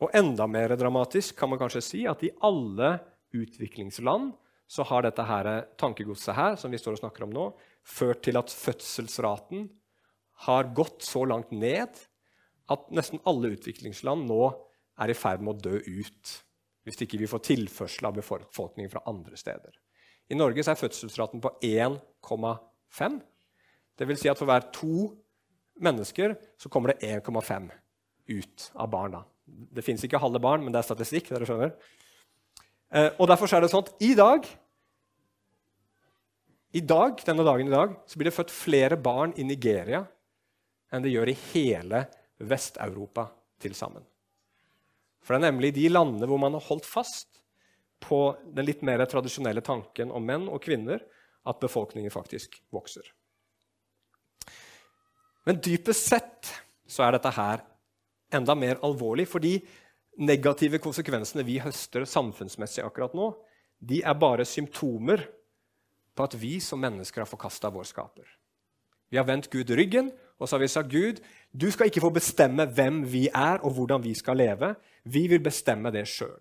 Og 0.00 0.14
enda 0.16 0.46
mer 0.48 0.72
dramatisk 0.78 1.36
kan 1.38 1.52
man 1.52 1.60
kanskje 1.60 1.84
si 1.84 2.00
at 2.08 2.24
i 2.24 2.32
alle 2.40 2.96
utviklingsland 3.36 4.32
så 4.72 4.86
har 4.88 5.04
dette 5.04 5.24
her, 5.28 5.50
tankegodset 5.76 6.34
her, 6.34 6.56
som 6.56 6.72
vi 6.72 6.80
står 6.80 6.96
og 6.96 7.02
snakker 7.02 7.26
om 7.26 7.34
nå, 7.34 7.50
ført 7.84 8.22
til 8.24 8.38
at 8.40 8.48
fødselsraten 8.48 9.66
har 10.46 10.70
gått 10.74 11.04
så 11.04 11.26
langt 11.28 11.52
ned 11.52 12.00
at 12.72 12.88
nesten 12.94 13.20
alle 13.28 13.52
utviklingsland 13.52 14.24
nå 14.30 14.46
er 15.02 15.12
i 15.12 15.16
ferd 15.18 15.44
med 15.44 15.58
å 15.58 15.70
dø 15.70 15.76
ut. 15.76 16.32
Hvis 16.82 16.98
ikke 17.04 17.20
vi 17.20 17.30
får 17.30 17.44
tilførsel 17.46 18.08
av 18.08 18.16
befolkningen 18.18 18.90
fra 18.90 19.04
andre 19.06 19.38
steder. 19.38 19.74
I 20.30 20.38
Norge 20.38 20.64
er 20.64 20.78
fødselsraten 20.78 21.42
på 21.42 21.52
1,5. 21.62 23.18
Det 23.98 24.08
vil 24.08 24.18
si 24.18 24.30
at 24.30 24.38
for 24.38 24.50
hver 24.50 24.66
to 24.74 25.10
mennesker 25.82 26.34
så 26.58 26.70
kommer 26.72 26.92
det 26.92 27.06
1,5 27.06 27.70
ut 28.32 28.70
av 28.74 28.90
barna. 28.90 29.22
Det 29.46 29.84
fins 29.84 30.02
ikke 30.04 30.20
halve 30.22 30.40
barn, 30.42 30.62
men 30.64 30.72
det 30.72 30.80
er 30.80 30.88
statistikk. 30.88 31.28
dere 31.30 31.46
skjønner. 31.46 31.74
Eh, 32.92 33.10
og 33.18 33.28
Derfor 33.28 33.50
er 33.54 33.64
det 33.64 33.70
sånn 33.72 33.86
at 33.86 33.94
i 34.02 34.14
dag 34.18 34.46
i 36.72 36.80
dag, 36.80 37.18
denne 37.26 37.44
dagen 37.44 37.68
i 37.68 37.74
dag 37.74 37.98
så 38.08 38.16
blir 38.16 38.30
det 38.30 38.36
født 38.36 38.52
flere 38.54 38.96
barn 38.96 39.34
i 39.36 39.44
Nigeria 39.44 40.06
enn 40.92 41.04
det 41.04 41.12
gjør 41.12 41.28
i 41.28 41.36
hele 41.52 42.06
Vest-Europa 42.40 43.26
til 43.60 43.74
sammen. 43.76 44.04
For 45.22 45.34
det 45.34 45.40
er 45.40 45.50
nemlig 45.52 45.72
de 45.76 45.88
landene 45.90 46.26
hvor 46.28 46.40
man 46.42 46.56
har 46.56 46.64
holdt 46.66 46.88
fast 46.88 47.40
på 48.02 48.20
den 48.54 48.66
litt 48.66 48.82
mer 48.86 49.04
tradisjonelle 49.06 49.62
tanken 49.64 50.10
om 50.10 50.24
menn 50.26 50.48
og 50.50 50.62
kvinner, 50.64 51.02
at 51.46 51.58
befolkningen 51.62 52.10
faktisk 52.10 52.58
vokser. 52.74 53.06
Men 55.46 55.58
dypest 55.62 56.10
sett 56.10 56.50
så 56.86 57.06
er 57.06 57.16
dette 57.16 57.32
her 57.34 57.62
enda 58.34 58.54
mer 58.58 58.78
alvorlig, 58.86 59.26
for 59.28 59.42
de 59.42 59.56
negative 60.22 60.78
konsekvensene 60.82 61.44
vi 61.46 61.58
høster 61.62 62.06
samfunnsmessig 62.08 62.84
akkurat 62.84 63.14
nå, 63.16 63.32
de 63.82 64.02
er 64.06 64.18
bare 64.18 64.46
symptomer 64.46 65.24
på 66.14 66.26
at 66.26 66.36
vi 66.38 66.58
som 66.62 66.80
mennesker 66.82 67.24
har 67.24 67.30
forkasta 67.30 67.70
vår 67.72 67.88
skaper. 67.88 68.26
Vi 69.12 69.18
har 69.18 69.26
vendt 69.28 69.50
Gud 69.52 69.70
ryggen, 69.76 70.12
og 70.42 70.48
så 70.48 70.56
har 70.56 70.64
vi 70.64 70.70
sagt 70.72 70.90
Gud, 70.90 71.20
du 71.52 71.68
skal 71.70 71.86
ikke 71.86 72.02
få 72.02 72.10
bestemme 72.14 72.66
hvem 72.66 73.04
vi 73.06 73.28
er, 73.28 73.62
og 73.62 73.76
hvordan 73.76 74.02
vi 74.02 74.14
skal 74.18 74.40
leve. 74.40 74.74
Vi 75.06 75.28
vil 75.30 75.42
bestemme 75.42 75.92
det 75.94 76.04
sjøl. 76.10 76.40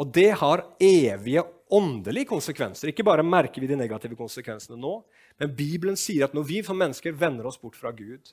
Og 0.00 0.12
det 0.12 0.30
har 0.40 0.64
evige 0.80 1.44
åndelige 1.72 2.28
konsekvenser. 2.28 2.90
Ikke 2.90 3.06
bare 3.06 3.24
merker 3.24 3.62
vi 3.62 3.70
de 3.70 3.78
negative 3.78 4.18
konsekvensene 4.18 4.78
nå, 4.80 4.94
men 5.40 5.56
Bibelen 5.56 5.96
sier 5.96 6.26
at 6.26 6.36
når 6.36 6.46
vi 6.48 6.60
som 6.66 6.78
mennesker 6.80 7.16
vender 7.16 7.48
oss 7.48 7.60
bort 7.60 7.78
fra 7.78 7.92
Gud, 7.96 8.32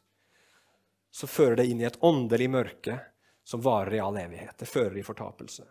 så 1.11 1.29
fører 1.29 1.61
det 1.61 1.69
inn 1.71 1.81
i 1.81 1.87
et 1.87 1.99
åndelig 2.03 2.49
mørke 2.51 2.99
som 3.47 3.63
varer 3.63 3.97
i 3.97 4.03
all 4.03 4.19
evighet. 4.19 4.57
Det 4.59 4.67
fører 4.67 4.99
i 4.99 5.05
fortapelse. 5.05 5.63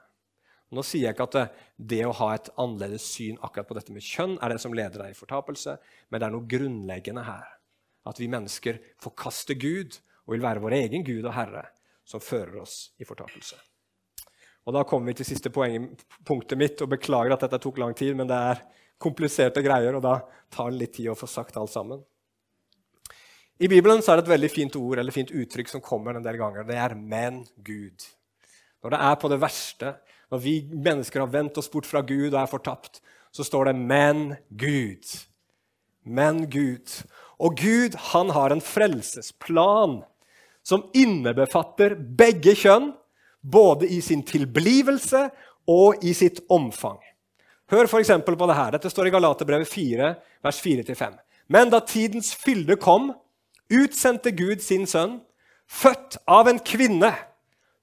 Nå 0.74 0.82
sier 0.82 1.06
jeg 1.06 1.14
ikke 1.14 1.28
at 1.28 1.36
det, 1.36 1.44
det, 1.76 2.00
å 2.08 2.14
ha 2.18 2.32
et 2.34 2.48
annerledes 2.58 3.04
syn 3.12 3.36
akkurat 3.44 3.68
på 3.68 3.76
dette 3.76 3.94
med 3.94 4.02
kjønn 4.02 4.34
er 4.42 4.54
det 4.54 4.62
som 4.62 4.74
leder 4.74 5.04
deg 5.04 5.12
i 5.12 5.18
fortapelse, 5.18 5.76
men 6.10 6.20
det 6.20 6.26
er 6.26 6.34
noe 6.34 6.50
grunnleggende 6.50 7.26
her. 7.26 7.55
At 8.06 8.20
vi 8.20 8.30
mennesker 8.30 8.78
forkaster 9.02 9.58
Gud 9.58 9.98
og 10.26 10.34
vil 10.34 10.44
være 10.44 10.62
vår 10.62 10.76
egen 10.80 11.04
Gud 11.06 11.24
og 11.24 11.34
Herre, 11.34 11.64
som 12.06 12.22
fører 12.22 12.60
oss 12.62 12.92
i 12.98 13.06
fortapelse. 13.06 13.58
Og 14.66 14.74
Da 14.74 14.82
kommer 14.82 15.12
vi 15.12 15.20
til 15.20 15.28
siste 15.28 15.50
poenget, 15.50 16.02
punktet 16.26 16.58
mitt, 16.58 16.80
og 16.82 16.90
beklager 16.90 17.32
at 17.34 17.44
dette 17.44 17.62
tok 17.62 17.78
lang 17.78 17.94
tid, 17.94 18.16
men 18.18 18.26
det 18.26 18.34
er 18.34 18.62
kompliserte 18.98 19.62
greier, 19.62 19.94
og 19.94 20.02
da 20.02 20.20
tar 20.50 20.72
det 20.72 20.80
litt 20.80 20.94
tid 20.98 21.12
å 21.12 21.18
få 21.18 21.28
sagt 21.30 21.56
alt 21.56 21.70
sammen. 21.70 22.02
I 23.56 23.68
Bibelen 23.68 24.02
er 24.02 24.18
det 24.18 24.26
et 24.26 24.32
veldig 24.34 24.50
fint 24.52 24.74
ord 24.76 25.00
eller 25.00 25.14
fint 25.14 25.30
uttrykk 25.32 25.70
som 25.70 25.80
kommer 25.84 26.16
en 26.16 26.24
del 26.24 26.36
ganger. 26.36 26.64
Det 26.64 26.76
er 26.76 26.94
'men 26.94 27.46
Gud'. 27.62 28.04
Når 28.82 28.90
det 28.90 29.00
er 29.00 29.16
på 29.16 29.28
det 29.28 29.40
verste, 29.40 29.96
når 30.30 30.38
vi 30.38 30.60
mennesker 30.62 31.20
har 31.20 31.32
vendt 31.32 31.56
oss 31.58 31.68
bort 31.68 31.86
fra 31.86 32.02
Gud 32.02 32.34
og 32.34 32.42
er 32.42 32.46
fortapt, 32.46 33.00
så 33.32 33.44
står 33.44 33.64
det 33.64 33.76
'men 33.76 34.36
Gud'. 34.52 35.26
Men 36.04 36.50
Gud. 36.50 36.86
Og 37.42 37.58
Gud 37.60 37.96
han 38.12 38.30
har 38.32 38.52
en 38.52 38.62
frelsesplan 38.64 40.00
som 40.66 40.86
innebefatter 40.96 41.94
begge 41.94 42.56
kjønn, 42.58 42.90
både 43.46 43.86
i 43.92 44.00
sin 44.02 44.24
tilblivelse 44.26 45.28
og 45.70 46.02
i 46.02 46.14
sitt 46.16 46.40
omfang. 46.50 46.98
Hør 47.70 47.86
f.eks. 47.86 48.10
på 48.26 48.48
det 48.48 48.56
her. 48.58 48.74
Dette 48.74 48.90
står 48.90 49.08
i 49.08 49.14
Galaterbrevet 49.14 49.68
4, 49.70 50.10
vers 50.42 50.58
4-5. 50.62 51.14
Men 51.50 51.70
da 51.70 51.80
tidens 51.82 52.32
fylde 52.34 52.78
kom, 52.82 53.12
utsendte 53.70 54.32
Gud 54.34 54.62
sin 54.62 54.86
sønn, 54.90 55.20
født 55.66 56.18
av 56.30 56.50
en 56.50 56.60
kvinne, 56.62 57.12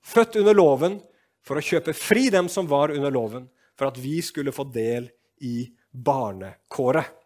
født 0.03 0.39
under 0.41 0.55
loven, 0.55 0.99
for 1.43 1.59
å 1.59 1.63
kjøpe 1.63 1.95
fri 1.95 2.29
dem 2.31 2.47
som 2.51 2.67
var 2.71 2.91
under 2.95 3.11
loven, 3.11 3.49
for 3.75 3.91
at 3.91 3.99
vi 3.99 4.21
skulle 4.23 4.55
få 4.55 4.65
del 4.71 5.09
i 5.43 5.67
barnekåret. 5.91 7.22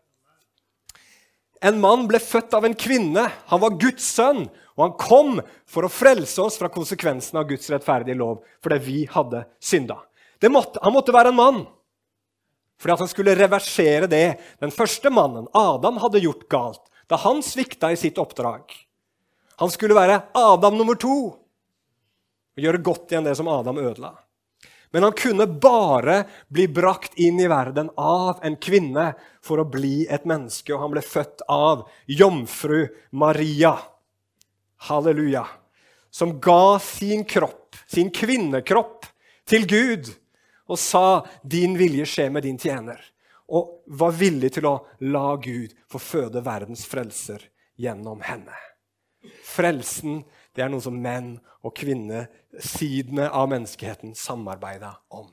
En 1.65 1.79
mann 1.81 2.05
ble 2.09 2.19
født 2.21 2.53
av 2.53 2.65
en 2.67 2.75
kvinne. 2.77 3.23
Han 3.49 3.61
var 3.63 3.77
Guds 3.81 4.05
sønn. 4.17 4.45
Og 4.77 4.83
han 4.83 4.97
kom 5.01 5.39
for 5.65 5.87
å 5.87 5.91
frelse 5.91 6.41
oss 6.43 6.59
fra 6.61 6.69
konsekvensen 6.69 7.39
av 7.39 7.47
Guds 7.49 7.69
rettferdige 7.73 8.17
lov, 8.19 8.43
fordi 8.61 8.77
vi 8.85 8.99
hadde 9.09 9.41
synda. 9.57 9.97
Måtte, 10.53 10.77
han 10.83 10.93
måtte 10.93 11.15
være 11.15 11.33
en 11.33 11.39
mann 11.39 11.63
fordi 12.77 12.93
at 12.93 13.01
han 13.01 13.09
skulle 13.09 13.33
reversere 13.33 14.05
det 14.05 14.37
den 14.61 14.69
første 14.69 15.09
mannen, 15.09 15.47
Adam, 15.57 15.97
hadde 15.97 16.21
gjort 16.21 16.43
galt 16.51 16.83
da 17.09 17.17
han 17.23 17.39
svikta 17.41 17.89
i 17.89 17.97
sitt 17.97 18.19
oppdrag. 18.21 18.69
Han 19.57 19.71
skulle 19.73 19.97
være 19.97 20.19
Adam 20.37 20.77
nummer 20.77 20.99
to 20.99 21.15
og 21.33 22.61
gjøre 22.61 22.83
godt 22.85 23.13
igjen 23.13 23.25
det 23.25 23.33
som 23.39 23.49
Adam 23.49 23.79
ødela. 23.81 24.11
Men 24.91 25.03
han 25.03 25.15
kunne 25.17 25.47
bare 25.47 26.23
bli 26.47 26.67
brakt 26.67 27.17
inn 27.19 27.39
i 27.39 27.47
verden 27.47 27.89
av 27.97 28.39
en 28.43 28.55
kvinne 28.55 29.11
for 29.43 29.59
å 29.59 29.67
bli 29.67 30.07
et 30.09 30.25
menneske, 30.27 30.73
og 30.73 30.85
han 30.85 30.93
ble 30.95 31.03
født 31.03 31.43
av 31.51 31.87
jomfru 32.07 32.87
Maria. 33.11 33.75
Halleluja. 34.87 35.45
Som 36.09 36.39
ga 36.39 36.79
sin 36.79 37.25
kropp, 37.27 37.75
sin 37.87 38.09
kvinnekropp, 38.13 39.05
til 39.47 39.67
Gud 39.67 40.09
og 40.67 40.79
sa 40.79 41.23
'Din 41.43 41.77
vilje 41.77 42.05
skje 42.05 42.29
med 42.29 42.43
din 42.43 42.57
tjener', 42.57 42.99
og 43.47 43.83
var 43.87 44.11
villig 44.11 44.51
til 44.53 44.65
å 44.67 44.85
la 44.99 45.35
Gud 45.35 45.71
få 45.87 45.99
føde 45.99 46.43
verdens 46.43 46.85
frelser 46.85 47.39
gjennom 47.79 48.21
henne. 48.21 48.66
Frelsen 49.47 50.23
Det 50.55 50.65
er 50.65 50.71
noe 50.73 50.81
som 50.81 50.95
menn 50.97 51.35
og 51.61 51.75
kvinner, 51.77 52.25
sidene 52.57 53.27
av 53.29 53.45
menneskeheten 53.51 54.15
samarbeida 54.17 54.95
om. 55.13 55.27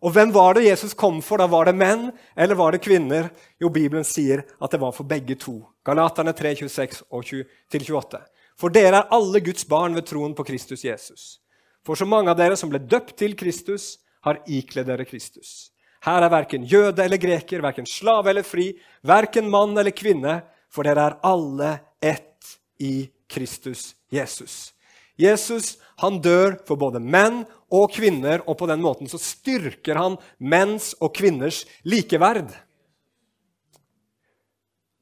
Og 0.00 0.14
hvem 0.14 0.30
var 0.32 0.54
det 0.56 0.68
Jesus 0.68 0.94
kom 0.96 1.18
for? 1.24 1.42
Da 1.42 1.48
Var 1.50 1.68
det 1.68 1.76
menn 1.76 2.06
eller 2.36 2.56
var 2.56 2.72
det 2.72 2.84
kvinner? 2.84 3.28
Jo, 3.60 3.68
Bibelen 3.68 4.06
sier 4.06 4.44
at 4.60 4.70
det 4.70 4.80
var 4.80 4.94
for 4.96 5.04
begge 5.04 5.36
to. 5.36 5.58
Galaterne 5.84 6.32
3, 6.32 6.54
26 6.62 7.02
og 7.10 7.26
28. 7.26 8.22
For 8.56 8.72
dere 8.72 9.02
er 9.02 9.12
alle 9.12 9.42
Guds 9.44 9.66
barn 9.68 9.96
ved 9.98 10.06
troen 10.08 10.36
på 10.36 10.46
Kristus 10.46 10.84
Jesus. 10.84 11.40
For 11.84 11.98
så 11.98 12.06
mange 12.08 12.30
av 12.30 12.38
dere 12.38 12.56
som 12.56 12.70
ble 12.70 12.80
døpt 12.80 13.16
til 13.20 13.36
Kristus, 13.36 13.98
har 14.20 14.42
ikledd 14.46 14.88
dere 14.90 15.06
Kristus. 15.08 15.72
Her 16.04 16.24
er 16.24 16.32
verken 16.32 16.64
jøde 16.68 17.04
eller 17.04 17.20
greker, 17.20 17.62
verken 17.64 17.88
slave 17.88 18.32
eller 18.32 18.44
fri, 18.44 18.70
verken 19.04 19.48
mann 19.52 19.72
eller 19.76 19.96
kvinne, 19.96 20.42
for 20.72 20.84
dere 20.84 21.06
er 21.08 21.16
alle 21.24 21.70
ett 22.04 22.59
i 22.80 23.10
Kristus 23.30 23.94
Jesus. 24.10 24.72
Jesus 25.20 25.76
han 26.00 26.18
dør 26.24 26.56
for 26.66 26.80
både 26.80 27.00
menn 27.02 27.42
og 27.70 27.92
kvinner, 27.92 28.40
og 28.48 28.56
på 28.58 28.68
den 28.70 28.80
måten 28.82 29.10
så 29.10 29.20
styrker 29.20 30.00
han 30.00 30.16
menns 30.40 30.94
og 30.98 31.12
kvinners 31.18 31.62
likeverd. 31.84 32.48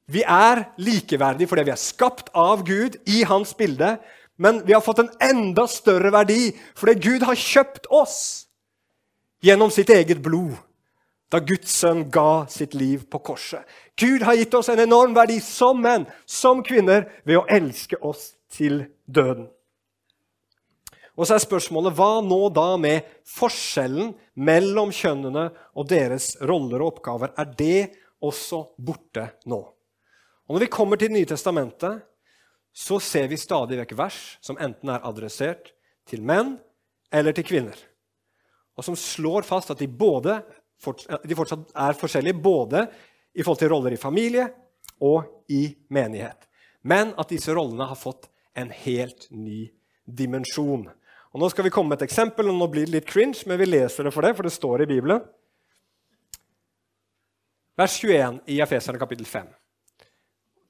Vi 0.09 0.25
er 0.25 0.65
likeverdige 0.81 1.47
fordi 1.49 1.67
vi 1.69 1.73
er 1.75 1.81
skapt 1.81 2.31
av 2.37 2.65
Gud 2.67 2.97
i 3.07 3.21
hans 3.29 3.53
bilde, 3.57 3.95
men 4.41 4.63
vi 4.65 4.73
har 4.73 4.83
fått 4.83 5.03
en 5.03 5.11
enda 5.23 5.67
større 5.69 6.11
verdi 6.13 6.49
fordi 6.77 6.95
Gud 6.99 7.25
har 7.27 7.39
kjøpt 7.39 7.89
oss 7.93 8.19
gjennom 9.45 9.71
sitt 9.71 9.91
eget 9.93 10.21
blod 10.23 10.57
da 11.29 11.39
Guds 11.45 11.75
sønn 11.77 12.07
ga 12.09 12.47
sitt 12.49 12.73
liv 12.73 13.05
på 13.09 13.21
korset. 13.21 13.61
Gud 13.99 14.23
har 14.25 14.37
gitt 14.39 14.53
oss 14.57 14.69
en 14.71 14.81
enorm 14.81 15.13
verdi 15.13 15.37
som 15.43 15.81
menn, 15.81 16.07
som 16.25 16.63
kvinner, 16.65 17.05
ved 17.23 17.41
å 17.41 17.47
elske 17.49 17.99
oss 18.01 18.33
til 18.49 18.83
døden. 19.05 19.47
Og 21.19 21.27
så 21.27 21.35
er 21.35 21.43
spørsmålet 21.43 21.97
hva 21.97 22.21
nå 22.23 22.39
da 22.55 22.69
med 22.79 23.07
forskjellen 23.27 24.13
mellom 24.39 24.93
kjønnene 24.95 25.49
og 25.75 25.89
deres 25.91 26.31
roller 26.39 26.79
og 26.79 26.93
oppgaver? 26.93 27.33
Er 27.35 27.49
det 27.59 27.89
også 28.23 28.63
borte 28.79 29.27
nå? 29.51 29.59
Og 30.47 30.55
Når 30.55 30.63
vi 30.63 30.71
kommer 30.71 30.97
til 30.97 31.11
Det 31.11 31.17
nye 31.19 31.29
testamentet, 31.29 31.99
så 32.73 32.99
ser 33.03 33.27
vi 33.27 33.37
stadig 33.37 33.77
vekk 33.81 33.97
vers 33.97 34.37
som 34.41 34.57
enten 34.61 34.89
er 34.93 35.03
adressert 35.03 35.73
til 36.07 36.23
menn 36.23 36.55
eller 37.11 37.35
til 37.35 37.43
kvinner, 37.43 37.75
og 38.77 38.85
som 38.85 38.95
slår 38.95 39.43
fast 39.43 39.73
at 39.73 39.81
de 39.81 39.87
både 39.89 40.39
de 40.79 41.37
fortsatt 41.37 41.73
er 41.75 41.97
forskjellige 41.99 42.41
både 42.41 42.85
i 43.35 43.43
forhold 43.43 43.59
til 43.61 43.71
roller 43.73 43.95
i 43.95 44.01
familie 44.01 44.47
og 45.05 45.49
i 45.51 45.65
menighet. 45.93 46.47
Men 46.81 47.13
at 47.19 47.31
disse 47.31 47.53
rollene 47.55 47.87
har 47.89 47.99
fått 47.99 48.29
en 48.57 48.71
helt 48.71 49.27
ny 49.31 49.67
dimensjon. 50.05 50.87
Og 51.29 51.41
Nå 51.41 51.49
skal 51.51 51.67
vi 51.67 51.73
komme 51.73 51.93
med 51.93 52.01
et 52.01 52.07
eksempel, 52.07 52.49
og 52.49 52.57
nå 52.57 52.67
blir 52.71 52.87
det 52.87 52.95
litt 52.95 53.09
cringe, 53.09 53.43
men 53.45 53.59
vi 53.61 53.69
leser 53.69 54.07
det 54.07 54.13
for 54.15 54.25
det, 54.25 54.33
for 54.37 54.47
det 54.47 54.55
står 54.55 54.83
i 54.83 54.89
Bibelen. 54.89 55.21
Vers 57.79 57.95
21 58.01 58.41
i 58.51 58.57
Efeserne 58.63 58.99
kapittel 58.99 59.27
5 59.29 59.51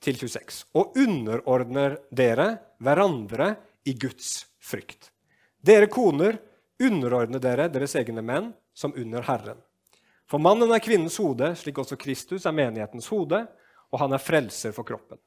til 0.03 0.19
26. 0.19 0.59
Og 0.77 0.97
underordner 0.99 1.97
dere 2.13 2.51
hverandre 2.83 3.53
i 3.89 3.95
Guds 3.97 4.45
frykt. 4.61 5.09
Dere 5.59 5.89
koner, 5.91 6.37
underordner 6.79 7.41
dere 7.43 7.67
deres 7.71 7.95
egne 7.99 8.21
menn 8.23 8.51
som 8.77 8.93
under 8.95 9.25
Herren. 9.25 9.57
For 10.29 10.41
mannen 10.41 10.69
er 10.69 10.83
kvinnens 10.83 11.17
hode, 11.17 11.55
slik 11.57 11.79
også 11.81 11.97
Kristus 11.97 12.45
er 12.45 12.53
menighetens 12.53 13.09
hode, 13.09 13.41
og 13.89 14.01
han 14.03 14.13
er 14.13 14.21
frelser 14.21 14.75
for 14.75 14.85
kroppen. 14.85 15.17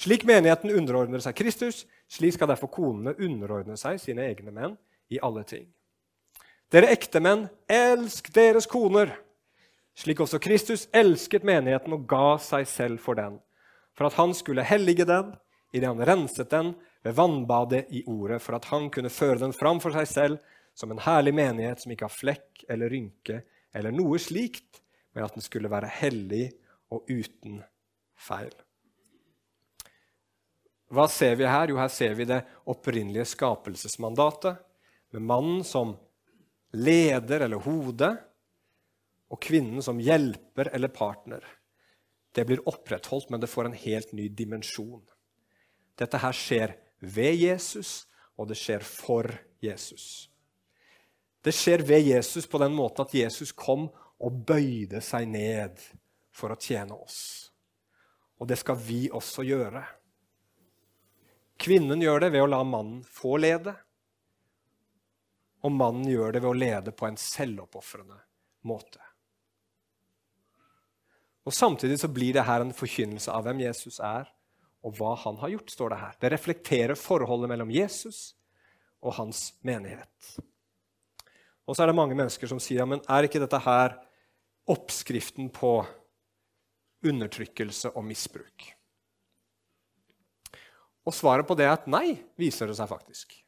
Slik 0.00 0.22
menigheten 0.24 0.70
underordner 0.72 1.20
seg 1.20 1.34
Kristus, 1.36 1.82
slik 2.08 2.36
skal 2.36 2.48
derfor 2.52 2.70
konene 2.72 3.16
underordne 3.18 3.76
seg 3.76 3.98
sine 4.00 4.28
egne 4.30 4.54
menn 4.54 4.78
i 5.10 5.18
alle 5.20 5.42
ting. 5.44 5.66
Dere 6.70 6.92
ektemenn, 6.94 7.48
elsk 7.66 8.30
deres 8.32 8.70
koner, 8.70 9.10
slik 9.98 10.22
også 10.22 10.38
Kristus 10.40 10.86
elsket 10.94 11.44
menigheten 11.44 11.96
og 11.96 12.06
ga 12.08 12.38
seg 12.40 12.68
selv 12.70 13.02
for 13.02 13.18
den, 13.18 13.40
for 13.98 14.06
at 14.06 14.16
han 14.16 14.32
skulle 14.38 14.64
hellige 14.64 15.04
den 15.10 15.34
idet 15.74 15.90
han 15.90 16.06
renset 16.06 16.50
den 16.54 16.72
ved 17.02 17.16
vannbadet 17.18 17.90
i 17.90 18.04
ordet, 18.06 18.38
for 18.42 18.56
at 18.56 18.70
han 18.70 18.88
kunne 18.94 19.10
føre 19.10 19.42
den 19.42 19.52
fram 19.52 19.82
for 19.82 19.94
seg 19.94 20.08
selv 20.08 20.38
som 20.74 20.94
en 20.94 21.02
herlig 21.02 21.34
menighet 21.34 21.82
som 21.82 21.92
ikke 21.92 22.06
har 22.06 22.14
flekk 22.14 22.64
eller 22.70 22.94
rynke 22.94 23.42
eller 23.76 23.94
noe 23.94 24.18
slikt, 24.22 24.80
men 25.14 25.26
at 25.26 25.36
den 25.36 25.44
skulle 25.44 25.70
være 25.70 25.90
hellig 26.00 26.48
og 26.90 27.08
uten 27.10 27.60
feil. 28.18 28.52
Hva 30.90 31.06
ser 31.10 31.36
vi 31.38 31.46
her? 31.46 31.70
Jo, 31.70 31.78
her 31.78 31.90
ser 31.92 32.16
vi 32.18 32.26
det 32.26 32.40
opprinnelige 32.70 33.28
skapelsesmandatet, 33.36 34.58
med 35.10 35.26
mannen 35.26 35.62
som 35.66 35.94
leder 36.74 37.46
eller 37.46 37.62
hode, 37.62 38.10
og 39.30 39.38
kvinnen 39.42 39.82
som 39.82 40.02
hjelper 40.02 40.72
eller 40.74 40.90
partner. 40.90 41.44
Det 42.34 42.44
blir 42.46 42.62
opprettholdt, 42.66 43.30
men 43.30 43.42
det 43.42 43.50
får 43.50 43.70
en 43.70 43.78
helt 43.78 44.12
ny 44.14 44.28
dimensjon. 44.34 45.02
Dette 45.98 46.18
her 46.22 46.34
skjer 46.34 46.74
ved 47.02 47.38
Jesus, 47.38 48.06
og 48.38 48.50
det 48.50 48.58
skjer 48.58 48.82
for 48.86 49.30
Jesus. 49.62 50.30
Det 51.40 51.52
skjer 51.56 51.84
ved 51.88 52.04
Jesus 52.04 52.46
på 52.46 52.60
den 52.60 52.74
måten 52.76 53.06
at 53.06 53.14
Jesus 53.16 53.52
kom 53.56 53.88
og 54.20 54.42
bøyde 54.46 55.00
seg 55.04 55.28
ned 55.30 55.80
for 56.34 56.52
å 56.52 56.58
tjene 56.60 56.96
oss. 56.96 57.50
Og 58.40 58.48
det 58.48 58.58
skal 58.60 58.76
vi 58.80 59.06
også 59.12 59.44
gjøre. 59.44 59.82
Kvinnen 61.60 62.00
gjør 62.00 62.24
det 62.24 62.32
ved 62.32 62.44
å 62.44 62.50
la 62.50 62.60
mannen 62.64 63.00
få 63.04 63.36
lede. 63.40 63.74
Og 65.60 65.72
mannen 65.76 66.08
gjør 66.08 66.32
det 66.32 66.40
ved 66.40 66.50
å 66.50 66.56
lede 66.56 66.92
på 66.96 67.08
en 67.08 67.18
selvoppofrende 67.20 68.16
måte. 68.68 69.00
Og 71.44 71.56
Samtidig 71.56 71.98
så 72.00 72.08
blir 72.12 72.36
det 72.36 72.46
her 72.48 72.64
en 72.64 72.76
forkynnelse 72.76 73.32
av 73.32 73.44
hvem 73.44 73.64
Jesus 73.64 73.98
er, 74.04 74.28
og 74.84 74.96
hva 74.96 75.14
han 75.24 75.40
har 75.40 75.52
gjort. 75.56 75.72
står 75.72 75.90
Det 75.90 76.00
her. 76.00 76.14
Det 76.20 76.32
reflekterer 76.32 76.96
forholdet 76.96 77.48
mellom 77.52 77.72
Jesus 77.72 78.34
og 79.00 79.16
hans 79.16 79.50
menighet. 79.60 80.40
Og 81.68 81.76
så 81.76 81.84
er 81.84 81.90
det 81.90 81.98
mange 81.98 82.16
mennesker 82.18 82.50
som 82.50 82.60
sier 82.62 82.82
ja, 82.82 82.88
men 82.88 83.02
er 83.08 83.26
ikke 83.26 83.42
dette 83.42 83.60
her 83.64 83.96
oppskriften 84.70 85.50
på 85.54 85.80
undertrykkelse 87.06 87.92
og 87.94 88.06
misbruk? 88.06 88.70
Og 91.06 91.16
svaret 91.16 91.46
på 91.48 91.56
det 91.58 91.66
er 91.66 91.76
at 91.76 91.88
nei, 91.90 92.20
viser 92.38 92.68
det 92.68 92.76
seg 92.78 92.90
faktisk. 92.90 93.38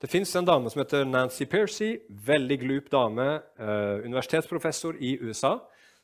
Det 0.00 0.10
fins 0.10 0.32
en 0.36 0.46
dame 0.46 0.70
som 0.72 0.82
heter 0.82 1.06
Nancy 1.08 1.46
Piercy, 1.48 1.90
veldig 2.08 2.58
glup 2.60 2.90
dame, 2.92 3.26
eh, 3.56 4.04
universitetsprofessor 4.04 4.98
i 5.00 5.14
USA, 5.22 5.58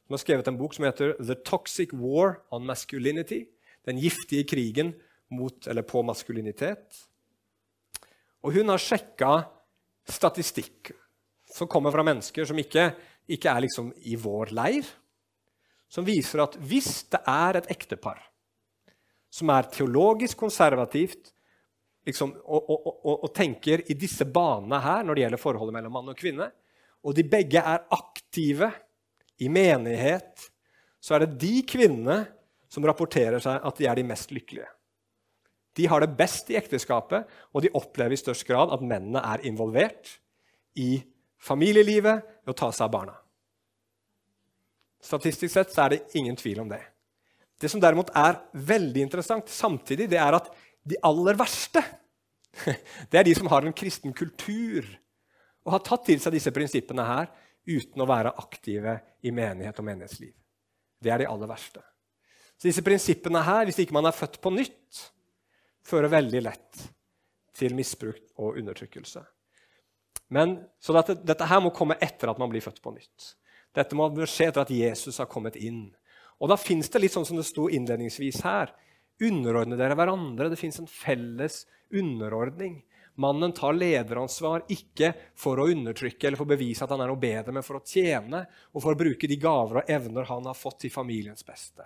som 0.06 0.14
har 0.16 0.22
skrevet 0.22 0.48
en 0.48 0.58
bok 0.58 0.74
som 0.74 0.86
heter 0.86 1.16
The 1.18 1.36
Toxic 1.44 1.92
War 1.92 2.40
on 2.50 2.64
Masculinity. 2.66 3.44
Den 3.86 3.98
giftige 3.98 4.44
krigen 4.44 4.94
mot, 5.30 5.66
eller 5.66 5.82
på 5.82 6.02
maskulinitet. 6.02 7.06
Og 8.42 8.56
hun 8.56 8.68
har 8.72 8.80
sjekka 8.80 9.44
statistikk 10.08 10.92
som 11.60 11.68
kommer 11.68 11.92
fra 11.92 12.04
mennesker 12.06 12.48
som 12.48 12.58
ikke, 12.60 12.88
ikke 13.28 13.52
er 13.52 13.66
liksom 13.66 13.92
i 14.08 14.16
vår 14.16 14.54
leir, 14.56 14.86
som 15.90 16.06
viser 16.06 16.40
at 16.46 16.56
hvis 16.56 17.02
det 17.12 17.20
er 17.28 17.60
et 17.60 17.68
ektepar 17.74 18.22
som 19.30 19.50
er 19.52 19.68
teologisk 19.70 20.40
konservativt 20.40 21.30
liksom, 22.08 22.32
og, 22.40 22.70
og, 22.72 22.88
og, 22.88 23.12
og, 23.14 23.28
tenker 23.36 23.84
i 23.92 23.96
disse 23.98 24.26
banene 24.26 24.80
her 24.82 25.04
når 25.04 25.16
det 25.16 25.24
gjelder 25.26 25.42
forholdet 25.42 25.76
mellom 25.76 25.94
mann 25.98 26.10
og 26.10 26.18
kvinne, 26.18 26.48
og 27.04 27.16
de 27.16 27.26
begge 27.28 27.60
er 27.60 27.84
aktive 27.94 28.70
i 29.40 29.48
menighet, 29.52 30.48
så 31.00 31.16
er 31.16 31.24
det 31.24 31.38
de 31.44 31.60
kvinnene 31.68 32.22
som 32.70 32.84
rapporterer 32.86 33.40
seg 33.42 33.62
at 33.66 33.78
de 33.78 33.88
er 33.88 33.98
de 33.98 34.06
mest 34.06 34.32
lykkelige. 34.34 34.68
De 35.78 35.86
har 35.88 36.02
det 36.02 36.16
best 36.18 36.50
i 36.50 36.58
ekteskapet, 36.58 37.28
og 37.54 37.64
de 37.64 37.70
opplever 37.78 38.16
i 38.16 38.20
størst 38.20 38.44
grad 38.48 38.72
at 38.74 38.82
mennene 38.84 39.22
er 39.22 39.46
involvert 39.48 40.18
i 40.78 40.98
familielivet 41.40 42.24
ved 42.44 42.52
å 42.52 42.56
ta 42.56 42.70
seg 42.72 42.86
av 42.86 42.94
barna. 42.94 43.16
Statistisk 45.00 45.52
sett 45.54 45.72
så 45.72 45.86
er 45.86 45.94
det 45.94 46.18
ingen 46.20 46.36
tvil 46.36 46.60
om 46.62 46.68
det. 46.68 46.82
Det 47.60 47.68
som 47.72 47.80
derimot 47.80 48.12
er 48.16 48.38
veldig 48.52 49.04
interessant 49.04 49.48
samtidig, 49.52 50.08
det 50.12 50.20
er 50.20 50.36
at 50.36 50.50
de 50.84 50.96
aller 51.04 51.36
verste 51.38 51.82
det 53.10 53.18
er 53.20 53.26
de 53.28 53.34
som 53.36 53.48
har 53.52 53.62
en 53.62 53.76
kristen 53.76 54.14
kultur 54.16 54.86
og 55.62 55.74
har 55.76 55.82
tatt 55.86 56.06
til 56.08 56.20
seg 56.22 56.34
disse 56.34 56.52
prinsippene 56.54 57.04
her 57.06 57.30
uten 57.68 58.02
å 58.02 58.08
være 58.08 58.32
aktive 58.40 58.96
i 59.22 59.32
menighet 59.34 59.78
og 59.78 59.86
menighetsliv. 59.86 60.32
Det 61.00 61.12
er 61.12 61.22
de 61.22 61.28
aller 61.30 61.50
verste. 61.50 61.82
Så 62.56 62.68
disse 62.68 62.84
prinsippene 62.84 63.42
her, 63.44 63.66
hvis 63.68 63.78
ikke 63.80 63.96
man 63.96 64.08
er 64.08 64.16
født 64.16 64.40
på 64.42 64.52
nytt, 64.52 65.02
fører 65.86 66.12
veldig 66.12 66.42
lett 66.44 66.82
til 67.56 67.76
misbruk 67.76 68.20
og 68.40 68.58
undertrykkelse. 68.60 69.22
Men, 70.30 70.60
så 70.78 70.94
dette, 70.94 71.18
dette, 71.26 71.46
her 71.50 71.62
må 71.62 71.72
komme 71.74 71.98
etter 72.02 72.30
at 72.30 72.38
man 72.38 72.50
blir 72.52 72.62
født 72.62 72.78
på 72.82 72.92
nytt. 72.94 73.32
Dette 73.74 73.96
må 73.98 74.06
skje 74.22 74.50
etter 74.50 74.62
at 74.62 74.70
Jesus 74.74 75.18
har 75.18 75.28
kommet 75.30 75.58
inn. 75.58 75.88
Og 76.40 76.50
da 76.50 76.56
fins 76.58 76.88
det 76.90 77.02
litt 77.02 77.14
sånn 77.14 77.26
som 77.26 77.38
det 77.38 77.46
sto 77.48 77.66
innledningsvis 77.68 78.40
her, 78.46 78.70
underordne 79.20 79.76
dere 79.76 79.96
hverandre. 79.98 80.48
Det 80.52 80.58
fins 80.58 80.78
en 80.80 80.88
felles 80.90 81.64
underordning. 81.92 82.80
Mannen 83.20 83.52
tar 83.52 83.74
lederansvar 83.76 84.64
ikke 84.72 85.10
for 85.36 85.60
å 85.60 85.66
undertrykke 85.68 86.28
eller 86.28 86.40
for 86.40 86.48
å 86.48 86.54
bevise 86.54 86.86
at 86.86 86.94
han 86.94 87.02
er 87.04 87.10
noe 87.10 87.20
bedre, 87.20 87.52
men 87.52 87.66
for 87.66 87.80
å 87.80 87.84
tjene 87.84 88.44
og 88.70 88.78
for 88.78 88.94
å 88.94 89.00
bruke 89.02 89.28
de 89.28 89.36
gaver 89.40 89.82
og 89.82 89.90
evner 89.92 90.30
han 90.30 90.46
har 90.48 90.56
fått 90.56 90.84
til 90.86 90.94
familiens 90.94 91.44
beste. 91.44 91.84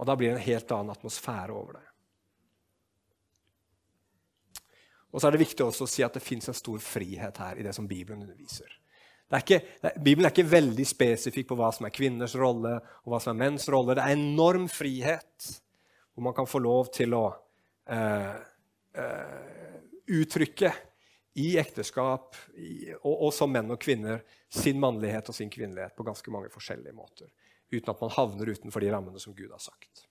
Og 0.00 0.08
Da 0.08 0.16
blir 0.16 0.32
det 0.32 0.40
en 0.40 0.48
helt 0.48 0.72
annen 0.72 0.96
atmosfære 0.96 1.52
over 1.52 1.76
det. 1.76 1.89
Og 5.10 5.20
så 5.20 5.26
er 5.26 5.34
det 5.34 5.42
viktig 5.42 5.64
også 5.64 5.86
å 5.86 5.90
si 5.90 6.04
at 6.06 6.14
det 6.14 6.22
fins 6.22 6.48
en 6.50 6.56
stor 6.56 6.78
frihet 6.82 7.40
her 7.42 7.58
i 7.58 7.66
det 7.66 7.74
som 7.74 7.88
Bibelen 7.90 8.22
underviser. 8.22 8.70
Er 9.30 9.44
ikke, 9.44 9.60
det, 9.82 9.92
Bibelen 10.02 10.26
er 10.26 10.34
ikke 10.34 10.50
veldig 10.50 10.84
spesifikk 10.86 11.52
på 11.52 11.58
hva 11.58 11.70
som 11.74 11.86
er 11.86 11.94
kvinners 11.94 12.34
rolle 12.38 12.76
og 13.04 13.12
hva 13.12 13.20
som 13.22 13.34
er 13.34 13.44
menns 13.44 13.68
rolle. 13.70 13.94
Det 13.94 14.02
er 14.02 14.18
enorm 14.18 14.66
frihet 14.70 15.50
hvor 16.10 16.26
man 16.26 16.34
kan 16.34 16.48
få 16.50 16.58
lov 16.62 16.90
til 16.94 17.14
å 17.14 17.24
eh, 17.86 18.38
eh, 18.98 19.76
uttrykke 20.18 20.72
i 21.38 21.52
ekteskap 21.62 22.34
i, 22.58 22.90
og, 23.04 23.14
og, 23.14 23.30
som 23.34 23.52
menn 23.54 23.70
og 23.70 23.78
kvinner 23.82 24.24
sin 24.50 24.80
mannlighet 24.82 25.30
og 25.30 25.36
sin 25.36 25.50
kvinnelighet 25.52 25.94
på 25.94 26.06
ganske 26.06 26.34
mange 26.34 26.50
forskjellige 26.50 26.96
måter. 26.96 27.30
Uten 27.70 27.92
at 27.92 28.02
man 28.02 28.14
havner 28.16 28.50
utenfor 28.50 28.82
de 28.82 28.90
rammene 28.90 29.22
som 29.22 29.34
Gud 29.36 29.52
har 29.54 29.62
sagt. 29.62 30.08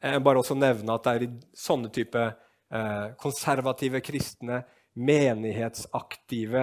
Jeg 0.00 0.16
vil 0.18 0.24
bare 0.24 0.40
også 0.40 0.56
nevne 0.56 0.96
at 0.96 1.04
det 1.04 1.12
er 1.12 1.26
i 1.26 1.30
sånne 1.56 1.92
type 1.92 2.24
konservative 3.20 4.00
kristne, 4.04 4.62
menighetsaktive 4.94 6.62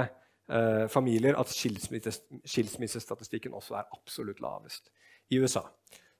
eh, 0.51 0.88
familier 0.91 1.38
at 1.39 1.51
skilsmissestatistikken 1.51 3.53
også 3.55 3.78
er 3.80 3.91
absolutt 3.95 4.41
lavest 4.43 4.91
i 5.32 5.39
USA. 5.39 5.64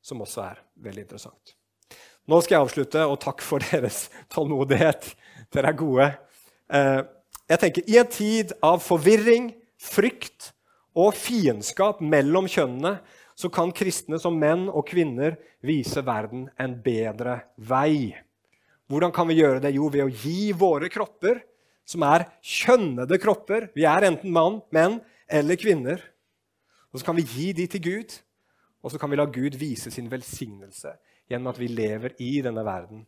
Som 0.02 0.24
også 0.26 0.42
er 0.48 0.62
veldig 0.82 1.04
interessant. 1.06 1.56
Nå 2.30 2.40
skal 2.42 2.56
jeg 2.56 2.66
avslutte, 2.66 3.06
og 3.06 3.20
takk 3.22 3.44
for 3.46 3.64
deres 3.72 4.08
tålmodighet. 4.34 5.12
Dere 5.54 5.74
er 5.74 5.80
gode. 5.80 6.08
Eh, 6.72 7.02
jeg 7.52 7.64
tenker, 7.64 7.88
I 7.88 7.98
en 8.00 8.12
tid 8.12 8.54
av 8.64 8.80
forvirring, 8.84 9.52
frykt 9.82 10.52
og 10.98 11.14
fiendskap 11.18 12.02
mellom 12.06 12.48
kjønnene 12.52 13.00
så 13.40 13.50
kan 13.50 13.72
kristne 13.74 14.20
som 14.22 14.36
menn 14.38 14.68
og 14.70 14.86
kvinner 14.92 15.40
vise 15.66 16.04
verden 16.06 16.46
en 16.62 16.76
bedre 16.84 17.40
vei. 17.58 18.14
Hvordan 18.92 19.14
kan 19.16 19.30
vi 19.30 19.40
gjøre 19.40 19.62
det? 19.64 19.72
Jo, 19.78 19.88
ved 19.88 20.04
å 20.04 20.12
gi 20.12 20.52
våre 20.52 20.90
kropper 20.92 21.40
som 21.88 22.04
er 22.08 22.26
kjønnede 22.44 23.20
kropper. 23.22 23.70
Vi 23.76 23.86
er 23.88 24.08
enten 24.10 24.34
mann, 24.36 24.60
menn 24.76 25.00
eller 25.32 25.60
kvinner. 25.60 26.04
Og 26.92 27.00
Så 27.00 27.08
kan 27.08 27.16
vi 27.16 27.24
gi 27.24 27.54
de 27.56 27.68
til 27.72 27.84
Gud, 27.86 28.18
og 28.84 28.92
så 28.92 29.00
kan 29.00 29.10
vi 29.10 29.16
la 29.16 29.26
Gud 29.26 29.56
vise 29.56 29.92
sin 29.94 30.10
velsignelse 30.12 30.92
gjennom 31.32 31.54
at 31.54 31.60
vi 31.62 31.70
lever 31.72 32.18
i 32.20 32.42
denne 32.44 32.64
verden 32.68 33.06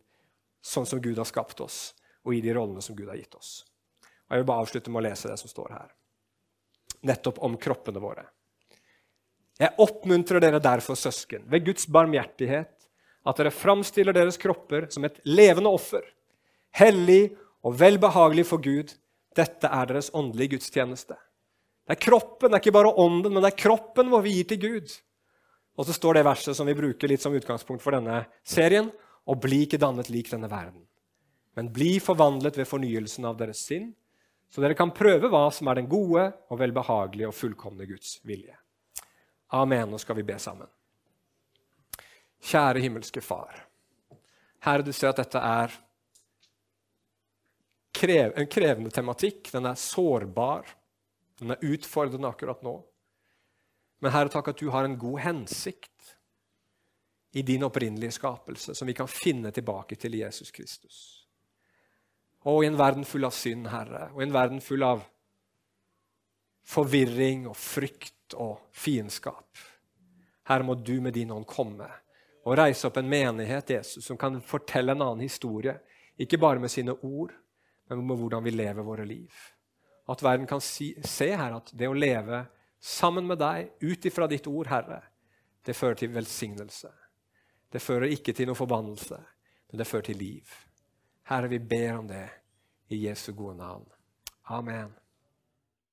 sånn 0.64 0.86
som 0.88 1.02
Gud 1.04 1.18
har 1.20 1.28
skapt 1.28 1.60
oss, 1.60 1.92
og 2.24 2.32
i 2.32 2.40
de 2.40 2.54
rollene 2.56 2.80
som 2.80 2.96
Gud 2.96 3.10
har 3.10 3.18
gitt 3.20 3.34
oss. 3.36 3.66
Og 4.24 4.32
Jeg 4.32 4.40
vil 4.40 4.48
bare 4.48 4.64
avslutte 4.64 4.90
med 4.90 5.02
å 5.02 5.04
lese 5.10 5.28
det 5.28 5.36
som 5.36 5.50
står 5.50 5.74
her, 5.76 5.90
nettopp 7.04 7.42
om 7.44 7.58
kroppene 7.60 8.00
våre. 8.00 8.24
Jeg 9.60 9.76
oppmuntrer 9.84 10.40
dere 10.40 10.62
derfor, 10.62 10.96
søsken, 10.96 11.44
ved 11.46 11.66
Guds 11.68 11.84
barmhjertighet, 11.86 12.73
at 13.24 13.40
dere 13.40 13.54
framstiller 13.54 14.16
deres 14.16 14.38
kropper 14.40 14.88
som 14.92 15.06
et 15.06 15.20
levende 15.24 15.72
offer, 15.72 16.04
hellig 16.76 17.32
og 17.64 17.78
velbehagelig 17.80 18.44
for 18.48 18.62
Gud. 18.62 18.92
Dette 19.34 19.70
er 19.70 19.88
deres 19.90 20.10
åndelige 20.14 20.56
gudstjeneste. 20.56 21.16
Det 21.84 21.96
er 21.96 22.00
kroppen, 22.00 22.50
det 22.50 22.58
er 22.58 22.62
ikke 22.62 22.76
bare 22.76 22.92
ånden, 23.00 23.32
men 23.32 23.42
det 23.42 23.52
er 23.52 23.62
kroppen 23.64 24.12
vår 24.12 24.24
vi 24.24 24.38
gir 24.38 24.48
til 24.52 24.60
Gud. 24.62 24.94
Og 25.74 25.88
så 25.88 25.96
står 25.96 26.18
det 26.18 26.28
verset 26.28 26.56
som 26.56 26.68
vi 26.68 26.76
bruker 26.78 27.10
litt 27.10 27.24
som 27.24 27.34
utgangspunkt 27.34 27.82
for 27.82 27.96
denne 27.96 28.22
serien. 28.46 28.92
Og 29.24 29.40
bli 29.40 29.62
ikke 29.64 29.80
dannet 29.80 30.10
lik 30.12 30.28
denne 30.28 30.50
verden, 30.52 30.82
men 31.56 31.70
bli 31.72 31.94
forvandlet 31.96 32.58
ved 32.60 32.68
fornyelsen 32.68 33.24
av 33.24 33.38
deres 33.38 33.62
sinn, 33.64 33.86
så 34.52 34.60
dere 34.60 34.76
kan 34.76 34.92
prøve 34.92 35.30
hva 35.32 35.46
som 35.48 35.70
er 35.72 35.80
den 35.80 35.88
gode 35.88 36.26
og 36.52 36.58
velbehagelige 36.60 37.30
og 37.30 37.32
fullkomne 37.34 37.88
Guds 37.88 38.18
vilje. 38.28 38.52
Amen. 39.56 39.88
Nå 39.90 39.98
skal 40.02 40.18
vi 40.18 40.26
be 40.28 40.36
sammen. 40.38 40.68
Kjære 42.44 42.82
himmelske 42.84 43.22
Far. 43.24 43.64
Herre, 44.64 44.84
du 44.84 44.92
ser 44.92 45.12
at 45.12 45.20
dette 45.20 45.40
er 45.40 45.72
krev, 47.94 48.34
en 48.36 48.48
krevende 48.50 48.92
tematikk. 48.92 49.48
Den 49.52 49.68
er 49.70 49.80
sårbar. 49.80 50.68
Den 51.40 51.54
er 51.54 51.64
utfordrende 51.64 52.28
akkurat 52.28 52.62
nå. 52.64 52.76
Men 54.04 54.12
Herre, 54.12 54.32
takk 54.32 54.52
at 54.52 54.60
du 54.60 54.68
har 54.74 54.84
en 54.84 54.98
god 55.00 55.22
hensikt 55.24 55.90
i 57.34 57.42
din 57.42 57.64
opprinnelige 57.66 58.14
skapelse, 58.18 58.74
som 58.76 58.86
vi 58.86 58.94
kan 58.94 59.08
finne 59.10 59.50
tilbake 59.50 59.96
til 59.98 60.14
Jesus 60.20 60.52
Kristus. 60.54 60.98
Og 62.44 62.62
i 62.62 62.68
en 62.68 62.78
verden 62.78 63.08
full 63.08 63.24
av 63.24 63.32
synd, 63.34 63.66
Herre, 63.72 64.10
og 64.12 64.20
i 64.20 64.26
en 64.28 64.36
verden 64.36 64.60
full 64.62 64.84
av 64.84 65.02
forvirring 66.68 67.48
og 67.48 67.56
frykt 67.56 68.36
og 68.40 68.68
fiendskap. 68.72 69.64
Herre, 70.48 70.68
må 70.68 70.76
du 70.76 71.00
med 71.00 71.16
din 71.16 71.32
ånd 71.32 71.48
komme 71.48 71.88
og 72.44 72.58
reise 72.58 72.88
opp 72.88 72.98
en 73.00 73.08
menighet 73.08 73.70
Jesus, 73.70 74.04
som 74.04 74.18
kan 74.20 74.40
fortelle 74.44 74.92
en 74.92 75.02
annen 75.02 75.24
historie, 75.24 75.78
ikke 76.20 76.38
bare 76.38 76.60
med 76.62 76.70
sine 76.70 76.92
ord, 76.92 77.32
men 77.88 78.04
med 78.06 78.20
hvordan 78.20 78.44
vi 78.44 78.52
lever 78.54 78.84
våre 78.84 79.06
liv. 79.08 79.32
At 80.08 80.22
verden 80.22 80.46
kan 80.46 80.60
si, 80.60 80.92
se 81.04 81.30
her 81.32 81.56
at 81.56 81.72
det 81.72 81.88
å 81.88 81.96
leve 81.96 82.44
sammen 82.80 83.26
med 83.26 83.40
deg 83.40 83.72
ut 83.80 84.06
ifra 84.06 84.28
ditt 84.28 84.46
ord, 84.46 84.68
Herre, 84.68 85.00
det 85.64 85.76
fører 85.76 85.96
til 85.96 86.12
velsignelse. 86.12 86.90
Det 87.72 87.82
fører 87.82 88.12
ikke 88.12 88.34
til 88.36 88.50
noe 88.50 88.58
forbannelse, 88.58 89.16
men 89.70 89.80
det 89.80 89.88
fører 89.88 90.10
til 90.10 90.20
liv. 90.20 90.52
Herre, 91.30 91.48
vi 91.48 91.58
ber 91.58 92.02
om 92.02 92.08
det 92.08 92.26
i 92.92 93.06
Jesu 93.06 93.32
gode 93.32 93.56
navn. 93.56 93.88
Amen. 94.52 94.92